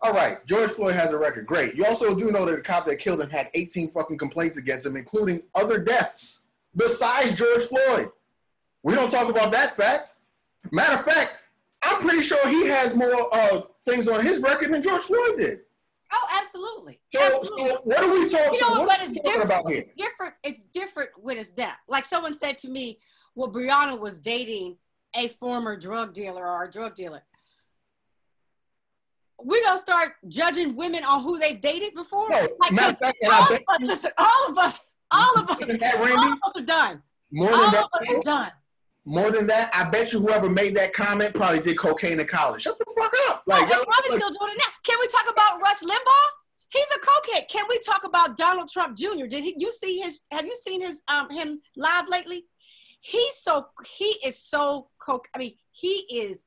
all 0.02 0.12
right, 0.12 0.44
George 0.46 0.70
Floyd 0.70 0.94
has 0.94 1.12
a 1.12 1.18
record. 1.18 1.46
Great. 1.46 1.74
You 1.74 1.86
also 1.86 2.14
do 2.14 2.30
know 2.30 2.44
that 2.44 2.56
the 2.56 2.60
cop 2.60 2.86
that 2.86 2.98
killed 2.98 3.20
him 3.20 3.30
had 3.30 3.48
18 3.54 3.90
fucking 3.90 4.18
complaints 4.18 4.58
against 4.58 4.84
him, 4.84 4.94
including 4.94 5.42
other 5.54 5.78
deaths 5.78 6.46
besides 6.76 7.34
George 7.34 7.62
Floyd. 7.62 8.10
We 8.82 8.94
don't 8.94 9.10
talk 9.10 9.28
about 9.28 9.50
that 9.52 9.74
fact. 9.74 10.16
Matter 10.70 10.94
of 10.94 11.04
fact, 11.04 11.34
I'm 11.82 12.00
pretty 12.02 12.22
sure 12.22 12.46
he 12.48 12.66
has 12.66 12.94
more 12.94 13.34
uh, 13.34 13.62
things 13.84 14.06
on 14.08 14.24
his 14.24 14.40
record 14.40 14.72
than 14.72 14.82
George 14.82 15.02
Floyd 15.02 15.38
did. 15.38 15.60
Oh, 16.58 16.64
absolutely. 16.64 17.00
So, 17.12 17.22
absolutely. 17.38 17.70
so 17.70 17.80
what 17.84 18.02
are 18.04 18.12
we 18.12 18.28
talking? 18.28 18.54
You 18.54 18.60
know, 18.74 18.80
what 18.80 18.88
but 18.98 19.08
it's 19.08 19.16
different. 19.20 19.44
about 19.44 19.68
here? 19.68 19.78
It's 19.78 19.90
different. 19.96 20.34
It's 20.42 20.62
different 20.72 21.10
with 21.22 21.38
his 21.38 21.50
death. 21.52 21.76
Like 21.88 22.04
someone 22.04 22.32
said 22.32 22.58
to 22.58 22.68
me, 22.68 22.98
well, 23.34 23.50
Breonna 23.50 23.98
was 23.98 24.18
dating 24.18 24.76
a 25.14 25.28
former 25.28 25.76
drug 25.76 26.12
dealer 26.12 26.46
or 26.46 26.64
a 26.64 26.70
drug 26.70 26.94
dealer. 26.94 27.22
We're 29.38 29.62
gonna 29.64 29.78
start 29.78 30.12
judging 30.28 30.76
women 30.76 31.04
on 31.04 31.22
who 31.22 31.38
they 31.38 31.52
dated 31.54 31.94
before. 31.94 32.28
No, 32.30 32.48
Like, 32.58 32.72
of 32.72 32.98
fact, 32.98 33.18
all 33.24 33.42
of 33.42 33.50
us, 33.52 33.58
listen, 33.80 34.10
all 34.18 34.48
of 34.50 34.58
us, 34.58 34.86
all 35.10 35.38
of 35.38 35.50
us, 35.50 35.58
that, 35.78 35.94
all 35.96 36.32
of 36.32 36.38
us 36.42 36.52
are 36.56 36.62
done. 36.62 37.02
more 37.30 37.50
All 37.52 37.56
than 37.56 37.64
of 37.66 37.72
that, 37.72 37.84
us 37.84 38.16
are 38.16 38.22
done. 38.22 38.50
more 39.04 39.30
than 39.30 39.46
that, 39.48 39.70
I 39.74 39.84
bet 39.90 40.12
you 40.12 40.20
whoever 40.20 40.48
made 40.48 40.74
that 40.76 40.94
comment 40.94 41.34
probably 41.34 41.60
did 41.60 41.76
cocaine 41.78 42.18
in 42.18 42.26
college. 42.26 42.62
Shut 42.62 42.78
the 42.78 42.86
fuck 42.98 43.12
up. 43.28 43.42
Like, 43.46 43.60
Like, 43.62 43.68
his 43.68 43.78
yo, 43.78 43.84
brother's 43.84 44.24
still 44.24 44.38
doing 44.40 44.52
it 44.54 44.58
now. 44.58 44.72
Can 44.84 44.96
we 45.00 45.06
talk 45.08 45.30
about 45.30 45.60
Rush 45.60 45.80
Limbaugh? 45.80 46.28
He's 46.68 46.86
a 46.94 46.98
cokehead. 46.98 47.48
Can 47.48 47.64
we 47.68 47.78
talk 47.78 48.04
about 48.04 48.36
Donald 48.36 48.68
Trump 48.68 48.96
Jr.? 48.96 49.26
Did 49.28 49.44
he, 49.44 49.54
you 49.58 49.70
see 49.72 49.98
his? 49.98 50.20
Have 50.32 50.46
you 50.46 50.56
seen 50.56 50.80
his 50.80 51.02
um 51.08 51.30
him 51.30 51.60
live 51.76 52.08
lately? 52.08 52.44
He's 53.00 53.36
so 53.36 53.66
he 53.96 54.16
is 54.24 54.42
so 54.42 54.88
coke. 54.98 55.28
I 55.34 55.38
mean, 55.38 55.54
he 55.70 56.06
is 56.10 56.44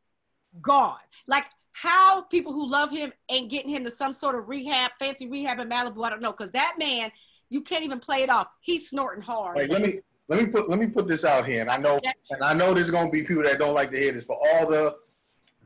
gone. 0.62 0.98
Like 1.28 1.46
how 1.74 2.24
people 2.24 2.52
who 2.52 2.68
love 2.68 2.92
him 2.92 3.14
ain't 3.30 3.50
getting 3.50 3.70
him 3.70 3.84
to 3.86 3.92
some 3.92 4.12
sort 4.12 4.36
of 4.36 4.50
rehab, 4.50 4.92
fancy 5.00 5.28
rehab 5.28 5.60
in 5.60 5.70
Malibu. 5.70 6.04
I 6.06 6.10
don't 6.10 6.22
know, 6.22 6.32
because 6.32 6.52
that 6.52 6.76
man, 6.78 7.12
you 7.50 7.62
can't 7.62 7.84
even 7.84 8.00
play 8.00 8.24
it 8.24 8.30
off. 8.30 8.48
He's 8.62 8.90
snorting 8.90 9.24
hard. 9.24 9.58
Like, 9.58 9.70
let 9.70 9.82
me 9.82 10.00
let 10.28 10.42
me 10.42 10.48
put 10.48 10.70
let 10.70 10.80
me 10.80 10.88
put 10.88 11.08
this 11.08 11.24
out 11.24 11.48
here, 11.48 11.62
and 11.62 11.70
I 11.70 11.78
know 11.78 12.00
and 12.30 12.44
I 12.44 12.54
know 12.54 12.74
there's 12.74 12.92
gonna 12.92 13.10
be 13.10 13.24
people 13.24 13.44
that 13.44 13.60
don't 13.60 13.74
like 13.74 13.92
to 13.92 14.00
hear 14.00 14.12
this 14.12 14.26
for 14.26 14.38
all 14.38 14.70
the 14.70 14.96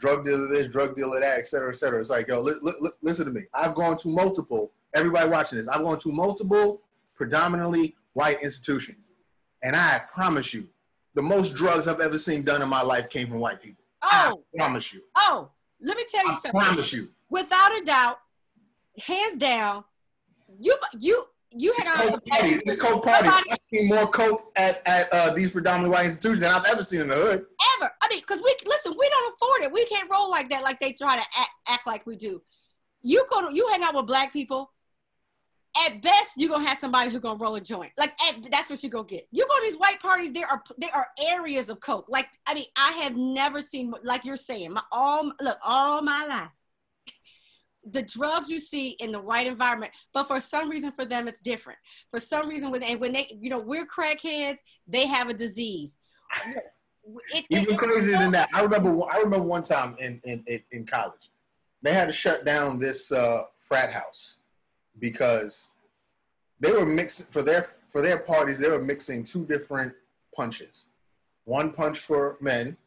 drug 0.04 0.26
dealer 0.26 0.48
this, 0.50 0.68
drug 0.68 0.98
dealer 0.98 1.22
that, 1.22 1.40
et 1.40 1.48
cetera, 1.48 1.70
et 1.70 1.78
cetera. 1.78 1.98
It's 1.98 2.10
like, 2.10 2.28
yo, 2.28 2.42
li- 2.42 2.56
li- 2.62 2.74
li- 2.82 2.90
listen 3.02 3.26
to 3.26 3.32
me. 3.32 3.44
I've 3.54 3.74
gone 3.74 3.98
to 4.00 4.10
multiple. 4.10 4.74
Everybody 4.94 5.30
watching 5.30 5.58
this, 5.58 5.68
I've 5.70 5.82
gone 5.82 5.98
to 6.00 6.12
multiple 6.12 6.82
predominantly 7.16 7.96
white 8.12 8.42
institutions, 8.44 9.12
and 9.64 9.78
I 9.78 10.02
promise 10.14 10.54
you, 10.54 10.68
the 11.16 11.22
most 11.22 11.56
drugs 11.56 11.88
I've 11.88 12.02
ever 12.02 12.18
seen 12.18 12.44
done 12.44 12.62
in 12.62 12.68
my 12.68 12.82
life 12.82 13.10
came 13.10 13.30
from 13.30 13.40
white 13.40 13.62
people. 13.62 13.84
oh, 14.04 14.44
I 14.54 14.58
promise 14.58 14.92
you. 14.92 15.02
oh, 15.16 15.50
let 15.82 15.96
me 15.96 16.04
tell 16.12 16.26
you 16.26 16.32
I 16.32 16.36
something. 16.36 16.60
promise 16.60 16.92
you. 16.92 17.08
Without 17.30 17.72
a 17.82 17.86
doubt, 17.86 18.18
hands 19.02 19.38
down, 19.38 19.86
you 20.60 20.76
you 21.00 21.26
you 21.56 21.74
It's 21.78 21.88
hang 21.88 22.08
out. 22.08 22.14
coke 22.14 22.26
parties. 22.26 22.62
It's 22.66 22.82
coke 22.82 23.04
parties. 23.04 23.32
Nobody- 23.32 23.52
I've 23.52 23.60
seen 23.74 23.88
more 23.88 24.08
coke 24.08 24.52
at, 24.56 24.82
at 24.88 25.12
uh, 25.14 25.34
these 25.34 25.52
predominantly 25.52 25.94
white 25.96 26.06
institutions 26.08 26.42
than 26.42 26.52
I've 26.52 26.66
ever 26.66 26.84
seen 26.84 27.02
in 27.02 27.08
the 27.10 27.16
hood. 27.16 27.46
ever. 27.78 27.92
I 28.02 28.10
mean, 28.10 28.20
because 28.20 28.42
we 28.44 28.56
listen, 28.66 28.94
we 28.98 29.10
don't 29.10 29.34
afford 29.36 29.62
it. 29.64 29.72
We 29.72 29.86
can't 29.86 30.10
roll 30.10 30.30
like 30.30 30.50
that, 30.50 30.64
like 30.64 30.80
they 30.80 30.94
try 30.94 31.16
to 31.16 31.22
act, 31.40 31.50
act 31.68 31.88
like 31.88 32.06
we 32.06 32.16
do. 32.16 32.42
You 33.02 33.26
go 33.30 33.48
to 33.50 33.56
you 33.56 33.68
hang 33.70 33.84
out 33.84 33.96
with 33.96 34.08
black 34.08 34.32
people. 34.34 34.72
At 35.88 36.04
best, 36.04 36.34
you're 36.38 36.50
gonna 36.52 36.68
have 36.68 36.78
somebody 36.78 37.10
who's 37.10 37.20
gonna 37.20 37.40
roll 37.40 37.56
a 37.56 37.62
joint. 37.62 37.92
Like 37.98 38.14
at, 38.28 38.36
that's 38.52 38.70
what 38.70 38.84
you're 38.84 38.92
gonna 38.92 39.06
get. 39.08 39.28
You 39.32 39.44
go 39.48 39.56
to 39.58 39.62
these 39.64 39.76
white 39.78 40.00
parties, 40.00 40.32
there 40.32 40.46
are 40.48 40.62
there 40.78 40.96
are 40.96 41.08
areas 41.20 41.70
of 41.72 41.80
coke. 41.80 42.06
Like 42.10 42.28
I 42.46 42.54
mean, 42.54 42.66
I 42.76 42.92
have 42.92 43.16
never 43.16 43.60
seen 43.62 43.92
like 44.04 44.24
you're 44.24 44.38
saying. 44.38 44.72
My 44.74 44.84
all 44.92 45.32
look 45.42 45.58
all 45.64 46.02
my 46.04 46.26
life. 46.28 46.50
The 47.92 48.02
drugs 48.02 48.50
you 48.50 48.60
see 48.60 48.90
in 49.00 49.12
the 49.12 49.22
white 49.22 49.46
environment, 49.48 49.92
but 50.13 50.28
for 50.28 50.40
some 50.40 50.70
reason 50.70 50.92
for 50.92 51.06
them 51.06 51.28
it's 51.28 51.42
different. 51.42 51.78
For 52.12 52.20
some 52.20 52.48
reason 52.48 52.72
when 52.72 52.82
and 52.84 53.00
when 53.00 53.12
they 53.12 53.28
you 53.42 53.50
know 53.50 53.60
we're 53.60 53.86
crackheads, 53.86 54.58
they 54.88 55.06
have 55.08 55.30
a 55.30 55.34
disease. 55.34 55.98
It- 56.46 56.63
it- 57.34 57.46
Even 57.50 57.75
crazier 57.78 58.18
than 58.18 58.32
that, 58.32 58.50
I 58.54 58.62
remember. 58.62 59.04
I 59.12 59.18
remember 59.18 59.42
one 59.46 59.63
time 59.63 59.98
in 60.00 60.22
in 60.24 60.44
in, 60.48 60.63
in 60.72 60.86
college, 60.86 61.30
they 61.82 61.94
had 61.94 62.06
to 62.08 62.13
shut 62.13 62.46
down 62.46 62.80
this 62.80 63.12
uh, 63.12 63.44
frat 63.58 63.92
house 63.92 64.38
because 65.00 65.72
they 66.62 66.72
were 66.72 66.86
mixing 66.86 67.25
for 67.25 67.42
their 67.42 67.63
for 67.90 68.02
their 68.02 68.20
parties. 68.20 68.60
They 68.60 68.70
were 68.70 68.82
mixing 68.82 69.25
two 69.25 69.46
different 69.46 69.94
punches, 70.34 70.86
one 71.44 71.74
punch 71.74 72.00
for 72.00 72.38
men, 72.40 72.78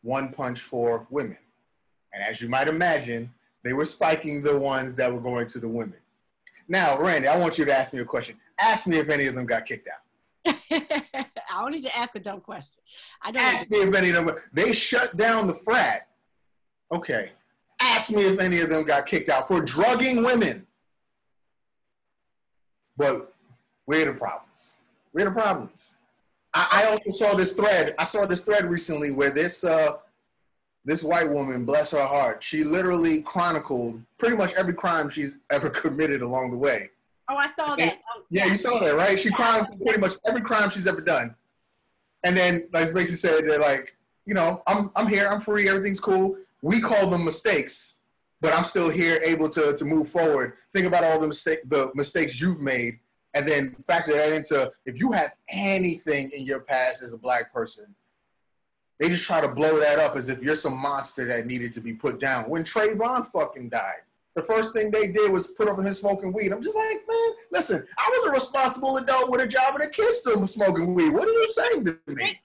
one 0.00 0.32
punch 0.32 0.60
for 0.62 1.06
women, 1.10 1.36
and 2.14 2.22
as 2.22 2.40
you 2.40 2.48
might 2.48 2.68
imagine, 2.68 3.32
they 3.64 3.72
were 3.72 3.86
spiking 3.86 4.42
the 4.42 4.56
ones 4.56 4.94
that 4.94 5.12
were 5.12 5.20
going 5.20 5.48
to 5.48 5.58
the 5.58 5.68
women. 5.68 5.98
Now, 6.68 6.98
Randy, 6.98 7.28
I 7.28 7.36
want 7.36 7.58
you 7.58 7.64
to 7.64 7.76
ask 7.76 7.92
me 7.92 8.00
a 8.00 8.04
question. 8.04 8.36
Ask 8.60 8.86
me 8.86 8.98
if 8.98 9.08
any 9.08 9.26
of 9.26 9.34
them 9.34 9.46
got 9.46 9.66
kicked 9.66 9.88
out. 9.88 10.54
I 10.70 11.60
don't 11.60 11.72
need 11.72 11.84
to 11.84 11.96
ask 11.96 12.14
a 12.14 12.20
dumb 12.20 12.40
question. 12.40 12.80
I 13.22 13.32
don't. 13.32 13.42
Ask 13.42 13.70
me 13.70 13.78
if 13.78 13.94
any 13.94 14.10
of 14.10 14.26
them. 14.26 14.36
They 14.52 14.72
shut 14.72 15.16
down 15.16 15.46
the 15.46 15.54
frat. 15.54 16.08
Okay. 16.92 17.32
Ask 17.80 18.10
me 18.10 18.22
if 18.22 18.38
any 18.38 18.60
of 18.60 18.68
them 18.68 18.84
got 18.84 19.06
kicked 19.06 19.28
out 19.28 19.48
for 19.48 19.60
drugging 19.60 20.22
women. 20.22 20.66
But 22.96 23.34
we're 23.86 24.12
the 24.12 24.18
problems. 24.18 24.74
We're 25.12 25.24
the 25.26 25.30
problems. 25.30 25.94
I, 26.52 26.68
I 26.84 26.90
also 26.90 27.10
saw 27.10 27.34
this 27.34 27.52
thread. 27.52 27.94
I 27.98 28.04
saw 28.04 28.26
this 28.26 28.40
thread 28.40 28.66
recently 28.66 29.10
where 29.10 29.30
this 29.30 29.64
uh, 29.64 29.96
this 30.84 31.02
white 31.02 31.28
woman, 31.28 31.64
bless 31.64 31.90
her 31.92 32.04
heart, 32.04 32.42
she 32.42 32.62
literally 32.62 33.22
chronicled 33.22 34.00
pretty 34.18 34.36
much 34.36 34.52
every 34.54 34.74
crime 34.74 35.08
she's 35.08 35.38
ever 35.50 35.70
committed 35.82 36.22
along 36.22 36.50
the 36.50 36.56
way. 36.56 36.90
Oh, 37.28 37.36
I 37.36 37.46
saw 37.46 37.74
that. 37.76 38.00
Oh, 38.14 38.22
Yeah, 38.30 38.46
you 38.46 38.54
saw 38.54 38.78
that, 38.80 38.94
right? 38.94 39.18
She 39.18 39.30
chronicled 39.30 39.80
pretty 39.82 40.00
much 40.00 40.12
every 40.26 40.42
crime 40.42 40.70
she's 40.70 40.86
ever 40.86 41.00
done. 41.00 41.34
And 42.22 42.36
then, 42.36 42.68
like 42.72 42.92
basically 42.92 43.16
said, 43.16 43.44
they're 43.44 43.58
like, 43.58 43.96
you 44.26 44.34
know, 44.34 44.62
I'm 44.66 44.90
I'm 44.96 45.08
here, 45.08 45.28
I'm 45.28 45.40
free, 45.40 45.68
everything's 45.68 46.00
cool. 46.00 46.36
We 46.62 46.80
call 46.80 47.08
them 47.08 47.24
mistakes, 47.24 47.96
but 48.40 48.54
I'm 48.54 48.64
still 48.64 48.88
here, 48.88 49.20
able 49.22 49.48
to 49.50 49.74
to 49.74 49.84
move 49.84 50.08
forward. 50.08 50.54
Think 50.72 50.86
about 50.86 51.04
all 51.04 51.20
the 51.20 51.28
mistake 51.28 51.60
the 51.66 51.90
mistakes 51.94 52.40
you've 52.40 52.60
made, 52.60 52.98
and 53.34 53.46
then 53.46 53.74
factor 53.86 54.12
that 54.12 54.32
into 54.32 54.72
if 54.86 54.98
you 54.98 55.12
have 55.12 55.32
anything 55.48 56.30
in 56.34 56.44
your 56.44 56.60
past 56.60 57.02
as 57.02 57.12
a 57.12 57.18
black 57.18 57.52
person, 57.52 57.94
they 58.98 59.08
just 59.08 59.24
try 59.24 59.40
to 59.40 59.48
blow 59.48 59.80
that 59.80 59.98
up 59.98 60.16
as 60.16 60.28
if 60.28 60.42
you're 60.42 60.54
some 60.54 60.76
monster 60.76 61.24
that 61.26 61.46
needed 61.46 61.72
to 61.72 61.80
be 61.80 61.92
put 61.92 62.20
down. 62.20 62.48
When 62.48 62.64
Trayvon 62.64 63.30
fucking 63.30 63.68
died, 63.68 64.02
the 64.34 64.42
first 64.42 64.72
thing 64.72 64.90
they 64.90 65.08
did 65.08 65.30
was 65.30 65.48
put 65.48 65.68
up 65.68 65.78
in 65.78 65.84
his 65.84 66.00
smoking 66.00 66.32
weed. 66.32 66.52
I'm 66.52 66.62
just 66.62 66.76
like, 66.76 67.02
man, 67.08 67.32
listen, 67.52 67.86
I 67.98 68.10
was 68.10 68.30
a 68.30 68.32
responsible 68.32 68.96
adult 68.96 69.30
with 69.30 69.40
a 69.40 69.46
job 69.46 69.74
and 69.74 69.84
a 69.84 69.88
kid 69.88 70.14
still 70.14 70.46
smoking 70.46 70.94
weed. 70.94 71.10
What 71.10 71.28
are 71.28 71.32
you 71.32 71.46
saying 71.52 71.84
to 71.84 71.98
me? 72.08 72.40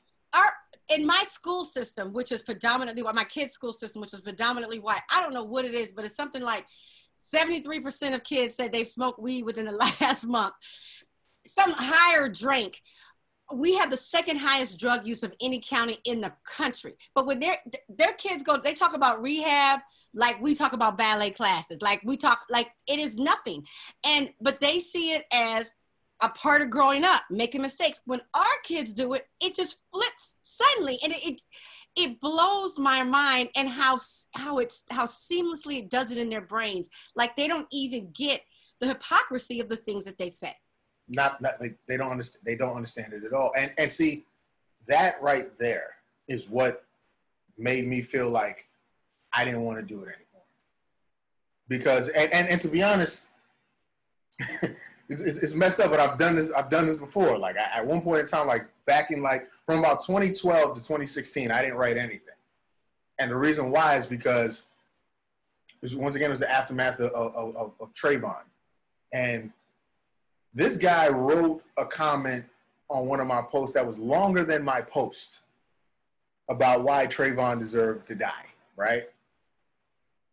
In 0.90 1.06
my 1.06 1.24
school 1.28 1.66
system, 1.66 2.14
which 2.14 2.32
is 2.32 2.42
predominantly 2.42 3.04
white, 3.04 3.14
my 3.14 3.24
kids' 3.24 3.54
school 3.54 3.74
system, 3.74 4.02
which 4.02 4.14
is 4.14 4.22
predominantly 4.22 4.80
white. 4.80 5.02
I 5.12 5.22
don't 5.22 5.36
know 5.36 5.44
what 5.44 5.64
it 5.64 5.76
is, 5.76 5.92
but 5.92 6.04
it's 6.04 6.16
something 6.16 6.42
like 6.42 6.66
73% 7.34 8.16
of 8.16 8.24
kids 8.24 8.56
said 8.56 8.72
they've 8.72 8.88
smoked 8.88 9.20
weed 9.20 9.44
within 9.44 9.66
the 9.66 9.72
last 10.02 10.26
month. 10.26 10.56
Some 11.46 11.72
higher 11.76 12.28
drink. 12.28 12.82
We 13.56 13.76
have 13.76 13.90
the 13.90 13.98
second 13.98 14.38
highest 14.38 14.78
drug 14.78 15.06
use 15.06 15.24
of 15.24 15.34
any 15.42 15.62
county 15.62 15.98
in 16.06 16.22
the 16.22 16.34
country. 16.46 16.96
But 17.16 17.26
when 17.26 17.40
their 17.40 17.58
their 17.90 18.14
kids 18.14 18.44
go, 18.44 18.58
they 18.58 18.74
talk 18.74 18.96
about 18.96 19.22
rehab 19.22 19.82
like 20.14 20.42
we 20.42 20.56
talk 20.56 20.74
about 20.74 20.98
ballet 20.98 21.32
classes, 21.32 21.82
like 21.82 22.02
we 22.04 22.18
talk 22.18 22.42
like 22.50 22.72
it 22.88 23.00
is 23.00 23.18
nothing. 23.18 23.66
And 24.04 24.30
but 24.42 24.60
they 24.60 24.80
see 24.80 25.12
it 25.12 25.26
as 25.32 25.72
a 26.22 26.30
part 26.30 26.62
of 26.62 26.70
growing 26.70 27.04
up, 27.04 27.24
making 27.30 27.62
mistakes. 27.62 28.02
When 28.06 28.22
our 28.34 28.44
kids 28.64 28.94
do 28.94 29.14
it, 29.14 29.28
it 29.40 29.56
just 29.56 29.78
flips 29.94 30.36
suddenly, 30.42 31.00
and 31.04 31.14
it 31.14 31.24
it, 31.24 31.42
it 31.96 32.20
blows 32.20 32.78
my 32.78 33.04
mind 33.04 33.50
and 33.56 33.70
how 33.70 34.00
how 34.36 34.60
it's 34.60 34.84
how 34.90 35.06
seamlessly 35.06 35.80
it 35.80 35.90
does 35.90 36.12
it 36.12 36.18
in 36.18 36.30
their 36.30 36.42
brains. 36.42 36.90
Like 37.16 37.36
they 37.36 37.48
don't 37.48 37.68
even 37.72 38.12
get 38.12 38.42
the 38.80 38.88
hypocrisy 38.88 39.60
of 39.60 39.70
the 39.70 39.76
things 39.76 40.06
that 40.06 40.18
they 40.18 40.32
say. 40.32 40.56
Not, 41.10 41.42
not 41.42 41.54
like 41.60 41.76
they 41.88 41.98
don't 41.98 42.12
understand. 42.12 42.46
They 42.46 42.56
don't 42.56 42.76
understand 42.76 43.14
it 43.14 43.24
at 43.24 43.34
all. 43.34 43.52
And 43.58 43.72
and 43.78 43.92
see, 43.92 44.26
that 44.88 45.22
right 45.22 45.58
there 45.58 45.96
is 46.28 46.50
what 46.50 46.86
made 47.58 47.86
me 47.88 48.02
feel 48.02 48.30
like 48.30 48.68
I 49.34 49.44
didn't 49.44 49.64
want 49.64 49.78
to 49.78 49.84
do 49.84 50.02
it 50.02 50.08
anymore. 50.08 50.46
Because 51.68 52.10
and 52.10 52.32
and, 52.32 52.48
and 52.48 52.62
to 52.62 52.68
be 52.68 52.84
honest. 52.84 53.26
it's, 55.10 55.38
it's, 55.38 55.54
messed 55.54 55.80
up, 55.80 55.92
but 55.92 56.00
I've 56.00 56.18
done 56.18 56.36
this. 56.36 56.52
I've 56.54 56.70
done 56.70 56.86
this 56.86 56.98
before. 56.98 57.38
Like 57.38 57.58
I, 57.58 57.80
at 57.80 57.86
one 57.86 58.02
point 58.02 58.22
in 58.22 58.26
time, 58.28 58.48
like 58.48 58.68
back 58.86 59.12
in 59.12 59.22
like 59.22 59.50
from 59.66 59.80
about 59.80 60.06
2012 60.06 60.76
to 60.76 60.80
2016, 60.80 61.52
I 61.52 61.62
didn't 61.62 61.78
write 61.78 61.98
anything, 61.98 62.36
and 63.18 63.30
the 63.30 63.36
reason 63.36 63.72
why 63.72 63.98
is 63.98 64.06
because 64.06 64.68
once 65.96 66.16
again 66.16 66.30
it 66.30 66.34
was 66.34 66.42
the 66.42 66.52
aftermath 66.52 67.00
of, 67.00 67.12
of, 67.12 67.56
of, 67.56 67.72
of 67.80 67.94
Trayvon, 67.94 68.44
and 69.12 69.52
this 70.54 70.78
guy 70.78 71.10
wrote 71.10 71.64
a 71.78 71.86
comment 71.86 72.46
on 72.90 73.06
one 73.06 73.20
of 73.20 73.28
my 73.28 73.42
posts 73.42 73.74
that 73.76 73.86
was 73.86 73.98
longer 73.98 74.44
than 74.44 74.64
my 74.64 74.82
post 74.82 75.42
about 76.50 76.84
why 76.84 77.06
Trayvon 77.06 77.60
deserved 77.60 78.08
to 78.08 78.16
die, 78.16 78.46
right? 78.76 79.04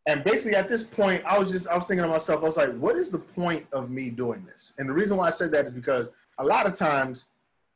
And 0.06 0.24
basically 0.24 0.56
at 0.56 0.68
this 0.68 0.82
point, 0.82 1.22
I 1.26 1.38
was 1.38 1.50
just 1.50 1.68
I 1.68 1.76
was 1.76 1.84
thinking 1.86 2.04
to 2.04 2.08
myself, 2.08 2.42
I 2.42 2.46
was 2.46 2.56
like, 2.56 2.74
what 2.76 2.96
is 2.96 3.10
the 3.10 3.18
point 3.18 3.66
of 3.72 3.90
me 3.90 4.08
doing 4.08 4.44
this? 4.46 4.72
And 4.78 4.88
the 4.88 4.94
reason 4.94 5.16
why 5.16 5.26
I 5.26 5.30
said 5.30 5.50
that 5.50 5.66
is 5.66 5.72
because 5.72 6.12
a 6.38 6.44
lot 6.44 6.66
of 6.66 6.74
times 6.74 7.28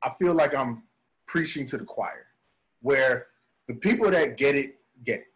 I 0.03 0.11
feel 0.11 0.33
like 0.33 0.55
I'm 0.55 0.83
preaching 1.26 1.66
to 1.66 1.76
the 1.76 1.85
choir, 1.85 2.26
where 2.81 3.26
the 3.68 3.74
people 3.74 4.11
that 4.11 4.37
get 4.37 4.55
it, 4.55 4.76
get 5.05 5.20
it. 5.20 5.26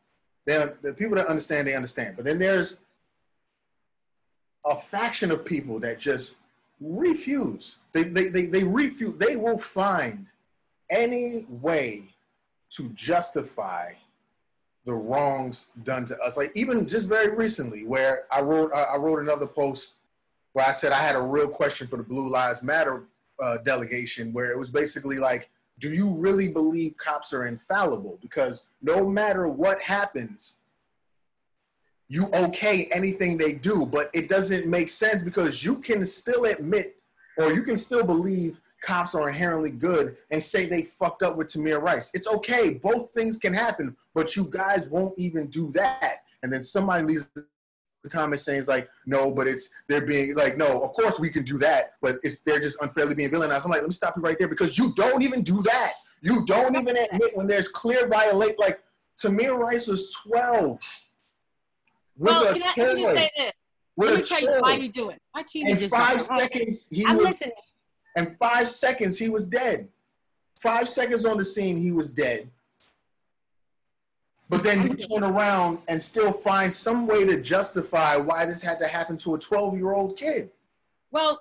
Then 0.46 0.74
the 0.82 0.92
people 0.92 1.16
that 1.16 1.26
understand, 1.26 1.66
they 1.66 1.74
understand. 1.74 2.16
But 2.16 2.24
then 2.24 2.38
there's 2.38 2.80
a 4.64 4.76
faction 4.76 5.30
of 5.30 5.44
people 5.44 5.78
that 5.80 5.98
just 5.98 6.36
refuse. 6.80 7.78
They, 7.92 8.04
they, 8.04 8.28
they, 8.28 8.46
they 8.46 8.64
refuse. 8.64 9.14
They 9.18 9.36
will 9.36 9.58
find 9.58 10.26
any 10.90 11.46
way 11.48 12.14
to 12.70 12.88
justify 12.90 13.92
the 14.84 14.92
wrongs 14.92 15.70
done 15.82 16.04
to 16.06 16.18
us. 16.20 16.36
Like 16.36 16.52
even 16.54 16.86
just 16.86 17.08
very 17.08 17.34
recently, 17.34 17.84
where 17.84 18.24
I 18.30 18.40
wrote 18.40 18.72
I 18.72 18.96
wrote 18.96 19.20
another 19.20 19.46
post 19.46 19.96
where 20.52 20.66
I 20.66 20.72
said 20.72 20.92
I 20.92 20.98
had 20.98 21.16
a 21.16 21.22
real 21.22 21.48
question 21.48 21.88
for 21.88 21.96
the 21.96 22.02
Blue 22.02 22.28
Lives 22.28 22.62
Matter 22.62 23.04
uh, 23.42 23.58
delegation, 23.58 24.32
where 24.32 24.50
it 24.50 24.58
was 24.58 24.68
basically 24.68 25.18
like, 25.18 25.50
do 25.80 25.90
you 25.90 26.10
really 26.10 26.48
believe 26.48 26.96
cops 26.96 27.32
are 27.32 27.46
infallible? 27.46 28.18
Because 28.20 28.64
no 28.82 29.08
matter 29.08 29.48
what 29.48 29.80
happens, 29.80 30.58
you 32.14 32.28
okay 32.32 32.88
anything 32.92 33.36
they 33.36 33.54
do, 33.54 33.84
but 33.84 34.08
it 34.12 34.28
doesn't 34.28 34.68
make 34.68 34.88
sense 34.88 35.20
because 35.20 35.64
you 35.64 35.74
can 35.76 36.06
still 36.06 36.44
admit 36.44 36.94
or 37.36 37.52
you 37.52 37.64
can 37.64 37.76
still 37.76 38.04
believe 38.04 38.60
cops 38.80 39.16
are 39.16 39.28
inherently 39.28 39.70
good 39.70 40.16
and 40.30 40.40
say 40.40 40.66
they 40.66 40.82
fucked 40.82 41.24
up 41.24 41.36
with 41.36 41.48
Tamir 41.48 41.82
Rice. 41.82 42.12
It's 42.14 42.28
okay. 42.28 42.74
Both 42.74 43.10
things 43.10 43.36
can 43.36 43.52
happen, 43.52 43.96
but 44.14 44.36
you 44.36 44.46
guys 44.48 44.86
won't 44.86 45.18
even 45.18 45.48
do 45.48 45.72
that. 45.72 46.18
And 46.44 46.52
then 46.52 46.62
somebody 46.62 47.02
leaves 47.02 47.26
the 47.34 48.10
comment 48.10 48.40
saying 48.40 48.60
it's 48.60 48.68
like, 48.68 48.88
no, 49.06 49.32
but 49.32 49.48
it's 49.48 49.68
they're 49.88 50.06
being 50.06 50.36
like, 50.36 50.56
no, 50.56 50.82
of 50.82 50.92
course 50.92 51.18
we 51.18 51.30
can 51.30 51.42
do 51.42 51.58
that, 51.58 51.94
but 52.00 52.18
it's 52.22 52.42
they're 52.42 52.60
just 52.60 52.80
unfairly 52.80 53.16
being 53.16 53.30
villainized. 53.30 53.64
I'm 53.64 53.70
like, 53.72 53.80
let 53.80 53.88
me 53.88 53.94
stop 53.94 54.16
you 54.16 54.22
right 54.22 54.38
there 54.38 54.46
because 54.46 54.78
you 54.78 54.94
don't 54.94 55.22
even 55.22 55.42
do 55.42 55.62
that. 55.64 55.94
You 56.20 56.44
don't 56.46 56.76
even 56.76 56.96
admit 56.96 57.36
when 57.36 57.48
there's 57.48 57.66
clear 57.66 58.06
violate. 58.06 58.56
Like 58.56 58.80
Tamir 59.20 59.58
Rice 59.58 59.88
was 59.88 60.14
12. 60.28 60.78
Well, 62.16 62.52
can 62.52 62.62
I, 62.62 62.72
let 62.76 62.94
me 62.94 63.02
just 63.02 63.14
say 63.14 63.30
this. 63.36 63.52
Let 63.96 64.16
me 64.16 64.22
tell 64.22 64.40
you 64.40 64.60
why 64.60 64.76
you 64.76 64.92
do 64.92 65.10
it. 65.10 65.20
My 65.34 65.44
in 65.54 65.78
just 65.78 65.94
five 65.94 66.24
seconds, 66.24 66.88
he 66.90 67.04
I'm 67.06 67.16
was 67.16 67.26
listening. 67.26 67.52
and 68.16 68.36
five 68.38 68.68
seconds 68.68 69.18
he 69.18 69.28
was 69.28 69.44
dead. 69.44 69.88
Five 70.56 70.88
seconds 70.88 71.24
on 71.24 71.36
the 71.36 71.44
scene, 71.44 71.80
he 71.80 71.92
was 71.92 72.10
dead. 72.10 72.48
But 74.48 74.62
then 74.62 74.82
you 74.86 74.96
turn 74.96 75.24
around 75.24 75.78
and 75.88 76.02
still 76.02 76.32
find 76.32 76.72
some 76.72 77.06
way 77.06 77.24
to 77.24 77.40
justify 77.40 78.16
why 78.16 78.46
this 78.46 78.62
had 78.62 78.78
to 78.80 78.86
happen 78.86 79.16
to 79.18 79.34
a 79.34 79.38
12 79.38 79.76
year 79.76 79.92
old 79.92 80.16
kid. 80.16 80.50
Well, 81.10 81.40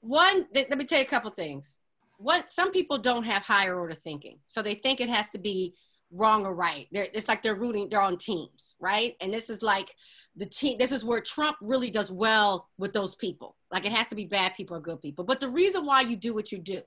one, 0.00 0.46
th- 0.52 0.68
let 0.68 0.78
me 0.78 0.84
tell 0.84 0.98
you 0.98 1.04
a 1.04 1.08
couple 1.08 1.30
things. 1.30 1.80
What 2.18 2.50
some 2.50 2.70
people 2.70 2.98
don't 2.98 3.24
have 3.24 3.42
higher 3.42 3.78
order 3.78 3.94
thinking, 3.94 4.38
so 4.46 4.62
they 4.62 4.74
think 4.74 5.00
it 5.00 5.08
has 5.08 5.30
to 5.30 5.38
be 5.38 5.74
wrong 6.14 6.46
or 6.46 6.54
right. 6.54 6.86
They're, 6.92 7.08
it's 7.12 7.28
like 7.28 7.42
they're 7.42 7.54
rooting, 7.54 7.88
they're 7.88 8.00
on 8.00 8.16
teams, 8.16 8.76
right? 8.78 9.16
And 9.20 9.32
this 9.34 9.50
is 9.50 9.62
like 9.62 9.94
the 10.36 10.46
team. 10.46 10.78
This 10.78 10.92
is 10.92 11.04
where 11.04 11.20
Trump 11.20 11.56
really 11.60 11.90
does 11.90 12.10
well 12.10 12.68
with 12.78 12.92
those 12.92 13.16
people. 13.16 13.56
Like 13.72 13.84
it 13.84 13.92
has 13.92 14.08
to 14.08 14.14
be 14.14 14.24
bad 14.24 14.54
people 14.54 14.76
or 14.76 14.80
good 14.80 15.02
people. 15.02 15.24
But 15.24 15.40
the 15.40 15.48
reason 15.48 15.84
why 15.84 16.02
you 16.02 16.16
do 16.16 16.32
what 16.32 16.52
you 16.52 16.58
do 16.58 16.82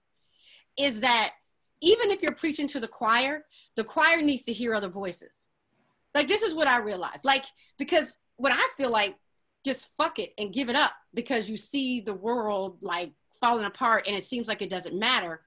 is 0.78 1.02
that 1.02 1.34
even 1.82 2.10
if 2.10 2.22
you're 2.22 2.34
preaching 2.34 2.68
to 2.70 2.80
the 2.80 2.88
choir, 2.88 3.46
the 3.76 3.84
choir 3.84 4.22
needs 4.22 4.44
to 4.46 4.54
hear 4.54 4.74
other 4.74 4.90
voices. 4.90 5.48
Like 6.16 6.28
this 6.28 6.42
is 6.42 6.56
what 6.56 6.68
I 6.68 6.78
realized. 6.78 7.26
Like 7.26 7.46
because 7.78 8.16
what 8.38 8.54
I 8.54 8.68
feel 8.78 8.92
like 8.92 9.16
just 9.66 9.90
fuck 9.98 10.20
it 10.20 10.34
and 10.38 10.54
give 10.54 10.70
it 10.70 10.76
up 10.76 10.94
because 11.14 11.50
you 11.50 11.58
see 11.58 12.00
the 12.00 12.14
world 12.14 12.78
like 12.82 13.12
falling 13.42 13.66
apart 13.66 14.08
and 14.08 14.16
it 14.16 14.24
seems 14.24 14.48
like 14.48 14.62
it 14.62 14.70
doesn't 14.70 14.98
matter. 14.98 15.42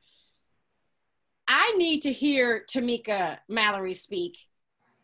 I 1.53 1.75
need 1.77 2.03
to 2.03 2.13
hear 2.13 2.65
Tamika 2.71 3.39
Mallory 3.49 3.95
speak. 3.95 4.39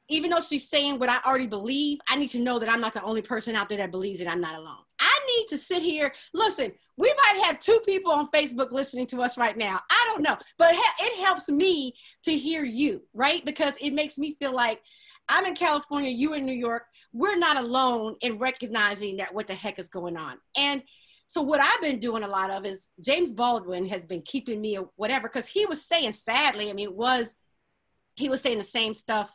Even 0.09 0.31
though 0.31 0.41
she's 0.41 0.71
saying 0.71 1.01
what 1.01 1.11
I 1.11 1.19
already 1.27 1.49
believe, 1.49 1.99
I 2.09 2.15
need 2.15 2.29
to 2.29 2.39
know 2.39 2.61
that 2.61 2.71
I'm 2.71 2.81
not 2.81 2.93
the 2.93 3.03
only 3.03 3.21
person 3.21 3.57
out 3.57 3.69
there 3.69 3.79
that 3.79 3.91
believes 3.91 4.21
it. 4.21 4.29
I'm 4.29 4.41
not 4.41 4.55
alone. 4.55 4.79
I 5.01 5.19
need 5.27 5.49
to 5.49 5.59
sit 5.59 5.83
here. 5.83 6.13
Listen, 6.33 6.73
we 6.97 7.13
might 7.25 7.43
have 7.45 7.59
two 7.59 7.81
people 7.85 8.13
on 8.13 8.31
Facebook 8.31 8.71
listening 8.71 9.07
to 9.09 9.23
us 9.23 9.37
right 9.37 9.57
now. 9.57 9.81
I 9.91 10.05
don't 10.07 10.23
know, 10.23 10.37
but 10.57 10.73
it 10.73 11.27
helps 11.27 11.49
me 11.49 11.95
to 12.23 12.39
hear 12.39 12.65
you, 12.65 13.03
right? 13.13 13.45
Because 13.45 13.75
it 13.81 13.93
makes 13.93 14.17
me 14.17 14.37
feel 14.39 14.55
like 14.55 14.81
I'm 15.29 15.47
in 15.47 15.57
California, 15.57 16.11
you 16.11 16.35
in 16.35 16.47
New 16.47 16.53
York. 16.53 16.85
We're 17.13 17.37
not 17.37 17.57
alone 17.57 18.15
in 18.21 18.39
recognizing 18.39 19.17
that 19.17 19.35
what 19.35 19.49
the 19.49 19.55
heck 19.55 19.81
is 19.81 19.89
going 19.89 20.17
on. 20.17 20.39
And 20.57 20.85
so 21.27 21.43
what 21.43 21.61
I've 21.61 21.81
been 21.81 21.99
doing 21.99 22.23
a 22.23 22.29
lot 22.29 22.51
of 22.51 22.65
is 22.65 22.89
James 23.01 23.33
Baldwin 23.33 23.87
has 23.89 24.07
been 24.07 24.23
keeping 24.23 24.61
me 24.61 24.79
whatever 24.97 25.29
because 25.29 25.47
he 25.47 25.67
was 25.67 25.85
saying 25.85 26.13
sadly, 26.13 26.71
I 26.71 26.73
mean, 26.73 26.89
it 26.89 26.95
was 26.95 27.35
he 28.15 28.29
was 28.29 28.41
saying 28.41 28.59
the 28.59 28.65
same 28.65 28.95
stuff 28.95 29.31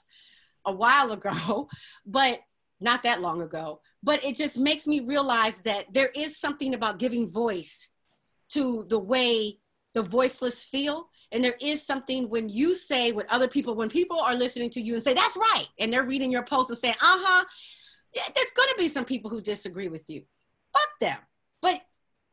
a 0.66 0.72
while 0.72 1.12
ago, 1.12 1.70
but 2.06 2.40
not 2.80 3.04
that 3.04 3.22
long 3.22 3.42
ago. 3.42 3.82
But 4.04 4.24
it 4.24 4.36
just 4.36 4.58
makes 4.58 4.88
me 4.88 5.02
realize 5.02 5.62
that 5.62 5.94
there 5.94 6.10
is 6.16 6.40
something 6.40 6.74
about 6.74 6.98
giving 6.98 7.30
voice 7.30 7.90
to 8.54 8.86
the 8.90 9.00
way 9.00 9.60
the 9.94 10.02
voiceless 10.02 10.64
feel. 10.64 11.08
And 11.32 11.44
there 11.44 11.58
is 11.62 11.86
something 11.86 12.30
when 12.30 12.50
you 12.50 12.74
say 12.74 13.12
what 13.12 13.30
other 13.30 13.48
people, 13.48 13.76
when 13.76 13.90
people 13.90 14.20
are 14.20 14.36
listening 14.36 14.70
to 14.72 14.82
you 14.82 14.94
and 14.94 15.04
say, 15.04 15.14
that's 15.14 15.38
right, 15.38 15.68
and 15.80 15.92
they're 15.92 16.04
reading 16.04 16.32
your 16.32 16.44
post 16.44 16.70
and 16.70 16.80
saying, 16.80 16.96
uh 16.96 17.18
huh, 17.20 17.46
yeah, 18.14 18.24
there's 18.34 18.52
to 18.52 18.76
be 18.78 18.88
some 18.88 19.06
people 19.06 19.30
who 19.30 19.42
disagree 19.42 19.88
with 19.88 20.10
you. 20.10 20.24
Fuck 20.74 20.90
them. 21.00 21.18
But 21.62 21.82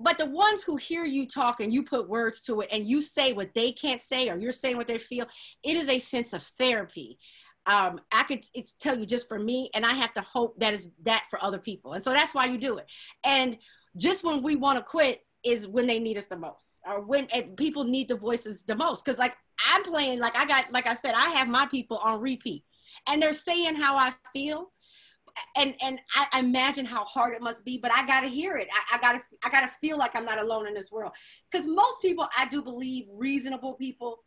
but 0.00 0.16
the 0.16 0.26
ones 0.26 0.62
who 0.62 0.76
hear 0.76 1.04
you 1.04 1.26
talk 1.26 1.60
and 1.60 1.72
you 1.72 1.82
put 1.82 2.08
words 2.08 2.40
to 2.42 2.60
it 2.60 2.68
and 2.70 2.86
you 2.86 3.02
say 3.02 3.32
what 3.32 3.52
they 3.54 3.72
can't 3.72 4.00
say 4.00 4.28
or 4.28 4.38
you're 4.38 4.52
saying 4.52 4.76
what 4.76 4.86
they 4.86 4.98
feel, 4.98 5.26
it 5.64 5.76
is 5.76 5.88
a 5.88 5.98
sense 5.98 6.32
of 6.32 6.42
therapy. 6.42 7.18
Um, 7.66 8.00
I 8.12 8.22
could 8.22 8.44
tell 8.80 8.96
you 8.98 9.04
just 9.04 9.28
for 9.28 9.38
me, 9.38 9.70
and 9.74 9.84
I 9.84 9.92
have 9.92 10.14
to 10.14 10.22
hope 10.22 10.56
that 10.58 10.72
is 10.72 10.90
that 11.02 11.24
for 11.28 11.42
other 11.42 11.58
people. 11.58 11.92
And 11.94 12.02
so 12.02 12.12
that's 12.12 12.34
why 12.34 12.46
you 12.46 12.58
do 12.58 12.78
it. 12.78 12.86
And 13.24 13.58
just 13.96 14.24
when 14.24 14.42
we 14.42 14.56
want 14.56 14.78
to 14.78 14.84
quit 14.84 15.26
is 15.44 15.68
when 15.68 15.86
they 15.86 15.98
need 15.98 16.16
us 16.16 16.28
the 16.28 16.36
most, 16.36 16.78
or 16.86 17.02
when 17.02 17.26
people 17.56 17.84
need 17.84 18.08
the 18.08 18.16
voices 18.16 18.64
the 18.64 18.76
most. 18.76 19.04
Because 19.04 19.18
like 19.18 19.36
I'm 19.68 19.82
playing, 19.82 20.18
like 20.18 20.36
I 20.36 20.46
got, 20.46 20.72
like 20.72 20.86
I 20.86 20.94
said, 20.94 21.14
I 21.14 21.30
have 21.30 21.48
my 21.48 21.66
people 21.66 21.98
on 21.98 22.20
repeat, 22.20 22.64
and 23.06 23.20
they're 23.20 23.32
saying 23.32 23.76
how 23.76 23.96
I 23.96 24.14
feel, 24.32 24.70
and 25.56 25.74
and 25.82 26.00
I 26.14 26.38
imagine 26.38 26.84
how 26.84 27.04
hard 27.04 27.34
it 27.34 27.42
must 27.42 27.64
be, 27.64 27.78
but 27.78 27.92
I 27.92 28.06
gotta 28.06 28.28
hear 28.28 28.56
it. 28.56 28.68
I, 28.72 28.96
I 28.96 29.00
gotta 29.00 29.20
I 29.44 29.50
gotta 29.50 29.68
feel 29.68 29.98
like 29.98 30.14
I'm 30.14 30.24
not 30.24 30.38
alone 30.38 30.66
in 30.66 30.74
this 30.74 30.90
world. 30.90 31.12
Because 31.50 31.66
most 31.66 32.00
people, 32.02 32.26
I 32.36 32.46
do 32.46 32.62
believe, 32.62 33.06
reasonable 33.10 33.74
people 33.74 34.24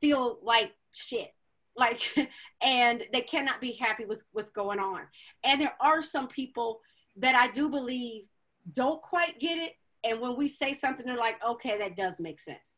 feel 0.00 0.38
like 0.42 0.72
shit, 0.92 1.34
like, 1.76 2.00
and 2.62 3.02
they 3.12 3.22
cannot 3.22 3.60
be 3.60 3.72
happy 3.72 4.04
with 4.04 4.22
what's 4.32 4.50
going 4.50 4.78
on. 4.78 5.02
And 5.44 5.60
there 5.60 5.74
are 5.80 6.02
some 6.02 6.28
people 6.28 6.80
that 7.16 7.34
I 7.34 7.50
do 7.50 7.68
believe 7.68 8.24
don't 8.72 9.02
quite 9.02 9.38
get 9.40 9.58
it, 9.58 9.72
and 10.04 10.20
when 10.20 10.36
we 10.36 10.48
say 10.48 10.74
something, 10.74 11.06
they're 11.06 11.16
like, 11.16 11.44
okay, 11.44 11.78
that 11.78 11.96
does 11.96 12.20
make 12.20 12.40
sense. 12.40 12.76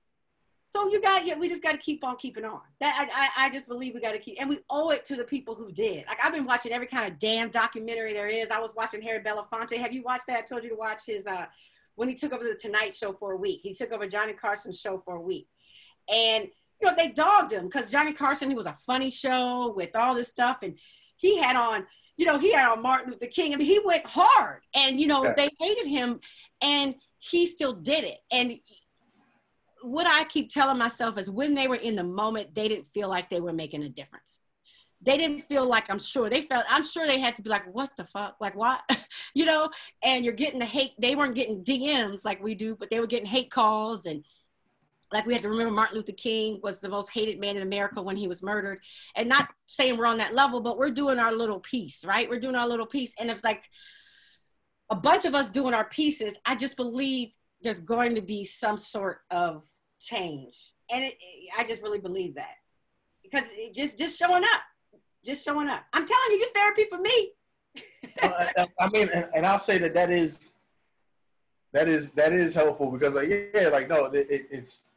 So 0.72 0.88
you 0.88 1.02
got, 1.02 1.26
yeah, 1.26 1.36
we 1.36 1.50
just 1.50 1.62
got 1.62 1.72
to 1.72 1.76
keep 1.78 2.02
on 2.02 2.16
keeping 2.16 2.46
on. 2.46 2.62
That 2.80 2.96
I, 2.98 3.44
I, 3.44 3.46
I 3.46 3.50
just 3.50 3.68
believe 3.68 3.92
we 3.92 4.00
got 4.00 4.12
to 4.12 4.18
keep, 4.18 4.38
and 4.40 4.48
we 4.48 4.60
owe 4.70 4.88
it 4.88 5.04
to 5.04 5.16
the 5.16 5.24
people 5.24 5.54
who 5.54 5.70
did. 5.70 6.06
Like 6.08 6.16
I've 6.24 6.32
been 6.32 6.46
watching 6.46 6.72
every 6.72 6.86
kind 6.86 7.12
of 7.12 7.18
damn 7.18 7.50
documentary 7.50 8.14
there 8.14 8.26
is. 8.26 8.50
I 8.50 8.58
was 8.58 8.72
watching 8.74 9.02
Harry 9.02 9.22
Belafonte. 9.22 9.76
Have 9.76 9.92
you 9.92 10.02
watched 10.02 10.28
that? 10.28 10.38
I 10.38 10.40
told 10.40 10.62
you 10.64 10.70
to 10.70 10.74
watch 10.76 11.00
his 11.06 11.26
uh 11.26 11.44
when 11.96 12.08
he 12.08 12.14
took 12.14 12.32
over 12.32 12.42
the 12.42 12.54
Tonight 12.54 12.94
Show 12.94 13.12
for 13.12 13.32
a 13.32 13.36
week. 13.36 13.60
He 13.62 13.74
took 13.74 13.92
over 13.92 14.06
Johnny 14.06 14.32
Carson's 14.32 14.80
show 14.80 15.02
for 15.04 15.16
a 15.16 15.20
week, 15.20 15.46
and 16.10 16.48
you 16.80 16.88
know 16.88 16.94
they 16.96 17.08
dogged 17.10 17.52
him 17.52 17.64
because 17.64 17.90
Johnny 17.90 18.14
Carson 18.14 18.48
he 18.48 18.56
was 18.56 18.64
a 18.64 18.72
funny 18.72 19.10
show 19.10 19.74
with 19.76 19.94
all 19.94 20.14
this 20.14 20.28
stuff, 20.28 20.60
and 20.62 20.78
he 21.16 21.36
had 21.36 21.54
on. 21.54 21.86
You 22.18 22.26
know, 22.26 22.38
he 22.38 22.52
had 22.52 22.70
on 22.70 22.82
Martin 22.82 23.10
Luther 23.12 23.26
King. 23.26 23.52
I 23.52 23.56
mean, 23.56 23.66
he 23.66 23.78
went 23.84 24.06
hard, 24.06 24.60
and 24.74 24.98
you 25.00 25.06
know 25.06 25.24
Yeah. 25.24 25.34
they 25.36 25.48
hated 25.58 25.86
him, 25.86 26.20
and 26.62 26.94
he 27.18 27.46
still 27.46 27.72
did 27.72 28.04
it. 28.04 28.18
And 28.30 28.58
what 29.82 30.06
I 30.06 30.24
keep 30.24 30.50
telling 30.50 30.78
myself 30.78 31.18
is 31.18 31.30
when 31.30 31.54
they 31.54 31.68
were 31.68 31.76
in 31.76 31.96
the 31.96 32.04
moment, 32.04 32.54
they 32.54 32.68
didn't 32.68 32.86
feel 32.86 33.08
like 33.08 33.28
they 33.28 33.40
were 33.40 33.52
making 33.52 33.82
a 33.82 33.88
difference. 33.88 34.40
They 35.04 35.16
didn't 35.16 35.40
feel 35.40 35.66
like 35.66 35.90
I'm 35.90 35.98
sure 35.98 36.30
they 36.30 36.42
felt 36.42 36.64
I'm 36.70 36.86
sure 36.86 37.06
they 37.06 37.18
had 37.18 37.34
to 37.36 37.42
be 37.42 37.50
like, 37.50 37.72
what 37.74 37.90
the 37.96 38.04
fuck? 38.04 38.36
Like 38.40 38.54
what? 38.54 38.80
you 39.34 39.44
know, 39.44 39.68
and 40.02 40.24
you're 40.24 40.34
getting 40.34 40.60
the 40.60 40.66
hate, 40.66 40.92
they 40.98 41.16
weren't 41.16 41.34
getting 41.34 41.64
DMs 41.64 42.24
like 42.24 42.42
we 42.42 42.54
do, 42.54 42.76
but 42.76 42.88
they 42.88 43.00
were 43.00 43.06
getting 43.06 43.26
hate 43.26 43.50
calls 43.50 44.06
and 44.06 44.24
like 45.12 45.26
we 45.26 45.34
had 45.34 45.42
to 45.42 45.48
remember 45.48 45.72
Martin 45.72 45.96
Luther 45.96 46.12
King 46.12 46.58
was 46.62 46.80
the 46.80 46.88
most 46.88 47.10
hated 47.10 47.38
man 47.38 47.56
in 47.56 47.62
America 47.62 48.00
when 48.00 48.16
he 48.16 48.28
was 48.28 48.42
murdered. 48.42 48.78
And 49.14 49.28
not 49.28 49.48
saying 49.66 49.98
we're 49.98 50.06
on 50.06 50.18
that 50.18 50.34
level, 50.34 50.60
but 50.60 50.78
we're 50.78 50.90
doing 50.90 51.18
our 51.18 51.32
little 51.32 51.60
piece, 51.60 52.04
right? 52.04 52.28
We're 52.30 52.40
doing 52.40 52.56
our 52.56 52.66
little 52.66 52.86
piece. 52.86 53.12
And 53.18 53.30
it's 53.30 53.44
like 53.44 53.64
a 54.90 54.96
bunch 54.96 55.24
of 55.24 55.34
us 55.34 55.50
doing 55.50 55.74
our 55.74 55.84
pieces. 55.84 56.36
I 56.46 56.54
just 56.54 56.76
believe 56.76 57.28
there's 57.62 57.80
going 57.80 58.14
to 58.14 58.22
be 58.22 58.44
some 58.44 58.76
sort 58.76 59.18
of 59.30 59.64
change. 60.04 60.72
And 60.90 61.04
it, 61.04 61.14
I 61.56 61.64
just 61.64 61.82
really 61.82 61.98
believe 61.98 62.34
that 62.34 62.54
because 63.22 63.48
it 63.52 63.74
just, 63.74 63.98
just 63.98 64.18
showing 64.18 64.42
up, 64.44 64.62
just 65.24 65.44
showing 65.44 65.68
up. 65.68 65.84
I'm 65.92 66.06
telling 66.06 66.30
you, 66.30 66.36
you 66.38 66.48
therapy 66.54 66.84
for 66.90 66.98
me. 66.98 67.32
I, 68.22 68.50
I- 68.58 68.66
I 68.80 68.88
mean, 68.90 69.08
and, 69.14 69.28
and 69.34 69.46
I'll 69.46 69.58
say 69.58 69.78
that 69.78 69.94
that 69.94 70.10
is 70.10 70.52
that 71.72 71.88
is 71.88 72.12
that 72.12 72.34
is 72.34 72.54
helpful 72.54 72.90
because 72.90 73.14
like 73.14 73.28
yeah, 73.30 73.68
like 73.68 73.88
no, 73.88 74.04
it, 74.06 74.26
it, 74.30 74.46
it's 74.50 74.90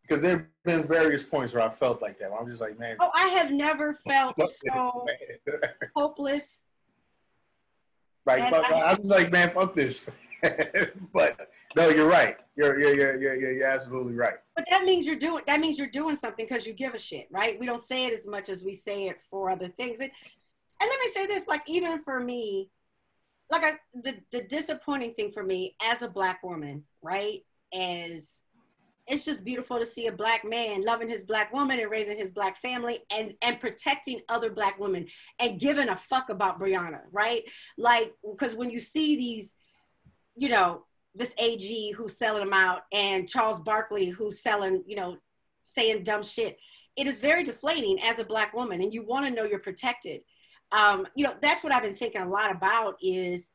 because 0.00 0.22
there 0.22 0.30
have 0.38 0.46
been 0.64 0.88
various 0.88 1.22
points 1.22 1.52
where 1.52 1.62
I 1.62 1.68
felt 1.68 2.00
like 2.00 2.18
that. 2.20 2.30
I'm 2.32 2.48
just 2.48 2.62
like, 2.62 2.78
man, 2.78 2.96
Oh, 2.98 3.10
I 3.14 3.26
have 3.28 3.50
never 3.50 3.92
felt 3.92 4.36
so 4.66 5.04
hopeless. 5.94 6.68
like 8.24 8.48
fuck, 8.48 8.64
I- 8.72 8.92
I'm 8.92 9.02
like, 9.06 9.30
man, 9.30 9.50
fuck 9.50 9.74
this. 9.74 10.08
but 11.12 11.50
No, 11.76 11.88
you're 11.88 12.08
right. 12.08 12.36
You're 12.56 12.78
you're 12.78 12.94
you're 12.94 13.20
you're, 13.20 13.52
you're, 13.52 13.66
absolutely 13.66 14.14
right. 14.14 14.34
But 14.56 14.66
that 14.70 14.84
means 14.84 15.06
you're 15.06 15.16
doing 15.16 15.42
that 15.46 15.60
means 15.60 15.78
you're 15.78 15.88
doing 15.88 16.16
something 16.16 16.46
because 16.48 16.66
you 16.66 16.72
give 16.72 16.94
a 16.94 16.98
shit, 16.98 17.28
right? 17.30 17.58
We 17.58 17.66
don't 17.66 17.80
say 17.80 18.06
it 18.06 18.12
as 18.12 18.26
much 18.26 18.48
as 18.48 18.64
we 18.64 18.74
say 18.74 19.08
it 19.08 19.18
for 19.30 19.50
other 19.50 19.68
things. 19.68 20.00
And, 20.00 20.10
and 20.80 20.88
let 20.88 21.00
me 21.00 21.08
say 21.08 21.26
this, 21.26 21.46
like 21.46 21.62
even 21.66 22.02
for 22.02 22.20
me, 22.20 22.70
like 23.50 23.64
I, 23.64 23.72
the 24.02 24.16
the 24.32 24.42
disappointing 24.44 25.14
thing 25.14 25.30
for 25.30 25.42
me 25.42 25.76
as 25.82 26.02
a 26.02 26.08
black 26.08 26.42
woman, 26.42 26.84
right, 27.02 27.44
is 27.72 28.42
it's 29.08 29.24
just 29.24 29.44
beautiful 29.44 29.78
to 29.78 29.86
see 29.86 30.06
a 30.06 30.12
black 30.12 30.44
man 30.44 30.84
loving 30.84 31.08
his 31.08 31.24
black 31.24 31.52
woman 31.52 31.80
and 31.80 31.90
raising 31.90 32.16
his 32.16 32.30
black 32.30 32.58
family 32.58 33.00
and 33.10 33.34
and 33.42 33.58
protecting 33.60 34.20
other 34.28 34.50
black 34.50 34.78
women 34.78 35.06
and 35.38 35.60
giving 35.60 35.88
a 35.88 35.96
fuck 35.96 36.28
about 36.28 36.60
Breonna, 36.60 37.02
right? 37.10 37.42
Like 37.76 38.14
because 38.28 38.54
when 38.54 38.70
you 38.70 38.80
see 38.80 39.16
these, 39.16 39.54
you 40.36 40.48
know, 40.48 40.84
this 41.14 41.34
AG 41.38 41.92
who's 41.92 42.16
selling 42.16 42.44
them 42.44 42.52
out 42.52 42.82
and 42.92 43.28
Charles 43.28 43.60
Barkley 43.60 44.08
who's 44.08 44.40
selling, 44.40 44.82
you 44.86 44.96
know, 44.96 45.16
saying 45.62 46.02
dumb 46.02 46.22
shit, 46.22 46.58
it 46.96 47.06
is 47.06 47.18
very 47.18 47.44
deflating 47.44 48.00
as 48.02 48.18
a 48.18 48.24
black 48.24 48.54
woman, 48.54 48.80
and 48.80 48.92
you 48.92 49.04
want 49.04 49.26
to 49.26 49.30
know 49.30 49.44
you're 49.44 49.58
protected. 49.58 50.20
Um, 50.72 51.06
you 51.14 51.24
know, 51.24 51.34
that's 51.40 51.62
what 51.62 51.72
I've 51.72 51.82
been 51.82 51.94
thinking 51.94 52.22
a 52.22 52.28
lot 52.28 52.50
about 52.50 52.96
is 53.00 53.48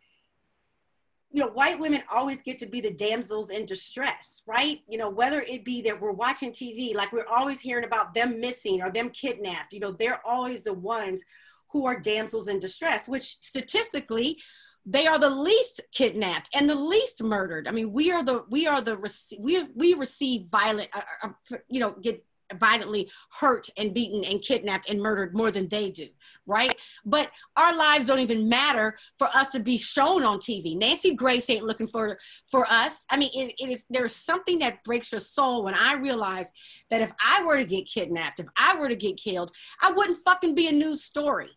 you 1.33 1.39
know, 1.39 1.49
white 1.49 1.79
women 1.79 2.03
always 2.11 2.43
get 2.43 2.59
to 2.59 2.67
be 2.67 2.79
the 2.79 2.93
damsels 2.93 3.49
in 3.49 3.65
distress, 3.65 4.43
right? 4.45 4.81
You 4.87 4.99
know, 4.99 5.09
whether 5.09 5.41
it 5.41 5.65
be 5.65 5.81
that 5.81 5.99
we're 5.99 6.11
watching 6.11 6.51
TV, 6.51 6.93
like 6.93 7.11
we're 7.11 7.25
always 7.25 7.59
hearing 7.59 7.85
about 7.85 8.13
them 8.13 8.39
missing 8.39 8.83
or 8.83 8.91
them 8.91 9.09
kidnapped, 9.09 9.73
you 9.73 9.79
know, 9.79 9.91
they're 9.91 10.21
always 10.25 10.63
the 10.63 10.73
ones 10.73 11.23
who 11.71 11.87
are 11.87 11.99
damsels 11.99 12.49
in 12.49 12.59
distress, 12.59 13.09
which 13.09 13.37
statistically, 13.41 14.39
they 14.85 15.07
are 15.07 15.19
the 15.19 15.29
least 15.29 15.81
kidnapped 15.91 16.49
and 16.53 16.69
the 16.69 16.75
least 16.75 17.23
murdered. 17.23 17.67
I 17.67 17.71
mean, 17.71 17.93
we 17.93 18.11
are 18.11 18.23
the 18.23 18.43
we 18.49 18.67
are 18.67 18.81
the 18.81 18.97
we 19.39 19.63
we 19.75 19.93
receive 19.93 20.47
violent, 20.51 20.89
uh, 20.93 21.01
uh, 21.23 21.57
you 21.69 21.79
know, 21.79 21.91
get 22.01 22.23
violently 22.59 23.09
hurt 23.39 23.69
and 23.77 23.93
beaten 23.93 24.23
and 24.23 24.41
kidnapped 24.41 24.89
and 24.89 25.01
murdered 25.01 25.35
more 25.35 25.51
than 25.51 25.67
they 25.69 25.89
do, 25.89 26.07
right? 26.45 26.75
But 27.05 27.31
our 27.55 27.75
lives 27.75 28.05
don't 28.05 28.19
even 28.19 28.47
matter 28.49 28.97
for 29.17 29.27
us 29.33 29.51
to 29.51 29.59
be 29.59 29.77
shown 29.77 30.23
on 30.23 30.39
TV. 30.39 30.77
Nancy 30.77 31.15
Grace 31.15 31.49
ain't 31.49 31.65
looking 31.65 31.87
for 31.87 32.19
for 32.49 32.65
us. 32.69 33.05
I 33.09 33.17
mean, 33.17 33.31
it, 33.33 33.55
it 33.59 33.69
is 33.69 33.85
there's 33.89 34.15
something 34.15 34.59
that 34.59 34.83
breaks 34.83 35.11
your 35.11 35.21
soul 35.21 35.63
when 35.63 35.75
I 35.75 35.93
realize 35.93 36.51
that 36.89 37.01
if 37.01 37.11
I 37.23 37.43
were 37.43 37.57
to 37.57 37.65
get 37.65 37.85
kidnapped, 37.85 38.39
if 38.39 38.47
I 38.57 38.77
were 38.77 38.89
to 38.89 38.95
get 38.95 39.17
killed, 39.17 39.51
I 39.81 39.91
wouldn't 39.91 40.19
fucking 40.25 40.55
be 40.55 40.67
a 40.67 40.71
news 40.71 41.03
story 41.03 41.51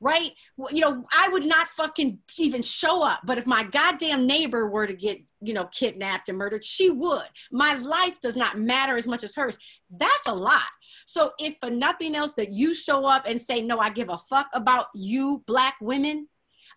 right? 0.00 0.32
You 0.70 0.80
know, 0.80 1.04
I 1.12 1.28
would 1.28 1.44
not 1.44 1.68
fucking 1.68 2.18
even 2.38 2.62
show 2.62 3.04
up. 3.04 3.20
But 3.24 3.38
if 3.38 3.46
my 3.46 3.64
goddamn 3.64 4.26
neighbor 4.26 4.68
were 4.68 4.86
to 4.86 4.94
get, 4.94 5.20
you 5.42 5.52
know, 5.52 5.66
kidnapped 5.66 6.28
and 6.28 6.38
murdered, 6.38 6.64
she 6.64 6.90
would. 6.90 7.26
My 7.52 7.74
life 7.74 8.18
does 8.20 8.34
not 8.34 8.58
matter 8.58 8.96
as 8.96 9.06
much 9.06 9.22
as 9.22 9.34
hers. 9.34 9.58
That's 9.90 10.26
a 10.26 10.34
lot. 10.34 10.62
So 11.06 11.32
if 11.38 11.54
for 11.62 11.70
nothing 11.70 12.14
else 12.14 12.34
that 12.34 12.52
you 12.52 12.74
show 12.74 13.04
up 13.04 13.24
and 13.26 13.40
say, 13.40 13.60
no, 13.60 13.78
I 13.78 13.90
give 13.90 14.08
a 14.08 14.16
fuck 14.16 14.48
about 14.54 14.86
you, 14.94 15.44
black 15.46 15.76
women. 15.80 16.28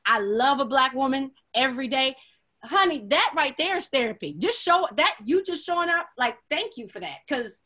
I 0.06 0.20
love 0.20 0.60
a 0.60 0.66
black 0.66 0.94
woman 0.94 1.32
every 1.56 1.88
day. 1.88 2.16
Honey, 2.62 3.06
that 3.10 3.34
right 3.36 3.56
there 3.58 3.78
is 3.78 3.88
therapy. 3.88 4.36
Just 4.38 4.62
show 4.62 4.88
that 4.96 5.16
you 5.26 5.44
just 5.44 5.66
showing 5.66 5.90
up, 5.90 6.08
like, 6.18 6.38
thank 6.50 6.78
you 6.78 6.88
for 6.88 7.00
that. 7.00 7.20
Cause 7.30 7.62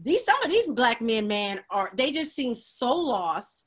these 0.00 0.24
some 0.24 0.40
of 0.44 0.50
these 0.50 0.66
black 0.68 1.00
men, 1.00 1.26
man, 1.26 1.60
are 1.70 1.90
they 1.94 2.12
just 2.12 2.34
seem 2.34 2.54
so 2.54 2.94
lost 2.94 3.64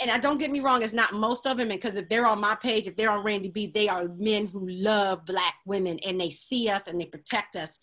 and 0.00 0.10
I 0.10 0.18
don't 0.18 0.38
get 0.38 0.50
me 0.50 0.60
wrong, 0.60 0.82
it's 0.82 0.92
not 0.92 1.14
most 1.14 1.46
of 1.46 1.56
them. 1.56 1.68
Because 1.68 1.96
if 1.96 2.08
they're 2.08 2.26
on 2.26 2.40
my 2.40 2.54
page, 2.54 2.86
if 2.86 2.96
they're 2.96 3.10
on 3.10 3.24
Randy 3.24 3.48
B, 3.48 3.66
they 3.66 3.88
are 3.88 4.08
men 4.16 4.46
who 4.46 4.68
love 4.68 5.24
black 5.24 5.54
women 5.66 5.98
and 6.00 6.20
they 6.20 6.30
see 6.30 6.68
us 6.68 6.88
and 6.88 7.00
they 7.00 7.06
protect 7.06 7.56
us. 7.56 7.78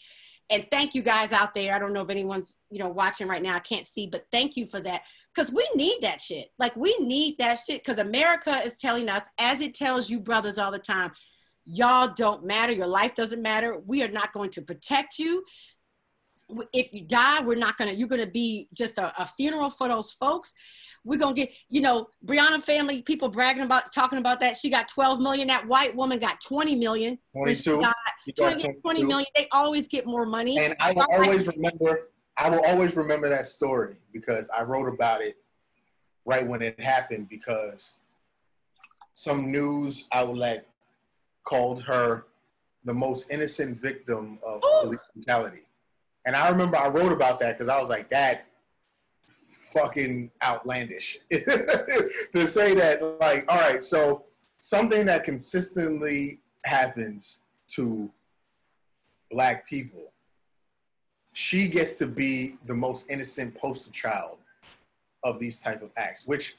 And 0.49 0.67
thank 0.69 0.93
you 0.93 1.01
guys 1.01 1.31
out 1.31 1.53
there. 1.53 1.73
I 1.73 1.79
don't 1.79 1.93
know 1.93 2.01
if 2.01 2.09
anyone's 2.09 2.55
you 2.69 2.79
know 2.79 2.89
watching 2.89 3.27
right 3.27 3.41
now. 3.41 3.55
I 3.55 3.59
can't 3.59 3.85
see, 3.85 4.07
but 4.07 4.25
thank 4.31 4.57
you 4.57 4.65
for 4.65 4.81
that 4.81 5.03
because 5.33 5.51
we 5.51 5.67
need 5.75 5.99
that 6.01 6.19
shit. 6.19 6.49
Like 6.59 6.75
we 6.75 6.93
need 6.99 7.37
that 7.37 7.59
shit 7.65 7.81
because 7.81 7.99
America 7.99 8.61
is 8.61 8.75
telling 8.75 9.07
us, 9.07 9.23
as 9.37 9.61
it 9.61 9.73
tells 9.73 10.09
you 10.09 10.19
brothers 10.19 10.59
all 10.59 10.71
the 10.71 10.79
time, 10.79 11.13
y'all 11.63 12.11
don't 12.13 12.43
matter. 12.45 12.73
Your 12.73 12.87
life 12.87 13.15
doesn't 13.15 13.41
matter. 13.41 13.81
We 13.85 14.03
are 14.03 14.11
not 14.11 14.33
going 14.33 14.49
to 14.51 14.61
protect 14.61 15.19
you 15.19 15.45
if 16.73 16.93
you 16.93 17.01
die, 17.01 17.41
we're 17.41 17.55
not 17.55 17.77
gonna, 17.77 17.93
you're 17.93 18.07
gonna 18.07 18.25
be 18.25 18.67
just 18.73 18.97
a, 18.97 19.13
a, 19.21 19.25
funeral 19.25 19.69
for 19.69 19.87
those 19.87 20.11
folks. 20.11 20.53
We're 21.03 21.19
gonna 21.19 21.33
get, 21.33 21.51
you 21.69 21.81
know, 21.81 22.07
Breonna 22.25 22.61
family, 22.61 23.01
people 23.01 23.29
bragging 23.29 23.63
about, 23.63 23.91
talking 23.91 24.19
about 24.19 24.39
that. 24.41 24.57
She 24.57 24.69
got 24.69 24.87
12 24.87 25.19
million. 25.19 25.47
That 25.47 25.67
white 25.67 25.95
woman 25.95 26.19
got 26.19 26.41
20 26.41 26.75
million. 26.75 27.17
22. 27.35 27.81
Got 27.81 27.95
20, 28.37 28.73
20 28.81 29.03
million. 29.03 29.25
They 29.35 29.47
always 29.51 29.87
get 29.87 30.05
more 30.05 30.25
money. 30.25 30.59
And 30.59 30.75
I 30.79 30.91
will 30.91 31.07
always 31.11 31.47
remember, 31.47 32.09
I 32.37 32.49
will 32.49 32.63
always 32.65 32.95
remember 32.95 33.29
that 33.29 33.47
story 33.47 33.95
because 34.13 34.49
I 34.49 34.63
wrote 34.63 34.87
about 34.87 35.21
it 35.21 35.37
right 36.25 36.45
when 36.45 36.61
it 36.61 36.79
happened 36.79 37.29
because 37.29 37.99
some 39.13 39.51
news 39.51 40.07
outlet 40.11 40.67
called 41.43 41.83
her 41.83 42.25
the 42.83 42.93
most 42.93 43.29
innocent 43.31 43.79
victim 43.79 44.39
of 44.45 44.61
Ooh. 44.63 44.81
police 44.83 44.99
brutality. 45.13 45.61
And 46.25 46.35
I 46.35 46.49
remember 46.49 46.77
I 46.77 46.87
wrote 46.87 47.11
about 47.11 47.39
that 47.39 47.57
because 47.57 47.69
I 47.69 47.79
was 47.79 47.89
like, 47.89 48.09
that 48.09 48.45
fucking 49.73 50.31
outlandish 50.41 51.19
to 51.31 52.45
say 52.45 52.75
that. 52.75 53.17
Like, 53.19 53.45
all 53.51 53.57
right, 53.57 53.83
so 53.83 54.25
something 54.59 55.05
that 55.05 55.23
consistently 55.23 56.39
happens 56.63 57.41
to 57.69 58.11
black 59.31 59.67
people, 59.67 60.11
she 61.33 61.69
gets 61.69 61.95
to 61.95 62.07
be 62.07 62.57
the 62.65 62.73
most 62.73 63.09
innocent 63.09 63.55
poster 63.55 63.91
child 63.91 64.37
of 65.23 65.39
these 65.39 65.59
type 65.59 65.81
of 65.81 65.89
acts, 65.97 66.27
which 66.27 66.55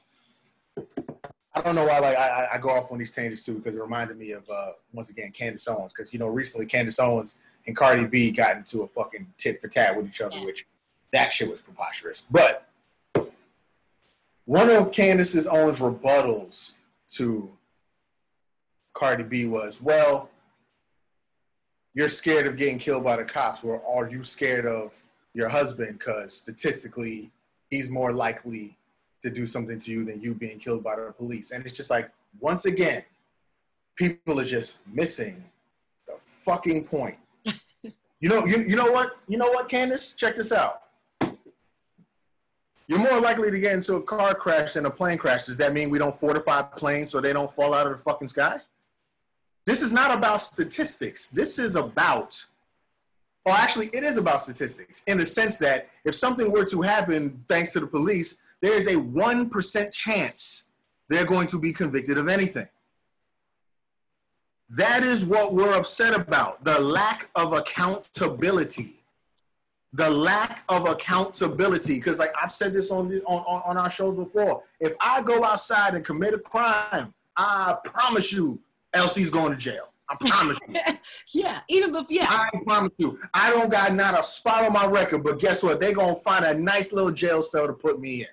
I 1.55 1.61
don't 1.61 1.75
know 1.75 1.85
why 1.85 1.99
like 1.99 2.17
I, 2.17 2.49
I 2.55 2.59
go 2.59 2.71
off 2.71 2.91
on 2.91 2.99
these 2.99 3.15
tangents 3.15 3.45
too 3.45 3.55
because 3.55 3.77
it 3.77 3.83
reminded 3.83 4.17
me 4.17 4.33
of 4.33 4.49
uh, 4.49 4.73
once 4.93 5.11
again 5.11 5.31
Candace 5.33 5.69
Owens 5.69 5.93
because 5.93 6.13
you 6.13 6.19
know 6.19 6.29
recently 6.29 6.67
Candace 6.67 6.99
Owens 6.99 7.41
and 7.67 7.77
Cardi 7.77 8.07
B 8.07 8.31
got 8.31 8.57
into 8.57 8.83
a 8.83 8.89
fucking 8.89 9.27
tit 9.39 9.61
for 9.61 9.69
tat 9.69 9.97
with 9.97 10.07
each 10.07 10.21
other, 10.21 10.37
yeah. 10.37 10.45
which 10.45 10.67
that 11.13 11.33
shit 11.33 11.49
was 11.49 11.61
preposterous. 11.61 12.23
But 12.31 12.69
one 14.45 14.71
of 14.71 14.93
Candace's 14.93 15.47
own 15.47 15.73
rebuttals 15.75 16.75
to 17.11 17.51
Cardi 18.95 19.23
B 19.23 19.47
was, 19.47 19.81
well, 19.81 20.31
you're 21.95 22.09
scared 22.09 22.47
of 22.47 22.57
getting 22.57 22.79
killed 22.79 23.05
by 23.05 23.17
the 23.17 23.25
cops, 23.25 23.63
or 23.63 23.83
are 23.87 24.11
you 24.11 24.25
scared 24.25 24.67
of 24.67 25.01
your 25.35 25.49
husband? 25.49 25.99
Because 25.99 26.33
statistically, 26.33 27.31
he's 27.71 27.91
more 27.91 28.13
likely 28.13 28.77
to 29.23 29.31
do 29.31 29.47
something 29.47 29.79
to 29.79 29.91
you 29.91 30.05
than 30.05 30.21
you 30.21 30.35
being 30.35 30.59
killed 30.59 30.83
by 30.83 30.97
the 30.97 31.13
police. 31.13 31.53
And 31.53 31.65
it's 31.65 31.77
just 31.77 31.91
like, 31.91 32.11
once 32.41 32.65
again, 32.65 33.05
people 33.95 34.41
are 34.41 34.45
just 34.45 34.77
missing 34.87 35.45
the 36.07 36.17
fucking 36.25 36.87
point. 36.87 37.19
You 38.23 38.29
know, 38.29 38.47
you, 38.47 38.59
you 38.61 38.77
know 38.77 38.91
what? 38.91 39.17
You 39.27 39.37
know 39.37 39.51
what, 39.51 39.69
Candace? 39.69 40.15
Check 40.15 40.37
this 40.37 40.53
out. 40.53 40.83
You're 42.87 43.01
more 43.01 43.21
likely 43.21 43.51
to 43.51 43.59
get 43.59 43.75
into 43.75 43.97
a 43.97 44.03
car 44.03 44.33
crash 44.33 44.75
than 44.75 44.87
a 44.87 44.91
plane 44.91 45.19
crash. 45.19 45.45
Does 45.45 45.57
that 45.57 45.73
mean 45.73 45.91
we 45.91 45.99
don't 45.99 46.19
fortify 46.19 46.63
planes 46.63 47.11
so 47.11 47.21
they 47.21 47.33
don't 47.33 47.53
fall 47.53 47.75
out 47.75 47.87
of 47.89 47.97
the 47.97 47.99
fucking 47.99 48.29
sky? 48.29 48.59
This 49.67 49.83
is 49.83 49.93
not 49.93 50.17
about 50.17 50.41
statistics. 50.41 51.29
This 51.29 51.59
is 51.59 51.75
about, 51.75 52.45
well, 53.45 53.57
actually, 53.57 53.87
it 53.89 54.05
is 54.05 54.17
about 54.17 54.43
statistics 54.43 55.03
in 55.09 55.19
the 55.19 55.27
sense 55.27 55.59
that 55.59 55.89
if 56.05 56.15
something 56.15 56.53
were 56.53 56.65
to 56.67 56.83
happen 56.83 57.45
thanks 57.49 57.73
to 57.73 57.81
the 57.81 57.87
police, 57.89 58.41
there 58.61 58.75
is 58.75 58.87
a 58.87 58.95
1% 58.95 59.93
chance 59.93 60.69
they're 61.09 61.25
going 61.25 61.49
to 61.49 61.59
be 61.59 61.73
convicted 61.73 62.19
of 62.19 62.29
anything. 62.29 62.69
That 64.73 65.03
is 65.03 65.23
what 65.23 65.53
we're 65.53 65.75
upset 65.75 66.19
about 66.19 66.65
the 66.65 66.81
lack 66.81 67.29
of 67.35 67.53
accountability. 67.53 68.95
The 69.93 70.09
lack 70.09 70.65
of 70.71 70.89
accountability. 70.89 71.97
Because, 71.97 72.19
like 72.19 72.33
I've 72.41 72.53
said 72.53 72.73
this 72.73 72.91
on, 72.91 73.13
on, 73.27 73.63
on 73.67 73.77
our 73.77 73.91
shows 73.91 74.17
before, 74.17 74.63
if 74.81 74.95
I 74.99 75.21
go 75.21 75.45
outside 75.45 75.95
and 75.95 76.03
commit 76.03 76.33
a 76.33 76.39
crime, 76.39 77.13
I 77.37 77.77
promise 77.85 78.33
you, 78.33 78.61
LC's 78.95 79.29
going 79.29 79.53
to 79.53 79.59
jail. 79.59 79.89
I 80.09 80.17
promise 80.17 80.57
you. 80.67 80.75
yeah, 81.43 81.61
even 81.69 81.93
before, 81.93 82.07
yeah. 82.09 82.29
I 82.31 82.49
promise 82.65 82.93
you. 82.97 83.21
I 83.35 83.51
don't 83.51 83.71
got 83.71 83.95
not 83.95 84.19
a 84.19 84.23
spot 84.23 84.65
on 84.65 84.73
my 84.73 84.87
record, 84.87 85.23
but 85.23 85.39
guess 85.39 85.63
what? 85.63 85.81
They're 85.81 85.93
going 85.93 86.15
to 86.15 86.21
find 86.23 86.47
a 86.47 86.55
nice 86.55 86.95
little 86.95 87.13
jail 87.13 87.43
cell 87.43 87.67
to 87.67 87.75
put 87.75 88.01
me 88.01 88.23
in. 88.23 88.29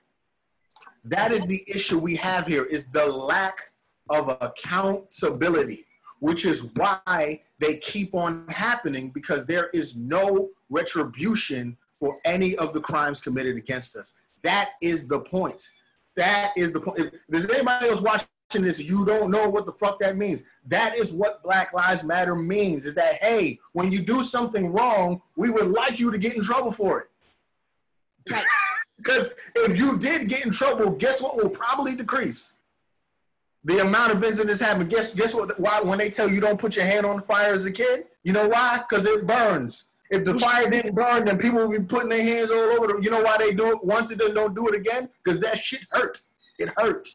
That 1.04 1.34
is 1.34 1.46
the 1.48 1.66
issue 1.68 2.00
we 2.00 2.16
have 2.16 2.48
here 2.48 2.64
is 2.64 2.86
the 2.86 3.06
lack 3.06 3.72
of 4.10 4.38
accountability 4.42 5.86
which 6.20 6.46
is 6.46 6.72
why 6.76 7.42
they 7.60 7.78
keep 7.78 8.14
on 8.14 8.48
happening 8.48 9.10
because 9.10 9.46
there 9.46 9.70
is 9.70 9.96
no 9.96 10.50
retribution 10.70 11.78
for 12.00 12.18
any 12.26 12.56
of 12.58 12.74
the 12.74 12.80
crimes 12.80 13.20
committed 13.20 13.58
against 13.58 13.96
us. 13.96 14.14
That 14.42 14.72
is 14.82 15.08
the 15.08 15.20
point. 15.20 15.70
That 16.16 16.54
is 16.56 16.72
the 16.72 16.80
point. 16.80 17.00
If, 17.00 17.14
there's 17.28 17.50
anybody 17.50 17.90
else 17.90 18.02
watching 18.02 18.28
this, 18.54 18.80
you 18.80 19.06
don't 19.06 19.32
know 19.32 19.50
what 19.50 19.66
the 19.66 19.74
fuck 19.74 20.00
that 20.00 20.18
means. 20.18 20.44
That 20.68 20.96
is 20.96 21.14
what 21.14 21.44
Black 21.44 21.74
Lives 21.74 22.04
Matter 22.04 22.36
means. 22.36 22.86
Is 22.86 22.96
that 22.96 23.16
hey, 23.22 23.60
when 23.74 23.92
you 23.92 24.00
do 24.00 24.24
something 24.24 24.72
wrong, 24.72 25.22
we 25.36 25.50
would 25.50 25.68
like 25.68 26.00
you 26.00 26.12
to 26.12 26.18
get 26.18 26.36
in 26.36 26.44
trouble 26.44 26.72
for 26.72 27.02
it. 27.02 27.08
Because 28.98 29.34
if 29.56 29.78
you 29.78 29.98
did 29.98 30.30
get 30.30 30.46
in 30.46 30.52
trouble, 30.52 30.92
guess 30.92 31.22
what 31.22 31.38
will 31.38 31.50
probably 31.50 31.96
decrease? 31.96 32.58
The 33.64 33.82
amount 33.82 34.14
of 34.14 34.24
incidents 34.24 34.62
happen. 34.62 34.88
Guess 34.88 35.14
guess 35.14 35.34
what? 35.34 35.60
Why 35.60 35.82
when 35.82 35.98
they 35.98 36.10
tell 36.10 36.30
you 36.30 36.40
don't 36.40 36.60
put 36.60 36.76
your 36.76 36.86
hand 36.86 37.06
on 37.06 37.18
the 37.18 37.22
fire 37.22 37.54
as 37.54 37.66
a 37.66 37.72
kid, 37.72 38.06
you 38.24 38.32
know 38.32 38.48
why? 38.48 38.84
Because 38.88 39.06
it 39.06 39.28
burns. 39.28 39.86
If 40.10 40.26
the 40.26 40.40
fire 40.40 40.70
didn't 40.70 40.96
burn, 40.96 41.26
then 41.26 41.38
people 41.38 41.68
would 41.68 41.78
be 41.78 41.86
putting 41.86 42.10
their 42.10 42.24
hands 42.24 42.50
all 42.52 42.58
over. 42.58 42.88
The, 42.88 43.00
you 43.02 43.12
know 43.12 43.22
why 43.22 43.38
they 43.38 43.54
do 43.54 43.72
it 43.72 43.84
once 43.84 44.10
and 44.12 44.20
then 44.20 44.34
don't 44.34 44.56
do 44.56 44.68
it 44.68 44.76
again? 44.76 45.10
Because 45.24 45.40
that 45.42 45.60
shit 45.60 45.82
hurt. 45.92 46.22
It 46.58 46.70
hurt. 46.76 47.08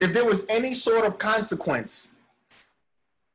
If 0.00 0.12
there 0.12 0.26
was 0.26 0.44
any 0.48 0.74
sort 0.74 1.06
of 1.06 1.18
consequence, 1.18 2.14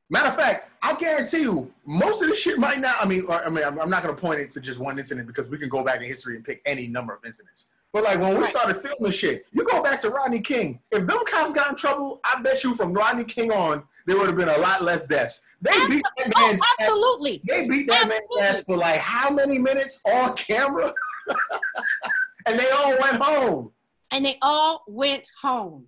matter 0.10 0.28
of 0.28 0.36
fact, 0.36 0.70
I 0.84 0.96
guarantee 0.96 1.42
you, 1.42 1.72
most 1.86 2.22
of 2.22 2.30
the 2.30 2.36
shit 2.36 2.60
might 2.60 2.80
not. 2.80 2.96
I 3.02 3.06
mean, 3.08 3.26
I 3.30 3.50
mean, 3.50 3.64
I'm, 3.64 3.90
not 3.90 4.02
to 4.04 4.14
point 4.14 4.40
it 4.40 4.52
to 4.52 4.62
just 4.62 4.80
one 4.80 5.00
incident 5.00 5.26
because 5.26 5.50
we 5.50 5.58
can 5.58 5.70
go 5.70 5.84
back 5.84 6.02
in 6.02 6.08
history 6.08 6.36
and 6.36 6.46
pick 6.46 6.62
any 6.66 6.88
number 6.88 7.14
of 7.14 7.26
incidents. 7.26 7.68
But 7.94 8.04
like 8.04 8.20
when 8.20 8.30
we 8.30 8.36
Right. 8.38 8.46
started 8.46 8.76
filming 8.78 9.12
shit, 9.12 9.46
you 9.52 9.66
go 9.66 9.84
back 9.84 10.00
to 10.02 10.10
Rodney 10.10 10.40
King. 10.40 10.80
If 10.92 11.06
them 11.06 11.26
cops 11.26 11.52
got 11.52 11.70
in 11.70 11.76
trouble, 11.76 12.22
I 12.24 12.42
bet 12.42 12.64
you 12.64 12.74
from 12.74 12.94
Rodney 12.94 13.26
King 13.26 13.52
on, 13.52 13.84
there 14.06 14.18
would 14.18 14.28
have 14.28 14.38
been 14.38 14.48
a 14.48 14.58
lot 14.60 14.82
less 14.82 15.04
deaths. 15.04 15.42
They 15.62 15.72
beat 15.88 16.04
that 16.18 16.32
Oh, 16.36 16.48
man's 16.48 16.62
ass. 16.62 16.68
absolutely. 16.80 17.42
They 17.46 17.68
beat 17.68 17.88
that 17.90 18.08
man's 18.08 18.24
ass 18.40 18.64
for 18.64 18.78
like 18.78 19.02
how 19.02 19.30
many 19.30 19.58
minutes 19.58 20.02
on 20.06 20.36
camera? 20.38 20.94
and 22.46 22.58
they 22.60 22.70
all 22.72 22.98
went 23.00 23.22
home. 23.22 23.72
And 24.12 24.26
they 24.26 24.38
all 24.42 24.84
went 24.88 25.28
home. 25.42 25.88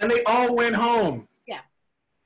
And 0.00 0.10
they 0.10 0.24
all 0.24 0.54
went 0.56 0.74
home. 0.74 1.28
Yeah. 1.46 1.60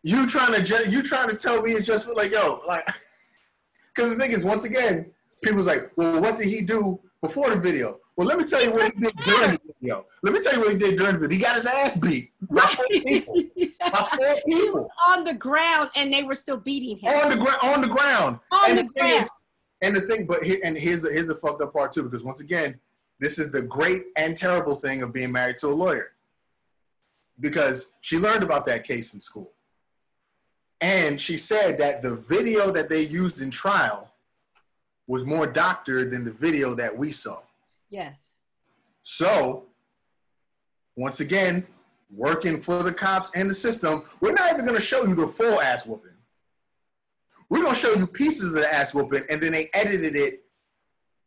You 0.02 0.26
trying 0.26 0.52
to 0.54 0.62
ju- 0.62 0.90
you 0.90 1.02
trying 1.02 1.28
to 1.28 1.36
tell 1.36 1.60
me 1.60 1.72
it's 1.72 1.86
just 1.86 2.06
like 2.08 2.30
yo 2.32 2.60
like 2.66 2.86
because 3.94 4.10
the 4.10 4.16
thing 4.16 4.32
is 4.32 4.44
once 4.44 4.64
again 4.64 5.10
people's 5.42 5.66
like 5.66 5.90
well 5.96 6.20
what 6.20 6.36
did 6.38 6.46
he 6.46 6.62
do 6.62 7.00
before 7.20 7.50
the 7.50 7.56
video? 7.56 7.98
Well 8.16 8.28
let 8.28 8.38
me 8.38 8.44
tell 8.44 8.62
you 8.62 8.72
what 8.72 8.92
he 8.94 9.00
did 9.00 9.16
during 9.16 9.50
the 9.52 9.60
video. 9.80 10.06
Let 10.22 10.32
me 10.34 10.40
tell 10.40 10.54
you 10.54 10.60
what 10.60 10.72
he 10.72 10.78
did 10.78 10.96
during 10.96 11.14
the 11.14 11.20
video. 11.20 11.36
He 11.36 11.42
got 11.42 11.56
his 11.56 11.66
ass 11.66 11.96
beat 11.96 12.32
by 12.48 12.60
four 12.62 12.84
people. 12.88 13.34
Four 13.84 14.36
he 14.46 14.54
people 14.54 14.82
was 14.82 14.90
on 15.08 15.24
the 15.24 15.34
ground 15.34 15.90
and 15.94 16.12
they 16.12 16.22
were 16.22 16.34
still 16.34 16.56
beating 16.56 16.96
him. 16.96 17.12
on 17.12 17.28
the 17.30 17.36
ground 17.36 17.58
on 17.62 17.80
the 17.80 17.88
ground. 17.88 18.38
On 18.50 18.70
and 18.70 18.78
the 18.78 18.82
the 18.84 18.88
thing 18.90 19.10
is, 19.10 19.16
ground. 19.16 19.30
and 19.82 19.96
the 19.96 20.00
thing, 20.00 20.26
but 20.26 20.42
here, 20.42 20.58
and 20.64 20.76
here's 20.76 21.02
the 21.02 21.10
here's 21.10 21.26
the 21.26 21.34
fucked 21.34 21.60
up 21.62 21.72
part 21.72 21.92
too, 21.92 22.02
because 22.02 22.24
once 22.24 22.40
again, 22.40 22.78
this 23.20 23.38
is 23.38 23.50
the 23.52 23.62
great 23.62 24.04
and 24.16 24.36
terrible 24.36 24.74
thing 24.74 25.02
of 25.02 25.12
being 25.12 25.30
married 25.32 25.56
to 25.58 25.68
a 25.68 25.74
lawyer. 25.74 26.12
Because 27.40 27.94
she 28.00 28.18
learned 28.18 28.42
about 28.42 28.64
that 28.66 28.84
case 28.84 29.12
in 29.14 29.20
school. 29.20 29.50
And 30.80 31.20
she 31.20 31.36
said 31.36 31.78
that 31.78 32.02
the 32.02 32.14
video 32.14 32.70
that 32.70 32.88
they 32.88 33.02
used 33.02 33.40
in 33.42 33.50
trial 33.50 34.12
was 35.06 35.24
more 35.24 35.46
doctored 35.46 36.10
than 36.10 36.24
the 36.24 36.32
video 36.32 36.74
that 36.74 36.96
we 36.96 37.12
saw. 37.12 37.38
Yes. 37.94 38.38
So, 39.04 39.66
once 40.96 41.20
again, 41.20 41.64
working 42.10 42.60
for 42.60 42.82
the 42.82 42.92
cops 42.92 43.30
and 43.36 43.48
the 43.48 43.54
system, 43.54 44.02
we're 44.20 44.32
not 44.32 44.52
even 44.52 44.64
going 44.64 44.76
to 44.76 44.84
show 44.84 45.04
you 45.06 45.14
the 45.14 45.28
full 45.28 45.60
ass 45.60 45.86
whooping. 45.86 46.10
We're 47.48 47.62
going 47.62 47.74
to 47.74 47.80
show 47.80 47.92
you 47.92 48.08
pieces 48.08 48.46
of 48.48 48.54
the 48.54 48.74
ass 48.74 48.94
whooping, 48.94 49.22
and 49.30 49.40
then 49.40 49.52
they 49.52 49.70
edited 49.74 50.16
it 50.16 50.42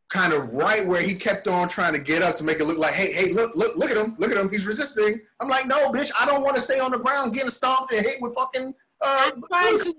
kind 0.10 0.34
of 0.34 0.51
right 0.51 0.86
where 0.86 1.01
he 1.01 1.15
kept 1.15 1.47
on 1.47 1.69
trying 1.69 1.93
to 1.93 1.99
get 1.99 2.21
up 2.21 2.36
to 2.38 2.43
make 2.43 2.60
it 2.60 2.65
look 2.65 2.77
like, 2.77 2.95
hey, 2.95 3.13
hey, 3.13 3.32
look, 3.32 3.56
look, 3.56 3.77
look 3.77 3.89
at 3.89 3.95
him, 3.95 4.15
look 4.17 4.32
at 4.32 4.36
him, 4.36 4.49
he's 4.49 4.65
resisting. 4.65 5.21
I'm 5.39 5.47
like, 5.47 5.67
no, 5.67 5.89
bitch, 5.93 6.12
I 6.19 6.25
don't 6.25 6.43
want 6.43 6.58
to 6.58 6.62
stay 6.62 6.80
on 6.80 6.91
the 6.91 6.99
ground 6.99 7.34
getting 7.34 7.49
stomped 7.49 7.93
and 7.93 8.06
hit 8.06 8.17
with 8.19 8.36
fucking. 8.36 8.73
Uh, 9.01 9.32
I'm 9.34 9.41
trying 9.47 9.80
to 9.80 9.95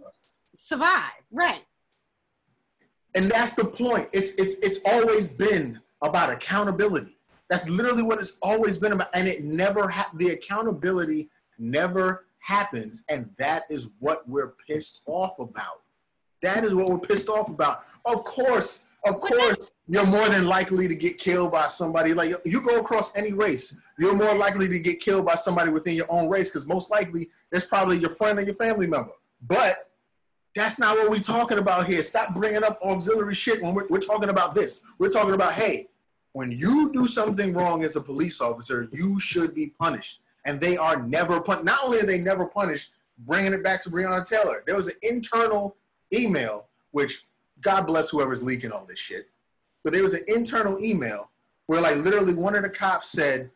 survive. 0.54 1.12
Right. 1.32 1.64
And 3.14 3.30
that's 3.30 3.54
the 3.54 3.64
point. 3.64 4.10
It's 4.12 4.34
it's 4.34 4.56
it's 4.56 4.80
always 4.84 5.28
been 5.28 5.80
about 6.02 6.30
accountability. 6.30 7.16
That's 7.48 7.68
literally 7.68 8.02
what 8.02 8.18
it's 8.18 8.36
always 8.42 8.78
been 8.78 8.92
about, 8.92 9.08
and 9.14 9.26
it 9.26 9.44
never 9.44 9.88
ha- 9.88 10.10
the 10.14 10.30
accountability 10.30 11.30
never 11.58 12.26
happens, 12.40 13.04
and 13.08 13.30
that 13.38 13.64
is 13.70 13.88
what 13.98 14.28
we're 14.28 14.54
pissed 14.66 15.02
off 15.06 15.38
about. 15.38 15.82
That 16.42 16.64
is 16.64 16.74
what 16.74 16.88
we're 16.88 16.98
pissed 16.98 17.28
off 17.28 17.48
about. 17.48 17.82
Of 18.04 18.22
course, 18.24 18.86
of 19.04 19.20
course, 19.20 19.72
you're 19.88 20.06
more 20.06 20.28
than 20.28 20.46
likely 20.46 20.88
to 20.88 20.94
get 20.94 21.18
killed 21.18 21.52
by 21.52 21.68
somebody. 21.68 22.14
Like 22.14 22.34
you 22.44 22.60
go 22.60 22.78
across 22.78 23.16
any 23.16 23.32
race, 23.32 23.76
you're 23.98 24.14
more 24.14 24.36
likely 24.36 24.68
to 24.68 24.78
get 24.78 25.00
killed 25.00 25.24
by 25.24 25.34
somebody 25.34 25.70
within 25.70 25.96
your 25.96 26.10
own 26.10 26.28
race 26.28 26.50
because 26.50 26.66
most 26.66 26.90
likely 26.90 27.30
it's 27.50 27.66
probably 27.66 27.98
your 27.98 28.10
friend 28.10 28.38
or 28.38 28.42
your 28.42 28.54
family 28.54 28.86
member. 28.86 29.12
But 29.46 29.87
that's 30.54 30.78
not 30.78 30.96
what 30.96 31.10
we're 31.10 31.20
talking 31.20 31.58
about 31.58 31.86
here. 31.86 32.02
Stop 32.02 32.34
bringing 32.34 32.64
up 32.64 32.80
auxiliary 32.82 33.34
shit 33.34 33.62
when 33.62 33.74
we're, 33.74 33.86
we're 33.88 33.98
talking 34.00 34.28
about 34.28 34.54
this. 34.54 34.84
We're 34.98 35.10
talking 35.10 35.34
about, 35.34 35.54
hey, 35.54 35.88
when 36.32 36.52
you 36.52 36.92
do 36.92 37.06
something 37.06 37.52
wrong 37.52 37.84
as 37.84 37.96
a 37.96 38.00
police 38.00 38.40
officer, 38.40 38.88
you 38.92 39.20
should 39.20 39.54
be 39.54 39.68
punished. 39.68 40.20
And 40.44 40.60
they 40.60 40.76
are 40.76 41.02
never 41.02 41.40
punished. 41.40 41.64
Not 41.64 41.80
only 41.84 42.00
are 42.00 42.06
they 42.06 42.18
never 42.18 42.46
punished, 42.46 42.90
bringing 43.18 43.52
it 43.52 43.62
back 43.62 43.82
to 43.82 43.90
Breonna 43.90 44.26
Taylor, 44.26 44.62
there 44.66 44.76
was 44.76 44.88
an 44.88 44.94
internal 45.02 45.76
email, 46.12 46.66
which 46.92 47.26
God 47.60 47.82
bless 47.82 48.10
whoever's 48.10 48.42
leaking 48.42 48.72
all 48.72 48.84
this 48.84 48.98
shit, 48.98 49.28
but 49.82 49.92
there 49.92 50.02
was 50.02 50.14
an 50.14 50.24
internal 50.28 50.82
email 50.82 51.30
where, 51.66 51.80
like, 51.80 51.96
literally 51.96 52.34
one 52.34 52.54
of 52.54 52.62
the 52.62 52.68
cops 52.68 53.10
said, 53.10 53.50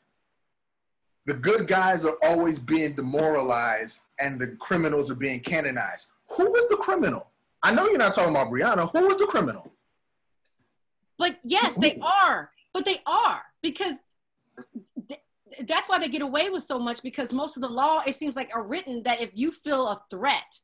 the 1.24 1.34
good 1.34 1.68
guys 1.68 2.04
are 2.04 2.16
always 2.22 2.58
being 2.58 2.94
demoralized 2.94 4.02
and 4.18 4.40
the 4.40 4.48
criminals 4.48 5.10
are 5.10 5.14
being 5.14 5.40
canonized. 5.40 6.08
Who 6.36 6.50
was 6.50 6.68
the 6.68 6.76
criminal? 6.76 7.28
I 7.62 7.72
know 7.72 7.86
you're 7.86 7.98
not 7.98 8.14
talking 8.14 8.30
about 8.30 8.50
Breonna. 8.50 8.90
Who 8.92 9.06
was 9.06 9.16
the 9.18 9.26
criminal? 9.26 9.72
But 11.18 11.38
yes, 11.44 11.76
they 11.76 11.98
are. 12.02 12.50
But 12.72 12.84
they 12.84 13.00
are 13.06 13.42
because 13.62 13.94
th- 15.08 15.20
that's 15.66 15.88
why 15.88 15.98
they 15.98 16.08
get 16.08 16.22
away 16.22 16.50
with 16.50 16.64
so 16.64 16.78
much 16.78 17.02
because 17.02 17.32
most 17.32 17.56
of 17.56 17.62
the 17.62 17.68
law 17.68 18.02
it 18.06 18.14
seems 18.14 18.34
like 18.34 18.50
are 18.54 18.66
written 18.66 19.02
that 19.02 19.20
if 19.20 19.30
you 19.34 19.52
feel 19.52 19.88
a 19.88 20.02
threat 20.10 20.58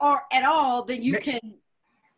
or 0.00 0.22
at 0.32 0.44
all 0.44 0.84
then 0.84 1.02
you 1.02 1.18
can 1.18 1.40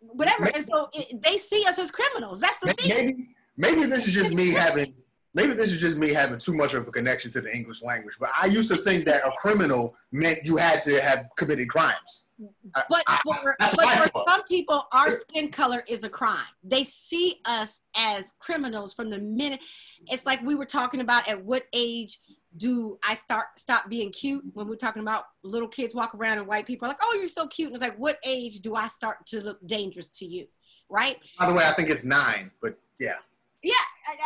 whatever 0.00 0.44
and 0.54 0.64
so 0.64 0.90
it, 0.92 1.22
they 1.22 1.38
see 1.38 1.64
us 1.66 1.78
as 1.78 1.90
criminals 1.90 2.40
that's 2.40 2.58
the 2.58 2.74
thing 2.74 3.06
Maybe, 3.06 3.28
maybe 3.56 3.86
this 3.86 4.06
is 4.06 4.14
just 4.14 4.34
me 4.34 4.50
having. 4.50 4.94
Maybe 5.36 5.52
this 5.52 5.72
is 5.72 5.80
just 5.80 5.96
me 5.96 6.12
having 6.12 6.38
too 6.38 6.54
much 6.54 6.74
of 6.74 6.86
a 6.86 6.92
connection 6.92 7.28
to 7.32 7.40
the 7.40 7.52
English 7.52 7.82
language. 7.82 8.16
But 8.20 8.30
I 8.40 8.46
used 8.46 8.70
to 8.70 8.76
think 8.76 9.04
that 9.06 9.26
a 9.26 9.32
criminal 9.32 9.96
meant 10.12 10.44
you 10.44 10.56
had 10.56 10.80
to 10.82 11.00
have 11.00 11.26
committed 11.36 11.68
crimes. 11.68 12.23
Uh, 12.42 12.48
I- 12.74 12.82
but 12.88 13.04
for, 13.22 13.56
but 13.60 14.10
for 14.10 14.24
some 14.26 14.42
people 14.44 14.86
our 14.92 15.12
skin 15.12 15.50
color 15.50 15.84
is 15.88 16.02
a 16.02 16.08
crime 16.08 16.44
they 16.64 16.82
see 16.82 17.40
us 17.44 17.80
as 17.94 18.32
criminals 18.40 18.92
from 18.92 19.08
the 19.08 19.18
minute 19.18 19.60
it's 20.08 20.26
like 20.26 20.42
we 20.42 20.56
were 20.56 20.66
talking 20.66 21.00
about 21.00 21.28
at 21.28 21.44
what 21.44 21.64
age 21.72 22.18
do 22.56 22.98
I 23.02 23.14
start 23.14 23.46
stop 23.58 23.88
being 23.88 24.10
cute 24.12 24.44
when 24.52 24.68
we're 24.68 24.76
talking 24.76 25.02
about 25.02 25.24
little 25.42 25.68
kids 25.68 25.94
walk 25.94 26.14
around 26.14 26.38
and 26.38 26.46
white 26.46 26.66
people 26.66 26.86
are 26.86 26.90
like, 26.90 27.00
oh, 27.02 27.16
you're 27.18 27.28
so 27.28 27.46
cute. 27.46 27.68
And 27.68 27.74
it's 27.74 27.82
like, 27.82 27.98
what 27.98 28.18
age 28.24 28.60
do 28.60 28.74
I 28.76 28.88
start 28.88 29.26
to 29.26 29.44
look 29.44 29.58
dangerous 29.66 30.08
to 30.10 30.24
you? 30.24 30.46
Right? 30.88 31.16
By 31.38 31.46
the 31.46 31.54
way, 31.54 31.64
I 31.64 31.72
think 31.72 31.90
it's 31.90 32.04
nine, 32.04 32.50
but 32.62 32.78
yeah. 32.98 33.16
Yeah, 33.62 33.72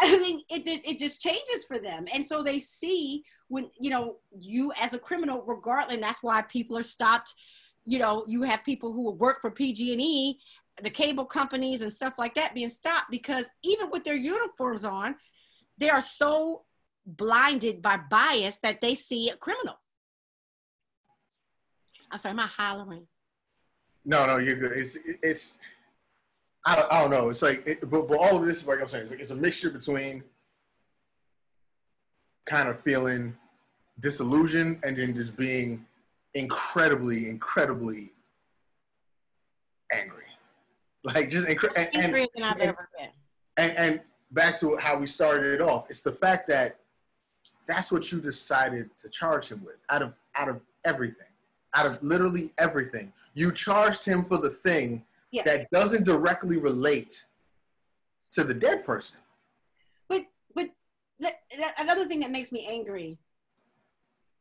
I, 0.02 0.18
think 0.18 0.42
it, 0.50 0.66
it 0.66 0.84
it 0.84 0.98
just 0.98 1.22
changes 1.22 1.64
for 1.64 1.78
them, 1.78 2.06
and 2.12 2.26
so 2.26 2.42
they 2.42 2.58
see 2.58 3.22
when 3.46 3.70
you 3.78 3.88
know 3.88 4.16
you 4.36 4.72
as 4.80 4.94
a 4.94 4.98
criminal, 4.98 5.44
regardless. 5.46 5.94
And 5.94 6.02
that's 6.02 6.24
why 6.24 6.42
people 6.42 6.76
are 6.76 6.82
stopped. 6.82 7.36
You 7.88 7.98
know, 7.98 8.24
you 8.28 8.42
have 8.42 8.62
people 8.64 8.92
who 8.92 9.10
work 9.12 9.40
for 9.40 9.50
PG&E, 9.50 10.38
the 10.82 10.90
cable 10.90 11.24
companies, 11.24 11.80
and 11.80 11.90
stuff 11.90 12.14
like 12.18 12.34
that 12.34 12.54
being 12.54 12.68
stopped 12.68 13.10
because 13.10 13.48
even 13.64 13.90
with 13.90 14.04
their 14.04 14.14
uniforms 14.14 14.84
on, 14.84 15.16
they 15.78 15.88
are 15.88 16.02
so 16.02 16.64
blinded 17.06 17.80
by 17.80 17.96
bias 18.10 18.58
that 18.58 18.82
they 18.82 18.94
see 18.94 19.30
a 19.30 19.36
criminal. 19.36 19.76
I'm 22.10 22.18
sorry, 22.18 22.32
am 22.32 22.40
I 22.40 22.46
hollering? 22.46 23.06
No, 24.04 24.26
no, 24.26 24.36
you're 24.36 24.56
good. 24.56 24.72
It's 24.72 24.98
it's 25.22 25.58
I 26.66 26.76
don't, 26.76 26.92
I 26.92 27.00
don't 27.00 27.10
know. 27.10 27.30
It's 27.30 27.40
like, 27.40 27.66
it, 27.66 27.90
but, 27.90 28.06
but 28.06 28.18
all 28.18 28.36
of 28.36 28.44
this 28.44 28.60
is 28.60 28.68
like 28.68 28.82
I'm 28.82 28.88
saying, 28.88 29.04
it's, 29.04 29.12
like, 29.12 29.20
it's 29.20 29.30
a 29.30 29.36
mixture 29.36 29.70
between 29.70 30.22
kind 32.44 32.68
of 32.68 32.78
feeling 32.80 33.34
disillusioned 33.98 34.80
and 34.82 34.96
then 34.96 35.14
just 35.14 35.36
being 35.36 35.86
incredibly, 36.34 37.28
incredibly 37.28 38.12
angry. 39.92 40.24
Like 41.04 41.30
just 41.30 41.46
incre- 41.48 41.72
and, 41.76 41.88
and, 41.94 42.04
Angrier 42.04 42.26
than 42.34 42.44
I've 42.44 42.52
and- 42.60 42.62
ever 42.62 42.88
been. 42.96 43.08
and, 43.56 43.76
and 43.78 44.00
back 44.32 44.58
to 44.60 44.76
how 44.76 44.98
we 44.98 45.06
started 45.06 45.54
it 45.54 45.60
off. 45.60 45.86
It's 45.90 46.02
the 46.02 46.12
fact 46.12 46.46
that 46.48 46.78
that's 47.66 47.90
what 47.92 48.10
you 48.12 48.20
decided 48.20 48.90
to 48.98 49.08
charge 49.08 49.48
him 49.48 49.62
with 49.64 49.76
out 49.90 50.02
of 50.02 50.14
out 50.34 50.48
of 50.48 50.60
everything, 50.84 51.26
out 51.74 51.86
of 51.86 52.02
literally 52.02 52.52
everything. 52.58 53.12
You 53.34 53.52
charged 53.52 54.04
him 54.04 54.24
for 54.24 54.38
the 54.38 54.50
thing 54.50 55.04
Yeah. 55.30 55.42
that 55.44 55.70
doesn't 55.70 56.04
directly 56.04 56.56
relate 56.56 57.24
to 58.32 58.44
the 58.44 58.54
dead 58.54 58.84
person. 58.84 59.18
But 60.08 60.26
but 60.54 60.70
that, 61.20 61.40
that, 61.58 61.74
another 61.78 62.06
thing 62.06 62.20
that 62.20 62.30
makes 62.30 62.52
me 62.52 62.66
angry 62.68 63.18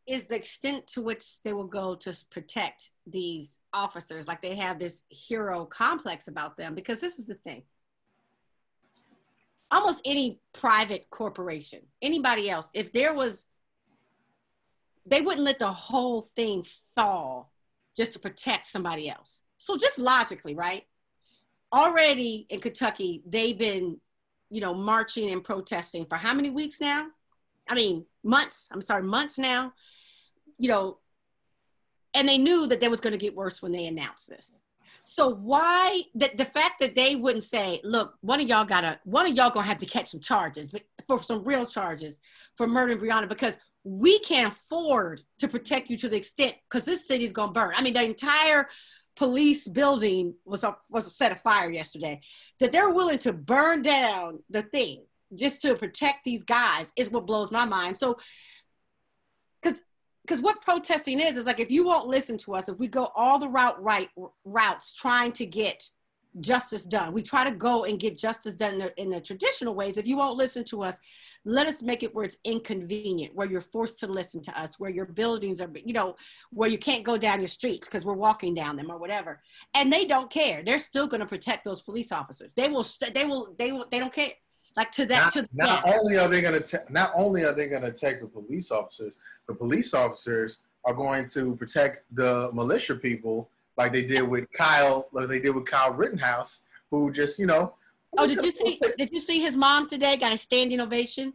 is 0.08 0.28
the 0.28 0.36
extent 0.36 0.88
to 0.88 1.02
which 1.02 1.42
they 1.44 1.54
will 1.54 1.68
go 1.68 1.96
to 1.96 2.18
protect 2.32 2.92
these 3.06 3.60
officers. 3.74 4.28
Like 4.28 4.42
they 4.42 4.56
have 4.56 4.80
this 4.80 5.04
hero 5.10 5.66
complex 5.66 6.28
about 6.28 6.58
them. 6.58 6.76
Because 6.76 7.02
this 7.02 7.20
is 7.20 7.26
the 7.26 7.36
thing 7.36 7.64
almost 9.72 10.02
any 10.06 10.40
private 10.54 11.08
corporation, 11.10 11.82
anybody 12.02 12.50
else, 12.50 12.70
if 12.74 12.92
there 12.92 13.14
was, 13.14 13.46
they 15.06 15.22
wouldn't 15.22 15.46
let 15.46 15.60
the 15.60 15.72
whole 15.72 16.30
thing 16.36 16.66
fall 16.96 17.52
just 17.96 18.14
to 18.14 18.20
protect 18.20 18.66
somebody 18.66 19.10
else. 19.10 19.42
So 19.58 19.78
just 19.78 20.00
logically, 20.00 20.56
right? 20.56 20.84
Already 21.74 22.46
in 22.50 22.60
Kentucky, 22.60 23.24
they've 23.26 23.58
been, 23.58 24.00
you 24.50 24.62
know, 24.62 24.74
marching 24.74 25.32
and 25.32 25.44
protesting 25.44 26.06
for 26.06 26.16
how 26.16 26.34
many 26.34 26.50
weeks 26.50 26.80
now? 26.80 27.08
I 27.68 27.76
mean, 27.76 28.06
months. 28.28 28.68
I'm 28.72 28.82
sorry, 28.82 29.04
months 29.04 29.38
now. 29.38 29.74
You 30.58 30.70
know, 30.70 30.98
and 32.14 32.28
they 32.28 32.38
knew 32.38 32.68
that 32.68 32.80
they 32.80 32.88
was 32.88 33.02
going 33.02 33.12
to 33.12 33.18
get 33.18 33.36
worse 33.36 33.62
when 33.62 33.72
they 33.72 33.86
announced 33.86 34.30
this. 34.30 34.60
So 35.04 35.30
why 35.30 36.04
the, 36.16 36.32
the 36.36 36.46
fact 36.46 36.80
that 36.80 36.96
they 36.96 37.16
wouldn't 37.16 37.44
say, 37.44 37.80
look, 37.84 38.16
one 38.22 38.42
of 38.42 38.48
y'all 38.48 38.66
gotta, 38.66 39.00
one 39.06 39.26
of 39.26 39.36
y'all 39.36 39.52
gonna 39.52 39.66
have 39.66 39.78
to 39.80 39.86
catch 39.86 40.08
some 40.08 40.20
charges 40.20 40.70
for 41.08 41.24
some 41.24 41.44
real 41.46 41.66
charges 41.66 42.20
for 42.56 42.68
murdering 42.68 43.00
Breonna 43.00 43.30
because 43.30 43.58
we 43.84 44.20
can't 44.20 44.52
afford 44.52 45.22
to 45.40 45.48
protect 45.48 45.90
you 45.90 45.98
to 45.98 46.10
the 46.10 46.18
extent 46.18 46.56
because 46.70 46.84
this 46.84 47.08
city's 47.08 47.32
gonna 47.32 47.54
burn. 47.54 47.74
I 47.76 47.82
mean, 47.82 47.94
the 47.94 48.04
entire 48.04 48.68
police 49.16 49.68
building 49.68 50.36
was 50.46 50.64
a, 50.64 50.76
was 50.90 51.08
a 51.08 51.10
set 51.10 51.32
afire 51.32 51.70
yesterday. 51.70 52.20
That 52.60 52.72
they're 52.72 52.90
willing 52.90 53.20
to 53.20 53.34
burn 53.34 53.82
down 53.82 54.40
the 54.50 54.62
thing 54.62 55.06
just 55.36 55.62
to 55.62 55.76
protect 55.76 56.24
these 56.24 56.44
guys 56.44 56.92
is 56.96 57.10
what 57.10 57.28
blows 57.28 57.52
my 57.52 57.66
mind. 57.66 57.98
So, 57.98 58.18
because 59.62 59.82
because 60.26 60.42
what 60.42 60.62
protesting 60.62 61.20
is 61.20 61.38
is 61.38 61.46
like 61.46 61.60
if 61.60 61.72
you 61.72 61.86
won't 61.86 62.08
listen 62.08 62.38
to 62.38 62.54
us 62.54 62.68
if 62.68 62.78
we 62.78 62.88
go 62.88 63.10
all 63.16 63.40
the 63.40 63.48
route 63.48 63.82
right 63.82 64.10
routes 64.44 64.94
trying 64.94 65.32
to 65.32 65.46
get 65.46 65.90
justice 66.42 66.84
done 66.84 67.14
we 67.14 67.24
try 67.24 67.44
to 67.44 67.56
go 67.56 67.86
and 67.86 68.00
get 68.00 68.18
justice 68.18 68.54
done 68.54 68.74
in 68.74 68.80
the, 68.80 69.02
in 69.02 69.10
the, 69.10 69.22
traditional 69.22 69.74
ways 69.74 69.98
if 69.98 70.06
you 70.06 70.18
won't 70.18 70.38
listen 70.38 70.64
to 70.64 70.84
us 70.84 71.00
let 71.46 71.66
us 71.66 71.82
make 71.82 72.04
it 72.04 72.14
where 72.14 72.26
it's 72.26 72.38
inconvenient 72.44 73.34
where 73.34 73.50
you're 73.50 73.62
forced 73.62 74.00
to 74.00 74.06
listen 74.06 74.42
to 74.42 74.60
us 74.60 74.78
where 74.78 74.92
your 74.92 75.06
buildings 75.06 75.62
are 75.62 75.72
you 75.86 75.94
know 75.94 76.16
where 76.52 76.70
you 76.70 76.78
can't 76.78 77.04
go 77.04 77.18
down 77.18 77.40
your 77.40 77.48
streets 77.48 77.88
because 77.88 78.06
we're 78.06 78.14
walking 78.14 78.54
down 78.54 78.76
them 78.76 78.92
or 78.92 78.98
whatever. 78.98 79.42
And 79.74 79.92
they 79.92 80.06
don't 80.06 80.30
care. 80.30 80.64
They're 80.64 80.80
still 80.80 81.08
going 81.08 81.22
to 81.22 81.26
protect 81.26 81.66
those 81.66 81.82
police 81.82 82.12
officers. 82.12 82.54
They 82.54 82.70
will 82.70 82.84
st- 82.84 83.14
they 83.14 83.26
will 83.26 83.54
they 83.58 83.72
will 83.72 83.86
they 83.92 84.00
don't 84.00 84.14
care 84.14 84.32
like 84.76 84.92
to 84.92 85.06
that 85.06 85.24
not, 85.24 85.32
to 85.34 85.48
not 85.54 85.88
only 85.88 86.18
are 86.18 86.28
they 86.28 86.42
going 86.42 86.62
to 86.62 86.84
not 86.90 87.12
only 87.16 87.44
are 87.44 87.54
they 87.54 87.68
going 87.68 87.82
to 87.82 87.92
take 87.92 88.20
the 88.22 88.28
police 88.28 88.72
officers 88.72 89.18
the 89.48 89.54
police 89.54 89.94
officers 89.94 90.60
are 90.86 90.94
going 90.94 91.28
to 91.28 91.56
protect 91.56 92.04
the 92.14 92.50
militia 92.54 92.96
people 92.96 93.50
like 93.78 93.92
they 93.92 94.06
did 94.06 94.22
with 94.22 94.46
kyle 94.54 95.08
like 95.12 95.28
they 95.28 95.40
did 95.40 95.52
with 95.52 95.66
kyle 95.66 95.94
rittenhouse 95.94 96.62
who 96.92 97.12
just 97.12 97.40
you 97.40 97.46
know 97.46 97.74
oh 98.18 98.28
did 98.28 98.44
you 98.44 98.52
see 98.52 98.80
did 98.98 99.12
you 99.12 99.20
see 99.20 99.40
his 99.40 99.56
mom 99.56 99.88
today 99.88 100.18
got 100.18 100.34
a 100.34 100.38
standing 100.38 100.80
ovation? 100.80 101.34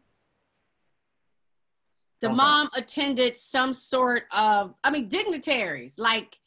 The 2.20 2.28
mom 2.28 2.68
attended 2.76 3.34
some 3.34 3.72
sort 3.72 4.24
of 4.30 4.74
i 4.84 4.90
mean 4.90 5.08
dignitaries 5.08 5.98
like 5.98 6.38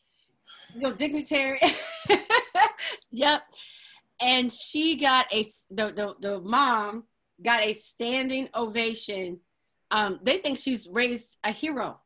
you 0.73 0.81
know 0.81 0.93
dignitary 0.93 1.59
yep 3.11 3.43
and 4.21 4.51
she 4.51 4.95
got 4.95 5.31
a 5.33 5.43
the, 5.69 5.91
the, 5.91 6.15
the 6.19 6.41
mom 6.41 7.03
got 7.43 7.61
a 7.61 7.73
standing 7.73 8.49
ovation. 8.55 9.39
Um, 9.91 10.19
they 10.23 10.37
think 10.37 10.57
she's 10.57 10.87
raised 10.87 11.37
a 11.43 11.51
hero. 11.51 11.99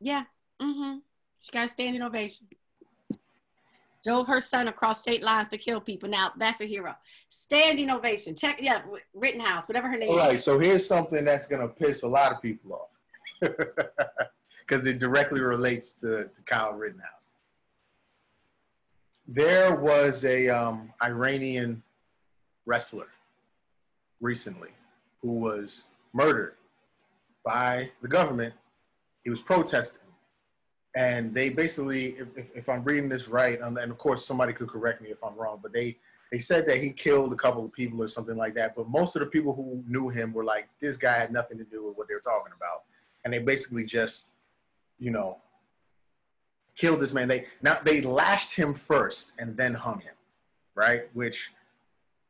Yeah, 0.00 0.24
mm-hmm. 0.60 0.98
She 1.40 1.52
got 1.52 1.66
a 1.66 1.68
standing 1.68 2.02
ovation. 2.02 2.46
Drove 4.04 4.26
her 4.26 4.40
son 4.40 4.68
across 4.68 5.00
state 5.00 5.22
lines 5.22 5.48
to 5.48 5.56
kill 5.58 5.80
people. 5.80 6.08
Now 6.08 6.32
that's 6.36 6.60
a 6.60 6.66
hero. 6.66 6.94
Standing 7.28 7.90
ovation. 7.90 8.36
Check, 8.36 8.58
yeah, 8.60 8.82
Rittenhouse, 9.14 9.66
whatever 9.66 9.88
her 9.88 9.96
name 9.96 10.10
is. 10.10 10.16
Right 10.16 10.42
so 10.42 10.58
here's 10.58 10.86
something 10.86 11.24
that's 11.24 11.46
gonna 11.46 11.68
piss 11.68 12.02
a 12.02 12.08
lot 12.08 12.32
of 12.32 12.42
people 12.42 12.74
off. 12.74 13.50
Because 14.66 14.86
it 14.86 14.98
directly 14.98 15.42
relates 15.42 15.92
to, 15.96 16.24
to 16.24 16.42
Kyle 16.46 16.72
Rittenhouse 16.72 17.23
there 19.26 19.74
was 19.74 20.24
a 20.24 20.48
um, 20.48 20.92
Iranian 21.02 21.82
wrestler 22.66 23.08
recently 24.20 24.70
who 25.22 25.34
was 25.40 25.84
murdered 26.12 26.54
by 27.44 27.90
the 28.02 28.08
government. 28.08 28.54
He 29.22 29.30
was 29.30 29.40
protesting. 29.40 30.00
And 30.96 31.34
they 31.34 31.50
basically, 31.50 32.16
if, 32.36 32.54
if, 32.54 32.68
I'm 32.68 32.84
reading 32.84 33.08
this 33.08 33.26
right, 33.26 33.60
um, 33.60 33.76
and 33.78 33.90
of 33.90 33.98
course 33.98 34.24
somebody 34.24 34.52
could 34.52 34.68
correct 34.68 35.02
me 35.02 35.08
if 35.08 35.24
I'm 35.24 35.34
wrong, 35.34 35.58
but 35.60 35.72
they, 35.72 35.96
they 36.30 36.38
said 36.38 36.66
that 36.68 36.78
he 36.78 36.90
killed 36.90 37.32
a 37.32 37.36
couple 37.36 37.64
of 37.64 37.72
people 37.72 38.00
or 38.00 38.06
something 38.06 38.36
like 38.36 38.54
that. 38.54 38.76
But 38.76 38.88
most 38.88 39.16
of 39.16 39.20
the 39.20 39.26
people 39.26 39.54
who 39.54 39.82
knew 39.88 40.08
him 40.08 40.32
were 40.32 40.44
like, 40.44 40.68
this 40.80 40.96
guy 40.96 41.18
had 41.18 41.32
nothing 41.32 41.58
to 41.58 41.64
do 41.64 41.84
with 41.84 41.96
what 41.96 42.06
they're 42.06 42.20
talking 42.20 42.52
about. 42.56 42.84
And 43.24 43.32
they 43.32 43.40
basically 43.40 43.84
just, 43.84 44.34
you 44.98 45.10
know, 45.10 45.38
killed 46.76 47.00
this 47.00 47.12
man. 47.12 47.28
They 47.28 47.46
now 47.62 47.78
they 47.84 48.00
lashed 48.00 48.54
him 48.54 48.74
first 48.74 49.32
and 49.38 49.56
then 49.56 49.74
hung 49.74 50.00
him, 50.00 50.14
right? 50.74 51.08
Which 51.12 51.52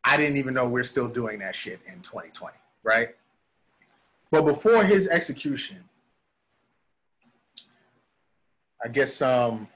I 0.04 0.16
didn't 0.16 0.36
even 0.36 0.54
know 0.54 0.68
we're 0.68 0.84
still 0.84 1.08
doing 1.08 1.38
that 1.40 1.54
shit 1.54 1.80
in 1.86 2.00
2020, 2.00 2.54
right? 2.82 3.14
But 4.30 4.42
before 4.42 4.84
his 4.84 5.08
execution, 5.08 5.84
I 8.84 8.88
guess 8.88 9.22
um, 9.22 9.66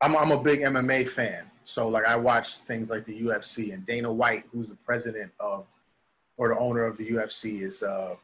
I'm, 0.00 0.16
I'm 0.16 0.32
a 0.32 0.42
big 0.42 0.60
MMA 0.60 1.08
fan. 1.08 1.44
So 1.62 1.88
like 1.88 2.04
I 2.04 2.16
watch 2.16 2.58
things 2.58 2.90
like 2.90 3.06
the 3.06 3.22
UFC 3.22 3.72
and 3.72 3.86
Dana 3.86 4.12
White, 4.12 4.44
who's 4.52 4.68
the 4.68 4.74
president 4.74 5.30
of 5.38 5.66
or 6.36 6.48
the 6.48 6.58
owner 6.58 6.84
of 6.84 6.96
the 6.96 7.08
UFC, 7.10 7.62
is 7.62 7.84
uh, 7.84 8.16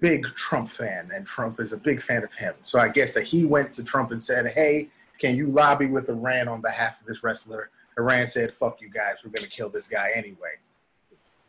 big 0.00 0.24
Trump 0.34 0.68
fan, 0.68 1.10
and 1.14 1.26
Trump 1.26 1.60
is 1.60 1.72
a 1.72 1.76
big 1.76 2.00
fan 2.00 2.24
of 2.24 2.34
him. 2.34 2.54
So 2.62 2.80
I 2.80 2.88
guess 2.88 3.14
that 3.14 3.24
he 3.24 3.44
went 3.44 3.72
to 3.74 3.84
Trump 3.84 4.10
and 4.10 4.22
said, 4.22 4.48
"Hey, 4.48 4.90
can 5.18 5.36
you 5.36 5.46
lobby 5.46 5.86
with 5.86 6.08
Iran 6.08 6.48
on 6.48 6.60
behalf 6.60 7.00
of 7.00 7.06
this 7.06 7.22
wrestler?" 7.22 7.70
Iran 7.98 8.26
said, 8.26 8.52
"Fuck 8.52 8.80
you 8.80 8.90
guys, 8.90 9.16
we're 9.24 9.30
gonna 9.30 9.46
kill 9.46 9.68
this 9.68 9.86
guy 9.86 10.10
anyway." 10.14 10.56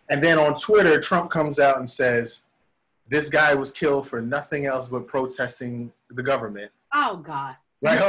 And 0.10 0.24
then 0.24 0.38
on 0.38 0.56
Twitter, 0.56 1.00
Trump 1.00 1.32
comes 1.32 1.60
out 1.60 1.78
and 1.78 1.90
says, 1.90 2.44
"This 3.08 3.30
guy 3.30 3.54
was 3.54 3.72
killed 3.72 4.08
for 4.08 4.22
nothing 4.22 4.66
else 4.66 4.88
but 4.88 5.08
protesting 5.08 5.92
the 6.10 6.24
government." 6.24 6.72
Oh 6.94 7.18
God! 7.18 7.56
Right, 7.82 8.00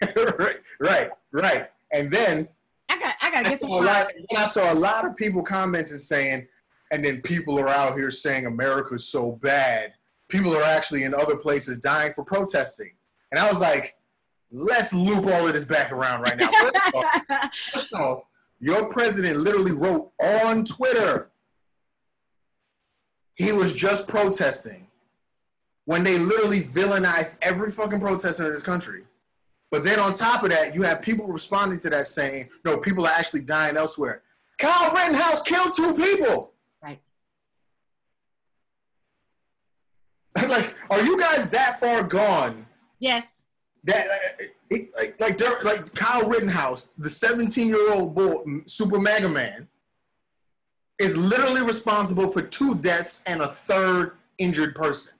right, 0.00 0.50
right, 0.80 1.10
right. 1.32 1.70
And 1.92 2.10
then 2.10 2.48
I 2.88 2.98
got, 2.98 3.14
I 3.22 3.30
got 3.30 3.44
to 3.44 3.50
get 3.50 3.60
some. 3.60 3.88
I 4.36 4.44
saw 4.46 4.72
a 4.72 4.74
lot 4.74 5.04
of 5.06 5.16
people 5.16 5.42
commenting 5.42 5.98
saying, 5.98 6.46
and 6.92 7.04
then 7.04 7.20
people 7.22 7.58
are 7.58 7.68
out 7.68 7.96
here 7.96 8.10
saying 8.10 8.46
America's 8.46 9.08
so 9.08 9.32
bad. 9.32 9.94
People 10.28 10.56
are 10.56 10.62
actually 10.62 11.02
in 11.02 11.14
other 11.14 11.36
places 11.36 11.78
dying 11.78 12.12
for 12.12 12.22
protesting. 12.22 12.92
And 13.32 13.40
I 13.40 13.50
was 13.50 13.60
like, 13.60 13.96
let's 14.52 14.92
loop 14.92 15.26
all 15.26 15.48
of 15.48 15.54
this 15.54 15.64
back 15.64 15.90
around 15.90 16.20
right 16.20 16.36
now. 16.36 16.50
First 16.52 16.94
off, 16.94 17.50
first 17.72 17.92
off 17.94 18.22
your 18.60 18.88
president 18.90 19.38
literally 19.38 19.72
wrote 19.72 20.12
on 20.22 20.64
Twitter 20.64 21.32
he 23.34 23.50
was 23.50 23.74
just 23.74 24.06
protesting 24.06 24.86
when 25.84 26.04
they 26.04 26.16
literally 26.16 26.62
villainized 26.62 27.36
every 27.42 27.72
fucking 27.72 27.98
protester 27.98 28.46
in 28.46 28.52
this 28.52 28.62
country. 28.62 29.02
But 29.72 29.82
then 29.82 29.98
on 29.98 30.12
top 30.12 30.44
of 30.44 30.50
that, 30.50 30.74
you 30.74 30.82
have 30.82 31.02
people 31.02 31.26
responding 31.26 31.80
to 31.80 31.90
that 31.90 32.06
saying, 32.06 32.50
no, 32.64 32.78
people 32.78 33.04
are 33.06 33.12
actually 33.12 33.40
dying 33.40 33.76
elsewhere. 33.76 34.22
Kyle 34.58 34.94
Rittenhouse 34.94 35.42
killed 35.42 35.74
two 35.74 35.94
people. 35.94 36.51
like, 40.48 40.74
are 40.90 41.02
you 41.02 41.18
guys 41.18 41.50
that 41.50 41.80
far 41.80 42.02
gone? 42.02 42.66
Yes. 42.98 43.44
That 43.84 44.06
uh, 44.06 44.44
like 44.70 45.40
like 45.40 45.64
like 45.64 45.94
Kyle 45.94 46.28
Rittenhouse, 46.28 46.90
the 46.96 47.10
17 47.10 47.68
year 47.68 47.92
old 47.92 48.14
boy, 48.14 48.42
Super 48.66 49.00
Mega 49.00 49.28
Man, 49.28 49.68
is 50.98 51.16
literally 51.16 51.62
responsible 51.62 52.30
for 52.30 52.42
two 52.42 52.76
deaths 52.76 53.22
and 53.26 53.42
a 53.42 53.48
third 53.48 54.12
injured 54.38 54.74
person. 54.74 55.14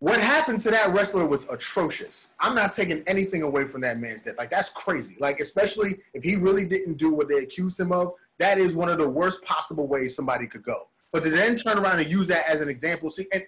What 0.00 0.18
happened 0.18 0.60
to 0.60 0.70
that 0.70 0.94
wrestler 0.94 1.26
was 1.26 1.46
atrocious. 1.48 2.28
I'm 2.40 2.54
not 2.54 2.72
taking 2.74 3.02
anything 3.06 3.42
away 3.42 3.66
from 3.66 3.82
that 3.82 4.00
man's 4.00 4.22
death. 4.22 4.38
Like 4.38 4.50
that's 4.50 4.70
crazy. 4.70 5.16
Like 5.20 5.40
especially 5.40 5.98
if 6.14 6.24
he 6.24 6.36
really 6.36 6.64
didn't 6.64 6.94
do 6.94 7.12
what 7.12 7.28
they 7.28 7.36
accused 7.36 7.78
him 7.78 7.92
of, 7.92 8.14
that 8.38 8.58
is 8.58 8.74
one 8.74 8.88
of 8.88 8.98
the 8.98 9.08
worst 9.08 9.42
possible 9.44 9.86
ways 9.86 10.16
somebody 10.16 10.46
could 10.46 10.62
go. 10.62 10.88
But 11.12 11.22
to 11.24 11.30
then 11.30 11.56
turn 11.56 11.78
around 11.78 12.00
and 12.00 12.10
use 12.10 12.28
that 12.28 12.48
as 12.48 12.60
an 12.60 12.68
example, 12.68 13.10
see, 13.10 13.26
and 13.32 13.44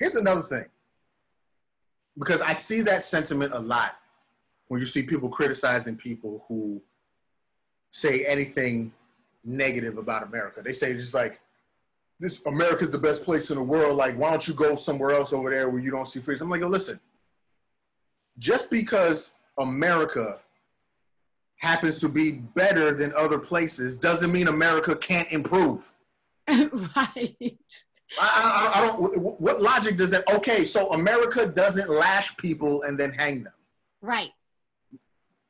Here's 0.00 0.16
another 0.16 0.42
thing. 0.42 0.64
Because 2.18 2.40
I 2.40 2.54
see 2.54 2.80
that 2.82 3.04
sentiment 3.04 3.52
a 3.54 3.60
lot 3.60 3.96
when 4.68 4.80
you 4.80 4.86
see 4.86 5.02
people 5.02 5.28
criticizing 5.28 5.96
people 5.96 6.44
who 6.48 6.80
say 7.90 8.24
anything 8.24 8.92
negative 9.44 9.98
about 9.98 10.22
America. 10.22 10.62
They 10.62 10.72
say 10.72 10.94
just 10.94 11.14
like, 11.14 11.40
this 12.18 12.44
America's 12.46 12.90
the 12.90 12.98
best 12.98 13.24
place 13.24 13.50
in 13.50 13.56
the 13.56 13.62
world. 13.62 13.96
Like, 13.96 14.16
why 14.18 14.30
don't 14.30 14.46
you 14.46 14.54
go 14.54 14.74
somewhere 14.74 15.12
else 15.12 15.32
over 15.32 15.50
there 15.50 15.68
where 15.68 15.80
you 15.80 15.90
don't 15.90 16.06
see 16.06 16.20
freedom? 16.20 16.52
I'm 16.52 16.60
like, 16.60 16.70
listen, 16.70 17.00
just 18.38 18.70
because 18.70 19.34
America 19.58 20.38
happens 21.56 22.00
to 22.00 22.08
be 22.08 22.32
better 22.32 22.94
than 22.94 23.12
other 23.16 23.38
places 23.38 23.96
doesn't 23.96 24.32
mean 24.32 24.48
America 24.48 24.96
can't 24.96 25.30
improve. 25.30 25.92
right. 26.48 27.54
I, 28.18 28.72
I, 28.74 28.80
I 28.80 28.86
don't. 28.86 29.18
What 29.40 29.60
logic 29.60 29.96
does 29.96 30.10
that? 30.10 30.28
Okay, 30.32 30.64
so 30.64 30.90
America 30.92 31.46
doesn't 31.46 31.88
lash 31.90 32.36
people 32.36 32.82
and 32.82 32.98
then 32.98 33.12
hang 33.12 33.44
them. 33.44 33.52
Right. 34.02 34.30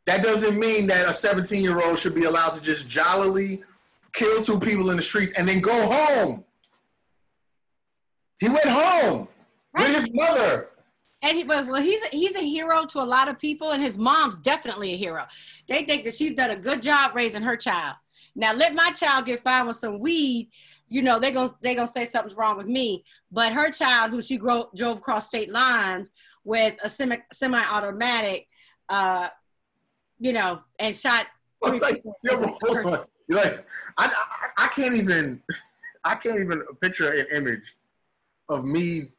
That 0.06 0.22
doesn't 0.22 0.58
mean 0.58 0.86
that 0.88 1.08
a 1.08 1.12
17 1.12 1.62
year 1.62 1.80
old 1.80 1.98
should 1.98 2.14
be 2.14 2.24
allowed 2.24 2.50
to 2.54 2.60
just 2.60 2.88
jollily 2.88 3.62
kill 4.12 4.42
two 4.42 4.58
people 4.58 4.90
in 4.90 4.96
the 4.96 5.02
streets 5.02 5.32
and 5.38 5.46
then 5.48 5.60
go 5.60 5.86
home. 5.86 6.44
He 8.40 8.48
went 8.48 8.64
home 8.64 9.28
Right. 9.72 9.88
with 9.88 9.96
his 9.96 10.08
mother. 10.12 10.68
And 11.22 11.36
he, 11.36 11.44
well, 11.44 11.64
well, 11.66 11.82
he's 11.82 12.02
a, 12.02 12.08
he's 12.08 12.34
a 12.34 12.40
hero 12.40 12.86
to 12.86 13.00
a 13.00 13.04
lot 13.04 13.28
of 13.28 13.38
people, 13.38 13.72
and 13.72 13.82
his 13.82 13.98
mom's 13.98 14.40
definitely 14.40 14.94
a 14.94 14.96
hero. 14.96 15.26
They 15.68 15.84
think 15.84 16.04
that 16.04 16.14
she's 16.14 16.32
done 16.32 16.50
a 16.50 16.56
good 16.56 16.80
job 16.80 17.14
raising 17.14 17.42
her 17.42 17.56
child. 17.56 17.96
Now, 18.34 18.54
let 18.54 18.74
my 18.74 18.90
child 18.92 19.26
get 19.26 19.42
found 19.42 19.68
with 19.68 19.76
some 19.76 19.98
weed, 20.00 20.48
you 20.90 21.02
know, 21.02 21.20
they're 21.20 21.30
gonna 21.30 21.50
they 21.62 21.74
gonna 21.76 21.86
say 21.86 22.04
something's 22.04 22.36
wrong 22.36 22.56
with 22.56 22.66
me. 22.66 23.04
But 23.30 23.52
her 23.52 23.70
child, 23.70 24.10
who 24.10 24.20
she 24.20 24.36
gro- 24.36 24.68
drove 24.76 24.98
across 24.98 25.28
state 25.28 25.50
lines 25.50 26.10
with 26.44 26.76
a 26.82 26.90
semi 26.90 27.16
semi-automatic, 27.32 28.48
uh, 28.88 29.28
you 30.18 30.32
know, 30.32 30.60
and 30.80 30.94
shot 30.94 31.26
three 31.64 31.78
Like, 31.78 31.94
people. 31.96 32.16
yo, 32.24 32.58
hold 32.64 32.86
on. 32.86 33.04
You're 33.28 33.38
like, 33.38 33.64
I, 33.96 34.06
I, 34.06 34.64
I 34.64 34.66
can't 34.66 34.96
even, 34.96 35.40
I 36.04 36.16
can't 36.16 36.40
even 36.40 36.64
picture 36.82 37.08
an 37.12 37.26
image 37.32 37.62
of 38.48 38.64
me 38.64 39.10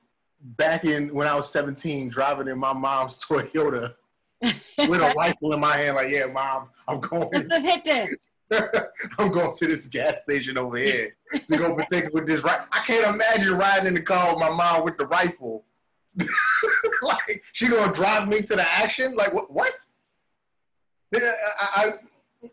back 0.41 0.84
in 0.84 1.13
when 1.13 1.28
I 1.28 1.36
was 1.36 1.49
17 1.51 2.09
driving 2.09 2.49
in 2.49 2.59
my 2.59 2.74
mom's 2.74 3.17
Toyota 3.26 3.93
with 4.41 5.01
a 5.01 5.13
rifle 5.17 5.53
in 5.53 5.61
my 5.61 5.78
hand. 5.78 5.95
Like, 5.95 6.09
yeah, 6.09 6.26
mom, 6.26 6.67
I'm 6.86 6.99
going. 6.99 7.47
Let's 7.47 7.63
hit 7.63 7.86
this. 7.86 8.28
I'm 9.17 9.32
going 9.32 9.55
to 9.55 9.67
this 9.67 9.88
gas 9.88 10.22
station 10.24 10.57
over 10.57 10.76
here 10.76 11.15
to 11.47 11.57
go 11.57 11.75
protect 11.75 12.13
with 12.13 12.27
this 12.27 12.43
right. 12.43 12.61
I 12.71 12.79
can't 12.79 13.15
imagine 13.15 13.53
riding 13.53 13.88
in 13.88 13.93
the 13.93 14.01
car 14.01 14.34
with 14.34 14.39
my 14.39 14.49
mom 14.49 14.84
with 14.84 14.97
the 14.97 15.07
rifle. 15.07 15.65
like 17.01 17.43
she 17.53 17.67
gonna 17.69 17.91
drive 17.93 18.27
me 18.27 18.41
to 18.41 18.55
the 18.55 18.65
action? 18.69 19.15
Like 19.15 19.34
what? 19.34 19.51
What? 19.51 19.73
Yeah, 21.11 21.32
I, 21.59 21.93
I 22.43 22.49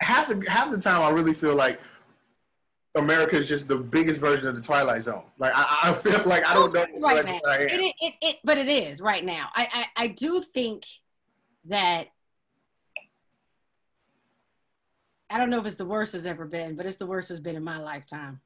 half 0.00 0.28
the 0.28 0.44
half 0.48 0.70
the 0.70 0.80
time 0.80 1.02
I 1.02 1.10
really 1.10 1.34
feel 1.34 1.54
like 1.54 1.80
America 2.96 3.36
is 3.36 3.46
just 3.46 3.68
the 3.68 3.76
biggest 3.76 4.20
version 4.20 4.48
of 4.48 4.54
the 4.54 4.60
Twilight 4.60 5.02
Zone. 5.02 5.24
Like 5.38 5.52
I, 5.54 5.78
I 5.84 5.92
feel 5.92 6.20
like 6.26 6.46
I 6.46 6.54
don't 6.54 6.72
know. 6.72 6.86
right 7.00 7.24
like, 7.24 7.26
now. 7.26 7.40
I 7.46 7.56
am. 7.58 7.62
It, 7.62 7.72
it, 7.72 7.94
it, 8.00 8.14
it, 8.22 8.36
but 8.44 8.58
it 8.58 8.68
is 8.68 9.00
right 9.00 9.24
now. 9.24 9.48
I, 9.54 9.86
I, 9.96 10.04
I 10.04 10.06
do 10.08 10.42
think 10.42 10.84
that 11.66 12.08
I 15.30 15.38
don't 15.38 15.50
know 15.50 15.58
if 15.58 15.66
it's 15.66 15.76
the 15.76 15.84
worst 15.84 16.14
it's 16.14 16.26
ever 16.26 16.46
been, 16.46 16.76
but 16.76 16.86
it's 16.86 16.96
the 16.96 17.06
worst 17.06 17.30
it's 17.30 17.40
been 17.40 17.56
in 17.56 17.64
my 17.64 17.78
lifetime. 17.78 18.40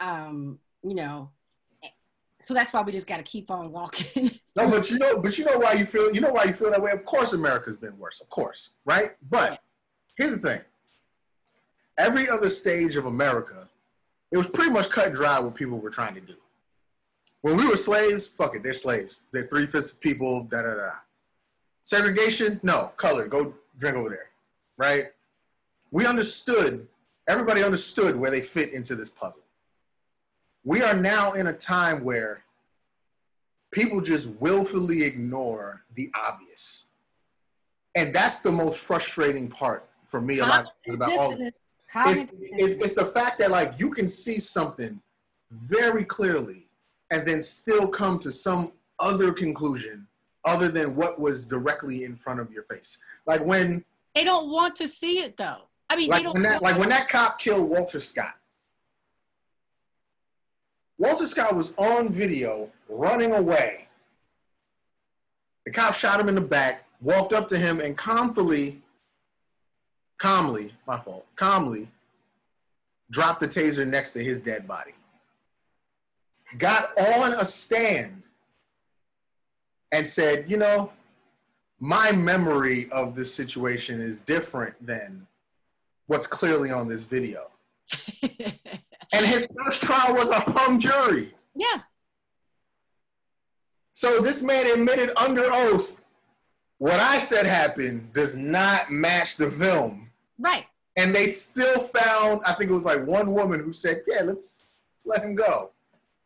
Um, 0.00 0.58
you 0.82 0.94
know, 0.94 1.30
so 2.40 2.54
that's 2.54 2.72
why 2.72 2.82
we 2.82 2.92
just 2.92 3.06
got 3.06 3.16
to 3.16 3.22
keep 3.22 3.50
on 3.50 3.72
walking. 3.72 4.30
No, 4.56 4.70
but 4.70 4.90
you 4.90 4.98
know, 4.98 5.18
but 5.18 5.36
you 5.36 5.44
know 5.44 5.58
why 5.58 5.74
you 5.74 5.84
feel 5.84 6.14
you 6.14 6.22
know 6.22 6.30
why 6.30 6.44
you 6.44 6.54
feel 6.54 6.70
that 6.70 6.80
way. 6.80 6.90
Of 6.90 7.04
course, 7.04 7.34
America's 7.34 7.76
been 7.76 7.98
worse. 7.98 8.22
Of 8.22 8.30
course, 8.30 8.70
right? 8.86 9.14
But 9.28 9.60
here's 10.16 10.30
the 10.30 10.38
thing: 10.38 10.60
every 11.98 12.26
other 12.26 12.48
stage 12.48 12.96
of 12.96 13.04
America, 13.04 13.68
it 14.32 14.38
was 14.38 14.48
pretty 14.48 14.70
much 14.70 14.88
cut 14.88 15.08
and 15.08 15.14
dry 15.14 15.38
what 15.40 15.54
people 15.54 15.78
were 15.78 15.90
trying 15.90 16.14
to 16.14 16.22
do. 16.22 16.36
When 17.42 17.58
we 17.58 17.68
were 17.68 17.76
slaves, 17.76 18.26
fuck 18.26 18.56
it, 18.56 18.62
they're 18.62 18.72
slaves. 18.72 19.20
They're 19.30 19.46
three 19.46 19.66
fifths 19.66 19.92
of 19.92 20.00
people. 20.00 20.44
Da 20.44 20.62
da 20.62 20.74
da. 20.74 20.90
Segregation, 21.84 22.58
no. 22.62 22.92
Color, 22.96 23.28
go 23.28 23.52
drink 23.76 23.98
over 23.98 24.08
there, 24.08 24.30
right? 24.78 25.08
We 25.96 26.04
understood. 26.04 26.88
Everybody 27.26 27.62
understood 27.62 28.16
where 28.16 28.30
they 28.30 28.42
fit 28.42 28.74
into 28.74 28.94
this 28.94 29.08
puzzle. 29.08 29.40
We 30.62 30.82
are 30.82 30.92
now 30.92 31.32
in 31.32 31.46
a 31.46 31.54
time 31.54 32.04
where 32.04 32.44
people 33.70 34.02
just 34.02 34.28
willfully 34.38 35.04
ignore 35.04 35.84
the 35.94 36.10
obvious. 36.14 36.88
And 37.94 38.14
that's 38.14 38.40
the 38.40 38.52
most 38.52 38.78
frustrating 38.78 39.48
part 39.48 39.88
for 40.04 40.20
me 40.20 40.40
a 40.40 40.44
lot 40.44 40.66
about 40.86 41.16
all 41.16 41.30
Dissonance. 41.30 41.56
it's, 41.94 42.32
it's, 42.42 42.84
it's 42.84 42.94
the 42.94 43.06
fact 43.06 43.38
that 43.38 43.50
like 43.50 43.80
you 43.80 43.90
can 43.90 44.10
see 44.10 44.38
something 44.38 45.00
very 45.50 46.04
clearly 46.04 46.68
and 47.10 47.26
then 47.26 47.40
still 47.40 47.88
come 47.88 48.18
to 48.18 48.30
some 48.32 48.72
other 48.98 49.32
conclusion 49.32 50.06
other 50.44 50.68
than 50.68 50.94
what 50.94 51.18
was 51.18 51.46
directly 51.46 52.04
in 52.04 52.16
front 52.16 52.38
of 52.38 52.52
your 52.52 52.64
face. 52.64 52.98
Like 53.26 53.42
when 53.42 53.82
They 54.14 54.24
don't 54.24 54.50
want 54.50 54.74
to 54.74 54.86
see 54.86 55.20
it 55.20 55.38
though. 55.38 55.62
I 55.88 55.96
mean, 55.96 56.10
like 56.10 56.32
when 56.32 56.42
that 56.42 56.62
like 56.62 56.78
when 56.78 56.88
that 56.88 57.08
cop 57.08 57.38
killed 57.38 57.68
Walter 57.68 58.00
Scott. 58.00 58.34
Walter 60.98 61.26
Scott 61.26 61.54
was 61.54 61.72
on 61.76 62.10
video 62.10 62.70
running 62.88 63.32
away. 63.32 63.88
The 65.64 65.72
cop 65.72 65.94
shot 65.94 66.20
him 66.20 66.28
in 66.28 66.34
the 66.34 66.40
back, 66.40 66.84
walked 67.00 67.32
up 67.32 67.48
to 67.48 67.58
him, 67.58 67.80
and 67.80 67.96
calmly, 67.96 68.82
calmly, 70.18 70.72
my 70.86 70.98
fault, 70.98 71.26
calmly 71.36 71.88
dropped 73.10 73.40
the 73.40 73.48
taser 73.48 73.86
next 73.86 74.12
to 74.12 74.24
his 74.24 74.40
dead 74.40 74.66
body. 74.66 74.92
Got 76.58 76.96
on 76.98 77.34
a 77.34 77.44
stand 77.44 78.22
and 79.92 80.06
said, 80.06 80.50
you 80.50 80.56
know, 80.56 80.92
my 81.78 82.12
memory 82.12 82.90
of 82.90 83.14
this 83.14 83.32
situation 83.34 84.00
is 84.00 84.20
different 84.20 84.74
than 84.84 85.26
what's 86.06 86.26
clearly 86.26 86.70
on 86.70 86.88
this 86.88 87.04
video. 87.04 87.50
And 89.12 89.24
his 89.24 89.46
first 89.64 89.82
trial 89.82 90.14
was 90.14 90.30
a 90.30 90.40
hung 90.40 90.80
jury. 90.80 91.32
yeah, 91.54 91.80
So 93.92 94.20
this 94.20 94.42
man 94.42 94.66
admitted 94.66 95.12
under 95.16 95.44
oath 95.44 96.02
what 96.78 97.00
I 97.00 97.18
said 97.18 97.46
happened 97.46 98.12
does 98.12 98.36
not 98.36 98.90
match 98.90 99.36
the 99.36 99.50
film. 99.50 100.10
right. 100.38 100.66
And 100.98 101.14
they 101.14 101.26
still 101.26 101.80
found, 101.94 102.40
I 102.46 102.54
think 102.54 102.70
it 102.70 102.74
was 102.74 102.84
like 102.86 103.06
one 103.06 103.32
woman 103.32 103.60
who 103.62 103.72
said, 103.74 104.02
yeah, 104.06 104.22
let's, 104.22 104.72
let's 104.94 105.06
let 105.06 105.22
him 105.22 105.34
go. 105.34 105.72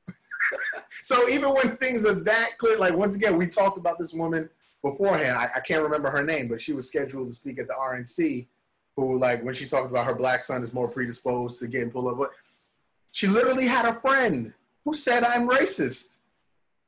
so 1.03 1.29
even 1.29 1.51
when 1.51 1.77
things 1.77 2.07
are 2.07 2.15
that 2.15 2.51
clear, 2.59 2.79
like 2.79 2.95
once 2.95 3.17
again, 3.17 3.37
we 3.37 3.47
talked 3.49 3.79
about 3.79 3.99
this 3.99 4.15
woman 4.15 4.49
beforehand. 4.83 5.37
I, 5.37 5.49
I 5.57 5.61
can't 5.61 5.83
remember 5.83 6.09
her 6.11 6.23
name, 6.25 6.47
but 6.49 6.61
she 6.61 6.73
was 6.73 6.87
scheduled 6.87 7.27
to 7.29 7.33
speak 7.33 7.59
at 7.59 7.67
the 7.67 7.75
RNC. 7.75 8.47
Who, 9.01 9.19
like, 9.19 9.43
when 9.43 9.55
she 9.55 9.67
talked 9.67 9.91
about 9.91 10.05
her 10.05 10.15
black 10.15 10.43
son 10.43 10.63
is 10.63 10.75
more 10.75 10.87
predisposed 10.87 11.59
to 11.61 11.69
getting 11.69 11.91
pulled 11.91 12.13
up, 12.13 12.19
but 12.19 12.33
she 13.13 13.27
literally 13.27 13.67
had 13.67 13.87
a 13.87 13.95
friend 13.95 14.53
who 14.85 14.93
said, 14.93 15.25
I'm 15.25 15.49
racist. 15.49 16.17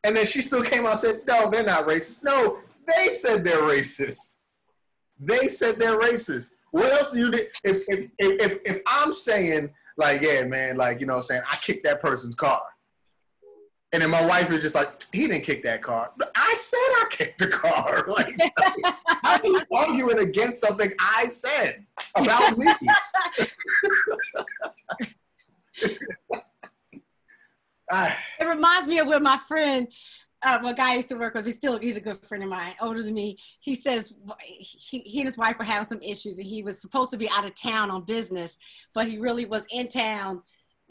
And 0.04 0.14
then 0.14 0.26
she 0.26 0.42
still 0.42 0.62
came 0.62 0.84
out 0.84 0.90
and 0.90 0.98
said, 0.98 1.20
No, 1.26 1.50
they're 1.50 1.64
not 1.64 1.86
racist. 1.86 2.22
No, 2.22 2.58
they 2.86 3.08
said 3.08 3.44
they're 3.44 3.62
racist. 3.62 4.34
They 5.18 5.48
said 5.48 5.76
they're 5.76 5.98
racist. 5.98 6.50
What 6.70 6.92
else 6.92 7.12
do 7.12 7.18
you 7.18 7.30
do? 7.30 7.38
If, 7.64 7.82
if, 7.88 8.10
if, 8.18 8.58
if 8.66 8.80
I'm 8.86 9.14
saying, 9.14 9.70
like, 9.96 10.20
yeah, 10.20 10.44
man, 10.44 10.76
like, 10.76 11.00
you 11.00 11.06
know 11.06 11.16
I'm 11.16 11.22
saying, 11.22 11.42
I 11.50 11.56
kicked 11.56 11.84
that 11.84 12.02
person's 12.02 12.34
car. 12.34 12.62
And 13.92 14.02
then 14.02 14.10
my 14.10 14.24
wife 14.24 14.50
is 14.50 14.62
just 14.62 14.74
like, 14.74 14.88
he 15.12 15.26
didn't 15.26 15.44
kick 15.44 15.62
that 15.64 15.82
car. 15.82 16.12
I 16.34 16.54
said 16.54 16.78
I 16.78 17.06
kicked 17.10 17.38
the 17.38 17.48
car. 17.48 18.06
Like, 18.12 18.34
how 19.22 19.38
are 19.38 19.46
you 19.46 19.60
arguing 19.70 20.18
against 20.18 20.62
something 20.62 20.90
I 20.98 21.28
said 21.28 21.84
about 22.14 22.58
me? 22.58 22.66
It 28.40 28.46
reminds 28.46 28.88
me 28.88 28.98
of 29.00 29.06
when 29.06 29.22
my 29.22 29.36
friend, 29.36 29.86
uh, 30.42 30.58
what 30.60 30.78
guy 30.78 30.92
I 30.92 30.94
used 30.94 31.10
to 31.10 31.16
work 31.16 31.34
with, 31.34 31.44
he's 31.44 31.56
still 31.56 31.78
he's 31.78 31.98
a 31.98 32.00
good 32.00 32.24
friend 32.26 32.42
of 32.42 32.48
mine, 32.48 32.74
older 32.80 33.02
than 33.02 33.12
me. 33.12 33.36
He 33.60 33.74
says 33.74 34.14
he, 34.58 35.00
he 35.00 35.20
and 35.20 35.26
his 35.26 35.36
wife 35.36 35.58
were 35.58 35.64
having 35.66 35.84
some 35.86 36.00
issues, 36.00 36.38
and 36.38 36.46
he 36.46 36.62
was 36.62 36.80
supposed 36.80 37.10
to 37.10 37.18
be 37.18 37.28
out 37.28 37.44
of 37.44 37.54
town 37.54 37.90
on 37.90 38.04
business, 38.04 38.56
but 38.94 39.06
he 39.06 39.18
really 39.18 39.44
was 39.44 39.66
in 39.70 39.88
town 39.88 40.42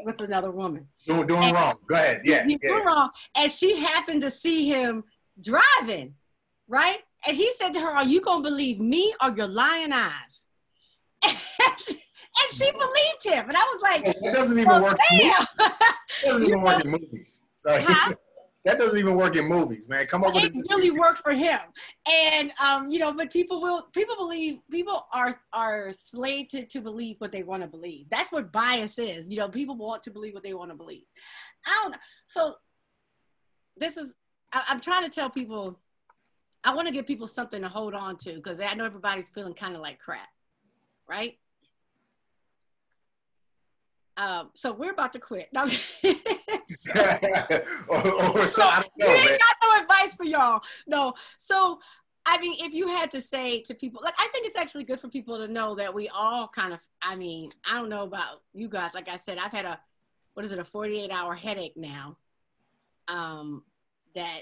with 0.06 0.22
another 0.22 0.52
woman. 0.52 0.88
doing, 1.06 1.28
doing 1.28 1.54
wrong. 1.54 1.76
Go 1.88 1.96
ahead. 1.96 2.22
Yeah. 2.24 2.46
he 2.46 2.58
yeah. 2.62 2.72
wrong, 2.72 3.10
and 3.36 3.52
she 3.52 3.80
happened 3.80 4.22
to 4.22 4.30
see 4.30 4.68
him 4.68 5.04
driving, 5.42 6.16
right? 6.68 7.00
And 7.26 7.38
he 7.38 7.52
said 7.54 7.72
to 7.74 7.80
her, 7.80 7.90
"Are 7.90 8.06
you 8.06 8.22
gonna 8.22 8.44
believe 8.44 8.80
me 8.80 9.14
or 9.22 9.32
your 9.32 9.48
lying 9.48 9.92
eyes?" 9.92 10.46
and, 11.24 11.36
she, 11.78 11.92
and 11.94 12.52
she 12.52 12.72
believed 12.72 13.24
him, 13.24 13.48
and 13.48 13.58
I 13.58 13.62
was 13.62 13.82
like, 13.82 14.04
It 14.06 14.34
doesn't 14.34 14.58
even 14.58 14.70
well, 14.70 14.84
work. 14.84 14.98
It 15.12 15.36
doesn't 16.24 16.44
even 16.48 16.62
work 16.62 16.84
in 16.84 16.92
movies. 16.92 17.40
Like, 17.64 17.84
Huh? 17.86 18.14
that 18.66 18.78
doesn't 18.78 19.00
even 19.00 19.16
work 19.16 19.36
in 19.36 19.48
movies, 19.48 19.88
man. 19.88 20.06
Come 20.06 20.24
up 20.24 20.34
with 20.36 20.44
it 20.44 20.54
really 20.70 20.92
worked 20.92 21.20
for 21.20 21.32
him. 21.32 21.60
And 22.10 22.52
um 22.64 22.90
you 22.90 23.00
know 23.00 23.14
but 23.14 23.32
people 23.32 23.62
will 23.62 23.84
people 23.94 24.16
believe 24.18 24.60
people 24.70 25.06
are 25.14 25.40
are 25.54 25.92
slated 25.92 26.70
to 26.72 26.82
believe 26.82 27.16
what 27.20 27.32
they 27.32 27.44
want 27.44 27.64
to 27.64 27.68
believe. 27.68 28.08
That's 28.10 28.32
what 28.32 28.52
bias 28.52 29.00
is. 29.00 29.30
You 29.30 29.38
know 29.38 29.50
people 29.50 29.76
want 29.76 30.04
to 30.04 30.12
believe 30.12 30.34
what 30.34 30.44
they 30.44 30.54
want 30.54 30.72
to 30.72 30.78
believe. 30.78 31.06
I 31.66 31.80
don't 31.84 31.92
know. 31.92 31.98
So 32.28 32.56
this 33.78 33.98
is 33.98 34.16
I, 34.52 34.64
i'm 34.68 34.82
trying 34.82 35.06
to 35.06 35.10
tell 35.10 35.30
people 35.30 35.80
i 36.66 36.76
want 36.76 36.86
to 36.86 36.94
give 36.94 37.08
people 37.08 37.26
something 37.26 37.62
to 37.62 37.70
hold 37.70 37.94
on 37.94 38.18
to 38.18 38.34
because 38.34 38.60
i 38.60 38.74
know 38.74 38.84
everybody's 38.84 39.30
feeling 39.30 39.54
kind 39.54 39.76
of 39.76 39.82
like 39.82 39.98
crap 39.98 40.28
right? 41.12 41.38
Um, 44.18 44.50
so 44.56 44.72
we're 44.74 44.92
about 44.92 45.14
to 45.14 45.20
quit. 45.20 45.50
No, 45.52 45.66
or, 47.88 48.40
or 48.40 48.48
so 48.48 48.64
I 48.64 48.82
don't 48.82 48.92
we 48.98 49.06
know, 49.06 49.14
ain't 49.14 49.30
man. 49.30 49.38
got 49.38 49.56
no 49.64 49.82
advice 49.82 50.16
for 50.16 50.26
y'all. 50.26 50.62
No. 50.88 51.14
So, 51.38 51.80
I 52.26 52.40
mean, 52.40 52.58
if 52.60 52.74
you 52.74 52.88
had 52.88 53.12
to 53.12 53.22
say 53.22 53.62
to 53.64 53.74
people, 53.74 54.02
like, 54.04 54.14
I 54.20 54.28
think 54.32 54.46
it's 54.46 54.56
actually 54.56 54.84
good 54.84 55.00
for 55.00 55.08
people 55.08 55.38
to 55.38 55.48
know 55.48 55.76
that 55.76 55.94
we 55.94 56.10
all 56.10 56.48
kind 56.48 56.74
of, 56.74 56.80
I 57.02 57.16
mean, 57.16 57.52
I 57.70 57.78
don't 57.78 57.90
know 57.90 58.04
about 58.04 58.42
you 58.54 58.68
guys. 58.68 58.94
Like 58.94 59.10
I 59.10 59.16
said, 59.16 59.38
I've 59.38 59.52
had 59.52 59.66
a, 59.66 59.80
what 60.34 60.46
is 60.46 60.52
it, 60.52 60.60
a 60.60 60.64
48 60.64 61.12
hour 61.12 61.36
headache 61.36 61.76
now 61.76 62.18
um, 63.08 63.64
that 64.16 64.42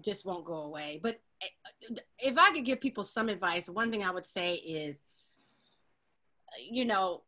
just 0.00 0.24
won't 0.24 0.44
go 0.44 0.62
away. 0.62 1.00
But 1.02 1.20
eh, 1.42 1.94
if 2.18 2.36
I 2.38 2.52
could 2.52 2.64
give 2.64 2.80
people 2.80 3.04
some 3.04 3.28
advice, 3.28 3.68
one 3.68 3.90
thing 3.90 4.02
I 4.02 4.10
would 4.10 4.26
say 4.26 4.54
is, 4.54 5.00
you 6.70 6.84
know, 6.84 7.22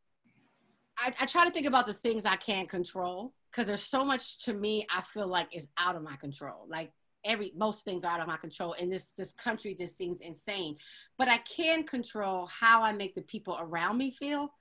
I, 0.98 1.12
I 1.20 1.26
try 1.26 1.44
to 1.44 1.50
think 1.50 1.66
about 1.66 1.86
the 1.86 1.94
things 1.94 2.26
I 2.26 2.36
can't 2.36 2.68
control 2.68 3.32
because 3.50 3.66
there's 3.66 3.82
so 3.82 4.04
much 4.04 4.44
to 4.44 4.54
me 4.54 4.86
I 4.94 5.00
feel 5.00 5.26
like 5.26 5.48
is 5.54 5.68
out 5.78 5.96
of 5.96 6.02
my 6.02 6.16
control. 6.16 6.66
Like 6.68 6.92
every 7.24 7.52
most 7.56 7.84
things 7.84 8.04
are 8.04 8.12
out 8.12 8.20
of 8.20 8.26
my 8.26 8.36
control, 8.36 8.74
and 8.78 8.92
this 8.92 9.12
this 9.12 9.32
country 9.32 9.74
just 9.74 9.96
seems 9.96 10.20
insane. 10.20 10.76
But 11.18 11.28
I 11.28 11.38
can 11.38 11.84
control 11.84 12.48
how 12.48 12.82
I 12.82 12.92
make 12.92 13.14
the 13.14 13.22
people 13.22 13.56
around 13.60 13.98
me 13.98 14.14
feel. 14.18 14.52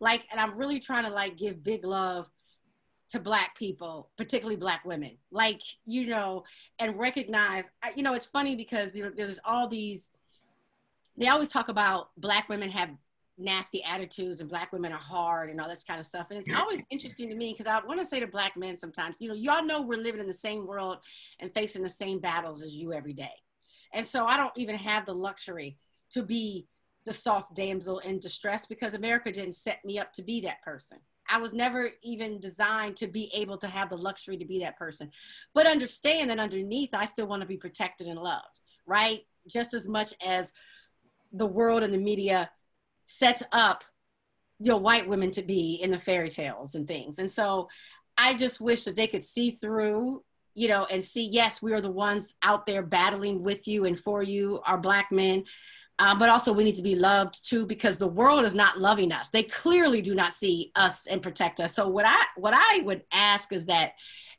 Like, 0.00 0.26
and 0.30 0.40
I'm 0.40 0.56
really 0.56 0.80
trying 0.80 1.04
to 1.04 1.10
like 1.10 1.36
give 1.36 1.62
big 1.62 1.84
love 1.84 2.28
to 3.10 3.18
black 3.18 3.56
people 3.56 4.08
particularly 4.16 4.54
black 4.56 4.84
women 4.84 5.16
like 5.32 5.60
you 5.84 6.06
know 6.06 6.44
and 6.78 6.96
recognize 6.96 7.68
you 7.96 8.04
know 8.04 8.14
it's 8.14 8.26
funny 8.26 8.54
because 8.54 8.94
you 8.94 9.02
know, 9.02 9.10
there's 9.16 9.40
all 9.44 9.66
these 9.66 10.10
they 11.16 11.26
always 11.26 11.48
talk 11.48 11.68
about 11.68 12.10
black 12.16 12.48
women 12.48 12.70
have 12.70 12.90
nasty 13.40 13.82
attitudes 13.84 14.40
and 14.40 14.48
black 14.48 14.72
women 14.72 14.92
are 14.92 14.98
hard 14.98 15.50
and 15.50 15.60
all 15.60 15.68
this 15.68 15.84
kind 15.84 15.98
of 15.98 16.06
stuff 16.06 16.26
and 16.30 16.38
it's 16.38 16.50
always 16.54 16.80
interesting 16.90 17.28
to 17.28 17.34
me 17.34 17.52
because 17.56 17.66
i 17.66 17.84
want 17.86 17.98
to 17.98 18.04
say 18.04 18.20
to 18.20 18.26
black 18.26 18.56
men 18.56 18.76
sometimes 18.76 19.20
you 19.20 19.28
know 19.28 19.34
y'all 19.34 19.64
know 19.64 19.80
we're 19.80 19.98
living 19.98 20.20
in 20.20 20.26
the 20.26 20.32
same 20.32 20.66
world 20.66 20.98
and 21.40 21.52
facing 21.54 21.82
the 21.82 21.88
same 21.88 22.18
battles 22.18 22.62
as 22.62 22.74
you 22.74 22.92
every 22.92 23.12
day 23.12 23.32
and 23.92 24.06
so 24.06 24.26
i 24.26 24.36
don't 24.36 24.52
even 24.56 24.76
have 24.76 25.06
the 25.06 25.14
luxury 25.14 25.76
to 26.10 26.22
be 26.22 26.66
the 27.06 27.12
soft 27.12 27.54
damsel 27.54 27.98
in 28.00 28.18
distress 28.18 28.66
because 28.66 28.94
america 28.94 29.32
didn't 29.32 29.54
set 29.54 29.84
me 29.84 29.98
up 29.98 30.12
to 30.12 30.22
be 30.22 30.40
that 30.40 30.62
person 30.62 30.98
I 31.32 31.38
was 31.38 31.52
never 31.52 31.90
even 32.02 32.40
designed 32.40 32.96
to 32.96 33.06
be 33.06 33.30
able 33.32 33.56
to 33.58 33.68
have 33.68 33.88
the 33.88 33.96
luxury 33.96 34.36
to 34.36 34.44
be 34.44 34.58
that 34.60 34.76
person. 34.76 35.12
But 35.54 35.66
understand 35.66 36.28
that 36.28 36.40
underneath, 36.40 36.90
I 36.92 37.04
still 37.04 37.28
want 37.28 37.40
to 37.42 37.46
be 37.46 37.56
protected 37.56 38.08
and 38.08 38.18
loved, 38.18 38.60
right? 38.84 39.20
Just 39.46 39.72
as 39.72 39.86
much 39.86 40.12
as 40.26 40.52
the 41.32 41.46
world 41.46 41.84
and 41.84 41.92
the 41.92 41.98
media 41.98 42.50
sets 43.10 43.42
up 43.52 43.84
you 44.58 44.70
know 44.70 44.76
white 44.76 45.08
women 45.08 45.30
to 45.30 45.42
be 45.42 45.80
in 45.82 45.90
the 45.90 45.98
fairy 45.98 46.30
tales 46.30 46.74
and 46.74 46.86
things. 46.86 47.18
And 47.18 47.30
so 47.30 47.68
I 48.16 48.34
just 48.34 48.60
wish 48.60 48.84
that 48.84 48.96
they 48.96 49.06
could 49.06 49.24
see 49.24 49.50
through 49.50 50.22
you 50.54 50.68
know, 50.68 50.86
and 50.90 51.02
see, 51.02 51.26
yes, 51.26 51.62
we 51.62 51.72
are 51.72 51.80
the 51.80 51.90
ones 51.90 52.34
out 52.42 52.66
there 52.66 52.82
battling 52.82 53.42
with 53.42 53.68
you 53.68 53.84
and 53.84 53.98
for 53.98 54.22
you, 54.22 54.60
our 54.66 54.78
black 54.78 55.12
men. 55.12 55.44
Um, 56.00 56.18
but 56.18 56.30
also, 56.30 56.52
we 56.52 56.64
need 56.64 56.76
to 56.76 56.82
be 56.82 56.96
loved 56.96 57.46
too, 57.46 57.66
because 57.66 57.98
the 57.98 58.08
world 58.08 58.44
is 58.44 58.54
not 58.54 58.80
loving 58.80 59.12
us. 59.12 59.28
They 59.30 59.42
clearly 59.42 60.00
do 60.00 60.14
not 60.14 60.32
see 60.32 60.72
us 60.74 61.06
and 61.06 61.22
protect 61.22 61.60
us. 61.60 61.74
So, 61.74 61.86
what 61.88 62.06
I 62.06 62.24
what 62.36 62.54
I 62.56 62.80
would 62.84 63.04
ask 63.12 63.52
is 63.52 63.66
that 63.66 63.92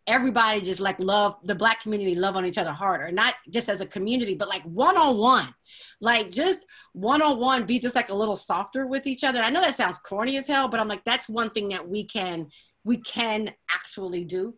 everybody 0.07 0.59
just 0.59 0.79
like 0.79 0.99
love 0.99 1.35
the 1.43 1.53
black 1.53 1.79
community, 1.79 2.15
love 2.15 2.35
on 2.35 2.47
each 2.47 2.57
other 2.57 2.71
harder, 2.71 3.11
not 3.11 3.35
just 3.51 3.69
as 3.69 3.79
a 3.79 3.85
community, 3.85 4.33
but 4.33 4.49
like 4.49 4.63
one 4.63 4.97
on 4.97 5.17
one, 5.17 5.53
like 6.01 6.31
just 6.31 6.65
one 6.93 7.21
on 7.21 7.39
one, 7.39 7.67
be 7.67 7.77
just 7.77 7.95
like 7.95 8.09
a 8.09 8.15
little 8.15 8.35
softer 8.35 8.87
with 8.87 9.05
each 9.05 9.23
other. 9.23 9.39
I 9.39 9.51
know 9.51 9.61
that 9.61 9.75
sounds 9.75 9.99
corny 9.99 10.37
as 10.37 10.47
hell, 10.47 10.67
but 10.67 10.79
I'm 10.79 10.87
like, 10.87 11.03
that's 11.03 11.29
one 11.29 11.51
thing 11.51 11.69
that 11.69 11.87
we 11.87 12.03
can 12.03 12.47
we 12.83 12.97
can 12.97 13.51
actually 13.71 14.25
do 14.25 14.55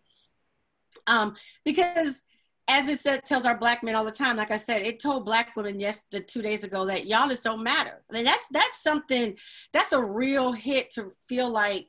um, 1.08 1.36
because 1.66 2.24
as 2.68 2.88
it 2.88 3.00
said, 3.00 3.26
tells 3.26 3.46
our 3.46 3.58
black 3.58 3.84
men 3.84 3.96
all 3.96 4.06
the 4.06 4.12
time, 4.12 4.38
like 4.38 4.52
I 4.52 4.58
said, 4.58 4.84
it 4.84 5.00
told 5.00 5.26
black 5.26 5.56
women 5.56 5.80
yes 5.80 6.06
the 6.12 6.22
two 6.22 6.42
days 6.42 6.64
ago 6.64 6.86
that 6.86 7.08
y'all 7.08 7.28
just 7.28 7.44
don't 7.44 7.64
matter. 7.64 8.02
I 8.10 8.14
mean, 8.14 8.26
that's 8.26 8.48
that's 8.52 8.82
something 8.82 9.36
that's 9.74 9.92
a 9.92 10.02
real 10.02 10.54
hit 10.54 10.90
to 10.92 11.10
feel 11.28 11.50
like, 11.50 11.88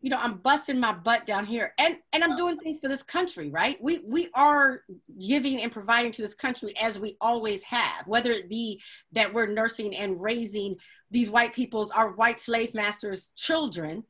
you 0.00 0.10
know, 0.10 0.16
I'm 0.16 0.38
busting 0.38 0.80
my 0.80 0.92
butt 0.92 1.24
down 1.24 1.46
here 1.46 1.72
and 1.78 1.98
and 2.12 2.24
I'm 2.24 2.36
doing 2.36 2.58
things 2.58 2.80
for 2.80 2.88
this 2.88 3.04
country, 3.04 3.48
right? 3.48 3.78
We 3.80 4.00
we 4.04 4.28
are 4.34 4.82
giving 5.20 5.60
and 5.60 5.70
providing 5.70 6.10
to 6.12 6.22
this 6.22 6.34
country 6.34 6.76
as 6.76 6.98
we 6.98 7.16
always 7.20 7.62
have, 7.62 8.06
whether 8.06 8.32
it 8.32 8.48
be 8.48 8.82
that 9.12 9.32
we're 9.32 9.46
nursing 9.46 9.94
and 9.94 10.20
raising 10.20 10.76
these 11.12 11.30
white 11.30 11.54
people's 11.54 11.92
our 11.92 12.10
white 12.12 12.40
slave 12.40 12.74
masters' 12.74 13.30
children, 13.36 14.02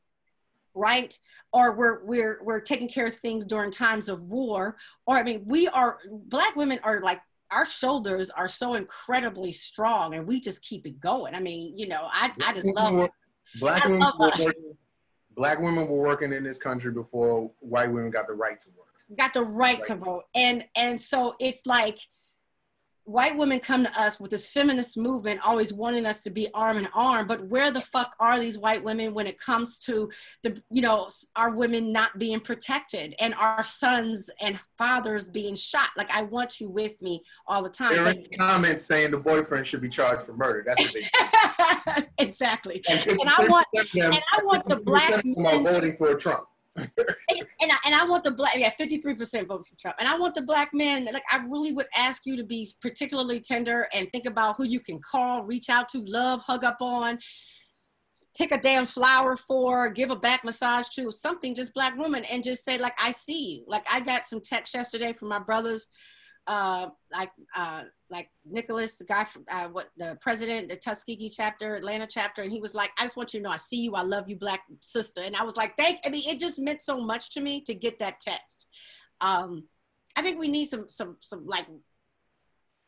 right? 0.75 1.17
Or 1.53 1.73
we're 1.73 2.03
we're 2.05 2.39
we're 2.43 2.61
taking 2.61 2.89
care 2.89 3.07
of 3.07 3.15
things 3.15 3.45
during 3.45 3.71
times 3.71 4.09
of 4.09 4.23
war. 4.23 4.77
Or 5.05 5.17
i 5.17 5.23
mean 5.23 5.43
we 5.45 5.67
are 5.67 5.99
black 6.09 6.55
women 6.55 6.79
are 6.83 7.01
like 7.01 7.21
our 7.51 7.65
shoulders 7.65 8.29
are 8.29 8.47
so 8.47 8.75
incredibly 8.75 9.51
strong 9.51 10.13
and 10.13 10.27
we 10.27 10.39
just 10.39 10.61
keep 10.61 10.85
it 10.85 10.99
going. 10.99 11.35
I 11.35 11.39
mean 11.39 11.77
you 11.77 11.87
know 11.87 12.07
i, 12.11 12.31
I 12.45 12.53
just 12.53 12.67
love 12.67 12.99
it. 12.99 13.11
Black 13.59 13.83
women, 13.85 13.99
love 13.99 14.19
were 14.19 14.27
working, 14.27 14.77
black 15.35 15.59
women 15.59 15.87
were 15.87 16.01
working 16.01 16.33
in 16.33 16.43
this 16.43 16.57
country 16.57 16.91
before 16.91 17.51
white 17.59 17.91
women 17.91 18.11
got 18.11 18.27
the 18.27 18.33
right 18.33 18.59
to 18.59 18.69
work. 18.77 19.17
got 19.17 19.33
the 19.33 19.43
right 19.43 19.83
to 19.85 19.95
vote. 19.95 20.23
And 20.35 20.65
and 20.75 20.99
so 20.99 21.35
it's 21.39 21.65
like 21.65 21.97
white 23.09 23.35
women 23.35 23.59
come 23.59 23.83
to 23.83 23.99
us 23.99 24.19
with 24.19 24.29
this 24.29 24.47
feminist 24.49 24.95
movement 24.95 25.39
always 25.43 25.73
wanting 25.73 26.05
us 26.05 26.21
to 26.21 26.29
be 26.29 26.47
arm 26.53 26.77
in 26.77 26.87
arm 26.93 27.25
but 27.25 27.43
where 27.47 27.71
the 27.71 27.81
fuck 27.81 28.13
are 28.19 28.39
these 28.39 28.57
white 28.57 28.83
women 28.83 29.15
when 29.15 29.25
it 29.25 29.39
comes 29.39 29.79
to 29.79 30.09
the 30.43 30.61
you 30.69 30.81
know 30.81 31.09
our 31.35 31.49
women 31.49 31.91
not 31.91 32.17
being 32.19 32.39
protected 32.39 33.15
and 33.19 33.33
our 33.33 33.63
sons 33.63 34.29
and 34.39 34.59
fathers 34.77 35.27
being 35.27 35.55
shot 35.55 35.89
like 35.97 36.09
i 36.11 36.21
want 36.21 36.59
you 36.61 36.69
with 36.69 37.01
me 37.01 37.19
all 37.47 37.63
the 37.63 37.69
time 37.69 37.93
There 37.93 38.07
are 38.07 38.15
comments 38.37 38.85
saying 38.85 39.09
the 39.09 39.17
boyfriend 39.17 39.65
should 39.65 39.81
be 39.81 39.89
charged 39.89 40.23
for 40.23 40.33
murder. 40.33 40.63
That's 40.65 40.93
what 40.93 40.93
they. 40.93 42.07
exactly 42.23 42.81
and 42.87 43.21
I 43.29 43.47
want- 43.49 43.67
them, 43.73 43.85
and 44.13 44.21
I 44.37 44.43
want 44.43 44.65
the 44.65 44.75
black 44.77 45.09
of 45.09 45.23
them 45.23 45.45
are 45.45 45.59
men- 45.59 45.63
voting 45.63 45.97
for 45.97 46.13
Trump. 46.15 46.45
And, 46.79 47.47
and 47.61 47.71
I, 47.71 47.77
and 47.85 47.95
I 47.95 48.05
want 48.05 48.23
the 48.23 48.31
black 48.31 48.55
yeah 48.57 48.71
53% 48.79 49.47
vote 49.47 49.65
for 49.67 49.75
Trump. 49.77 49.97
And 49.99 50.07
I 50.07 50.17
want 50.17 50.35
the 50.35 50.41
black 50.41 50.73
men 50.73 51.05
like 51.11 51.23
I 51.31 51.37
really 51.47 51.71
would 51.71 51.87
ask 51.95 52.23
you 52.25 52.35
to 52.37 52.43
be 52.43 52.69
particularly 52.81 53.39
tender 53.39 53.87
and 53.93 54.11
think 54.11 54.25
about 54.25 54.55
who 54.57 54.65
you 54.65 54.79
can 54.79 54.99
call 54.99 55.43
reach 55.43 55.69
out 55.69 55.89
to 55.89 56.03
love 56.05 56.41
hug 56.41 56.63
up 56.63 56.77
on 56.81 57.19
pick 58.37 58.51
a 58.51 58.57
damn 58.57 58.85
flower 58.85 59.35
for 59.35 59.89
give 59.89 60.11
a 60.11 60.15
back 60.15 60.43
massage 60.43 60.87
to 60.89 61.11
something 61.11 61.55
just 61.55 61.73
black 61.73 61.97
woman 61.97 62.23
and 62.25 62.43
just 62.43 62.63
say 62.63 62.77
like 62.77 62.93
I 63.01 63.11
see 63.11 63.55
you. 63.55 63.63
Like 63.67 63.85
I 63.91 63.99
got 63.99 64.25
some 64.25 64.41
text 64.41 64.73
yesterday 64.73 65.13
from 65.13 65.27
my 65.29 65.39
brothers 65.39 65.87
uh 66.49 66.87
like 67.13 67.29
uh 67.55 67.83
like 68.09 68.29
Nicholas, 68.43 68.97
the 68.97 69.05
guy 69.05 69.23
from 69.23 69.45
uh, 69.51 69.67
what 69.67 69.89
the 69.97 70.17
president, 70.19 70.69
the 70.69 70.75
Tuskegee 70.75 71.29
chapter, 71.29 71.75
Atlanta 71.75 72.07
chapter, 72.09 72.41
and 72.41 72.51
he 72.51 72.59
was 72.59 72.73
like, 72.73 72.89
"I 72.97 73.03
just 73.03 73.15
want 73.15 73.33
you 73.33 73.39
to 73.39 73.43
know, 73.43 73.51
I 73.51 73.57
see 73.57 73.83
you, 73.83 73.93
I 73.93 74.01
love 74.01 74.27
you, 74.27 74.35
black 74.35 74.61
sister." 74.83 75.21
And 75.21 75.35
I 75.35 75.43
was 75.43 75.55
like, 75.55 75.77
"Thank." 75.77 75.99
I 76.03 76.09
mean, 76.09 76.27
it 76.27 76.39
just 76.39 76.59
meant 76.59 76.79
so 76.79 76.99
much 76.99 77.29
to 77.35 77.41
me 77.41 77.61
to 77.61 77.75
get 77.75 77.99
that 77.99 78.19
text. 78.19 78.65
Um, 79.21 79.65
I 80.15 80.23
think 80.23 80.39
we 80.39 80.47
need 80.47 80.69
some 80.69 80.87
some 80.89 81.17
some 81.19 81.45
like 81.45 81.67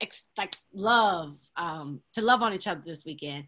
ex, 0.01 0.25
like 0.39 0.57
love 0.73 1.37
um, 1.55 2.01
to 2.15 2.21
love 2.23 2.41
on 2.41 2.53
each 2.53 2.67
other 2.67 2.81
this 2.83 3.05
weekend. 3.05 3.45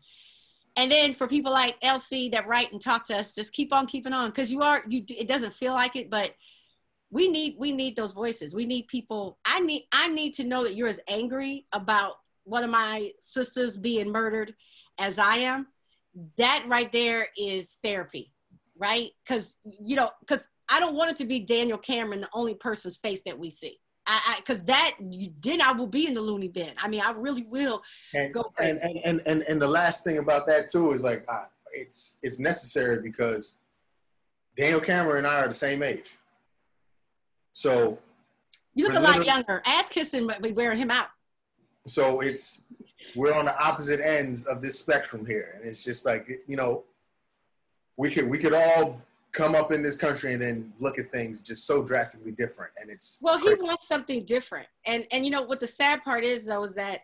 And 0.76 0.91
then 0.91 1.14
for 1.14 1.28
people 1.28 1.51
like 1.51 1.82
LC 1.82 2.32
that 2.34 2.47
write 2.47 2.72
and 2.72 2.80
talk 2.80 3.05
to 3.05 3.18
us, 3.18 3.34
just 3.34 3.51
keep 3.51 3.74
on 3.74 3.88
keeping 3.88 4.14
on 4.14 4.30
because 4.30 4.51
you 4.51 4.61
are 4.61 4.84
you. 4.88 5.03
It 5.09 5.28
doesn't 5.28 5.55
feel 5.55 5.74
like 5.74 5.95
it, 5.95 6.11
but 6.11 6.34
we 7.14 7.28
need 7.28 7.55
we 7.57 7.72
need 7.72 7.95
those 7.95 8.11
voices. 8.14 8.55
We 8.55 8.66
need 8.66 8.88
people 8.88 9.38
i 9.45 9.59
need 9.59 9.84
i 9.91 10.07
need 10.07 10.34
to 10.34 10.43
know 10.43 10.64
that 10.64 10.76
you're 10.76 10.88
as 10.88 10.99
angry 11.07 11.66
about 11.72 12.14
one 12.45 12.64
of 12.64 12.70
my 12.70 13.11
sisters 13.20 13.78
being 13.78 14.11
murdered 14.11 14.53
as 14.97 15.18
i 15.20 15.38
am. 15.38 15.68
That 16.38 16.66
right 16.68 16.91
there 16.91 17.28
is 17.38 17.80
therapy 17.84 18.26
right? 18.78 19.11
Because 19.24 19.57
you 19.64 19.95
know 19.95 20.09
because 20.22 20.47
i 20.70 20.80
don't 20.80 20.95
want 20.95 21.11
it 21.11 21.16
to 21.18 21.26
be 21.26 21.39
daniel 21.39 21.78
cameron 21.78 22.22
the 22.22 22.30
only 22.34 22.55
person's 22.55 22.97
face 22.97 23.22
that 23.26 23.38
we 23.38 23.49
see. 23.51 23.78
I 24.07 24.36
because 24.38 24.64
that 24.64 24.91
you, 24.99 25.30
then 25.41 25.61
i 25.61 25.72
will 25.72 25.88
be 25.99 26.07
in 26.07 26.14
the 26.16 26.22
loony 26.22 26.47
bin. 26.47 26.72
I 26.78 26.88
mean 26.88 27.01
i 27.01 27.11
really 27.11 27.43
will 27.43 27.82
And, 28.16 28.34
Go 28.34 28.41
and, 28.59 28.80
crazy. 28.80 28.82
and, 28.84 28.97
and, 29.05 29.28
and, 29.28 29.43
and 29.49 29.61
the 29.61 29.68
last 29.68 30.03
thing 30.03 30.18
about 30.18 30.47
that 30.47 30.70
too 30.72 30.91
is 30.93 31.03
like 31.03 31.24
uh, 31.30 31.45
it's 31.72 32.18
it's 32.24 32.39
necessary 32.39 32.97
because 33.01 33.55
Daniel 34.55 34.80
Cameron 34.80 35.20
and 35.20 35.28
I 35.28 35.39
are 35.41 35.47
the 35.47 35.53
same 35.68 35.82
age. 35.82 36.18
So 37.54 37.99
You 38.74 38.88
look 38.88 38.97
a 38.97 38.99
lot 38.99 39.26
younger. 39.26 39.62
Ass 39.66 39.88
kissing, 39.88 40.28
but 40.28 40.41
we 40.41 40.51
wearing 40.51 40.80
him 40.80 40.91
out. 40.91 41.08
So 41.86 42.20
it's 42.22 42.64
we're 43.16 43.34
on 43.34 43.45
the 43.45 43.58
opposite 43.64 43.99
ends 43.99 44.45
of 44.45 44.62
this 44.62 44.80
spectrum 44.80 45.26
here, 45.26 45.56
and 45.56 45.68
it's 45.68 45.84
just 45.84 46.06
like 46.06 46.28
you 46.47 46.58
know, 46.58 46.84
we 47.97 48.10
could 48.10 48.30
we 48.30 48.39
could 48.39 48.54
all 48.54 49.01
come 49.32 49.56
up 49.56 49.72
in 49.72 49.82
this 49.82 49.97
country 49.97 50.34
and 50.34 50.41
then 50.41 50.74
look 50.80 50.99
at 50.99 51.12
things 51.12 51.39
just 51.39 51.66
so 51.66 51.84
drastically 51.84 52.32
different, 52.32 52.72
and 52.80 52.89
it's 52.89 53.20
Well, 53.22 53.36
it's 53.36 53.62
he 53.62 53.66
wants 53.66 53.88
something 53.88 54.26
different. 54.26 54.68
And 54.86 55.06
and 55.12 55.24
you 55.24 55.32
know 55.32 55.43
what 55.43 55.60
the 55.60 55.68
sad 55.68 56.04
part 56.04 56.24
is 56.24 56.45
though 56.45 56.64
is 56.64 56.76
that 56.76 57.01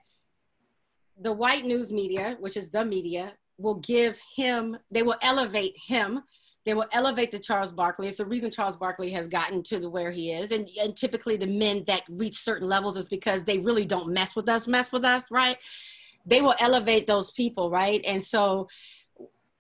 the 1.22 1.32
white 1.32 1.66
news 1.66 1.92
media, 1.92 2.38
which 2.40 2.58
is 2.58 2.70
the 2.70 2.84
media, 2.84 3.34
will 3.58 3.76
give 3.76 4.18
him 4.36 4.78
they 4.90 5.04
will 5.04 5.18
elevate 5.22 5.76
him. 5.78 6.24
They 6.66 6.74
will 6.74 6.88
elevate 6.92 7.32
the 7.32 7.40
Charles 7.40 7.72
Barkley. 7.72 8.08
It's 8.08 8.18
the 8.18 8.26
reason 8.26 8.52
Charles 8.52 8.76
Barkley 8.76 9.10
has 9.12 9.28
gotten 9.28 9.64
to 9.64 9.80
the 9.80 9.90
where 9.90 10.12
he 10.12 10.32
is. 10.32 10.52
And, 10.52 10.70
and 10.82 10.96
typically 10.96 11.38
the 11.38 11.48
men 11.48 11.84
that 11.88 12.04
reach 12.10 12.36
certain 12.36 12.68
levels 12.68 12.98
is 12.98 13.08
because 13.08 13.44
they 13.44 13.60
really 13.60 13.86
don't 13.86 14.14
mess 14.14 14.36
with 14.36 14.50
us, 14.50 14.68
mess 14.68 14.92
with 14.92 15.04
us, 15.04 15.26
right? 15.32 15.58
They 16.26 16.42
will 16.42 16.56
elevate 16.60 17.08
those 17.08 17.32
people, 17.32 17.70
right? 17.70 18.02
And 18.06 18.22
so 18.22 18.68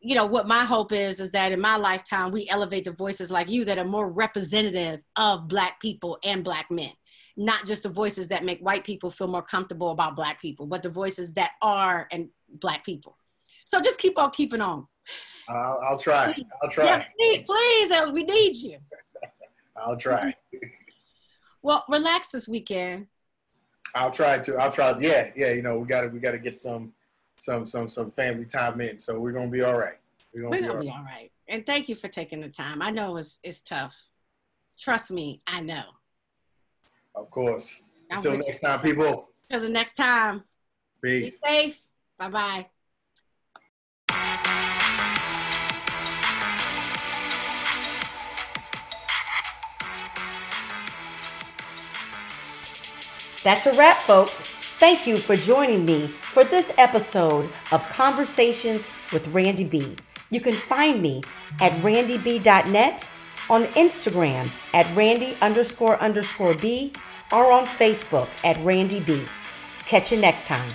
you 0.01 0.15
know 0.15 0.25
what 0.25 0.47
my 0.47 0.63
hope 0.63 0.91
is 0.91 1.19
is 1.19 1.31
that 1.31 1.51
in 1.51 1.59
my 1.59 1.75
lifetime 1.75 2.31
we 2.31 2.47
elevate 2.49 2.85
the 2.85 2.91
voices 2.91 3.29
like 3.29 3.49
you 3.49 3.65
that 3.65 3.77
are 3.77 3.85
more 3.85 4.09
representative 4.09 5.01
of 5.17 5.47
black 5.47 5.79
people 5.81 6.17
and 6.23 6.43
black 6.43 6.71
men 6.71 6.91
not 7.35 7.65
just 7.65 7.83
the 7.83 7.89
voices 7.89 8.29
that 8.29 8.45
make 8.45 8.59
white 8.59 8.83
people 8.83 9.09
feel 9.09 9.27
more 9.27 9.41
comfortable 9.41 9.91
about 9.91 10.15
black 10.15 10.41
people 10.41 10.65
but 10.65 10.81
the 10.81 10.89
voices 10.89 11.33
that 11.33 11.51
are 11.61 12.07
and 12.11 12.29
black 12.61 12.85
people 12.85 13.17
so 13.65 13.81
just 13.81 13.99
keep 13.99 14.17
on 14.17 14.31
keeping 14.31 14.61
on 14.61 14.87
I'll, 15.47 15.79
I'll 15.83 15.97
try. 15.97 16.35
I'll 16.61 16.69
try. 16.69 16.85
yeah, 16.85 17.05
please, 17.17 17.45
please 17.45 17.91
uh, 17.91 18.09
we 18.13 18.23
need 18.23 18.55
you 18.55 18.77
I'll 19.77 19.97
try. 19.97 20.33
well 21.61 21.83
relax 21.89 22.31
this 22.31 22.47
weekend 22.47 23.07
I'll 23.95 24.11
try 24.11 24.37
to. 24.37 24.55
I'll 24.57 24.71
try. 24.71 24.95
Yeah, 24.99 25.31
yeah. 25.35 25.51
You 25.51 25.63
know, 25.63 25.79
we 25.79 25.87
got 25.87 26.01
to 26.01 26.09
we 26.09 26.19
got 26.19 26.31
to 26.31 26.37
get 26.37 26.59
some 26.59 26.93
some 27.39 27.65
some 27.65 27.89
some 27.89 28.11
family 28.11 28.45
time 28.45 28.79
in. 28.81 28.99
So 28.99 29.19
we're 29.19 29.31
gonna 29.31 29.49
be 29.49 29.63
all 29.63 29.79
right. 29.79 29.97
We're 30.31 30.43
gonna 30.43 30.51
we're 30.51 30.61
be 30.61 30.67
gonna 30.67 30.79
be 30.81 30.89
all 30.89 31.03
right 31.03 31.31
and 31.49 31.65
thank 31.65 31.89
you 31.89 31.95
for 31.95 32.07
taking 32.07 32.39
the 32.39 32.47
time 32.47 32.81
i 32.81 32.89
know 32.89 33.17
it's 33.17 33.39
it's 33.43 33.61
tough 33.61 33.95
trust 34.79 35.11
me 35.11 35.41
i 35.47 35.59
know 35.59 35.83
Of 37.15 37.29
course. 37.31 37.83
Until 38.11 38.37
next 38.37 38.61
time, 38.61 38.79
people. 38.81 39.29
because 39.47 39.63
the 39.63 39.69
next 39.69 39.93
time 39.93 40.43
Peace. 41.03 41.37
be 41.37 41.47
safe 41.47 41.81
bye-bye 42.17 42.67
That's 53.43 53.65
a 53.65 53.73
wrap, 53.77 53.97
folks. 53.97 54.41
Thank 54.79 55.07
you 55.07 55.17
for 55.17 55.35
joining 55.35 55.85
me 55.85 56.07
for 56.07 56.43
this 56.43 56.73
episode 56.77 57.49
of 57.71 57.87
Conversations 57.89 58.87
with 59.13 59.27
Randy 59.29 59.63
B. 59.63 59.95
You 60.29 60.41
can 60.41 60.53
find 60.53 61.01
me 61.01 61.21
at 61.61 61.71
randyb.net, 61.81 63.07
on 63.49 63.63
Instagram 63.63 64.47
at 64.75 64.95
randy 64.95 65.35
underscore 65.41 65.97
underscore 65.99 66.53
b, 66.55 66.93
or 67.31 67.51
on 67.51 67.65
Facebook 67.65 68.29
at 68.45 68.63
randy 68.63 68.99
b. 68.99 69.23
Catch 69.85 70.11
you 70.11 70.19
next 70.19 70.45
time. 70.45 70.69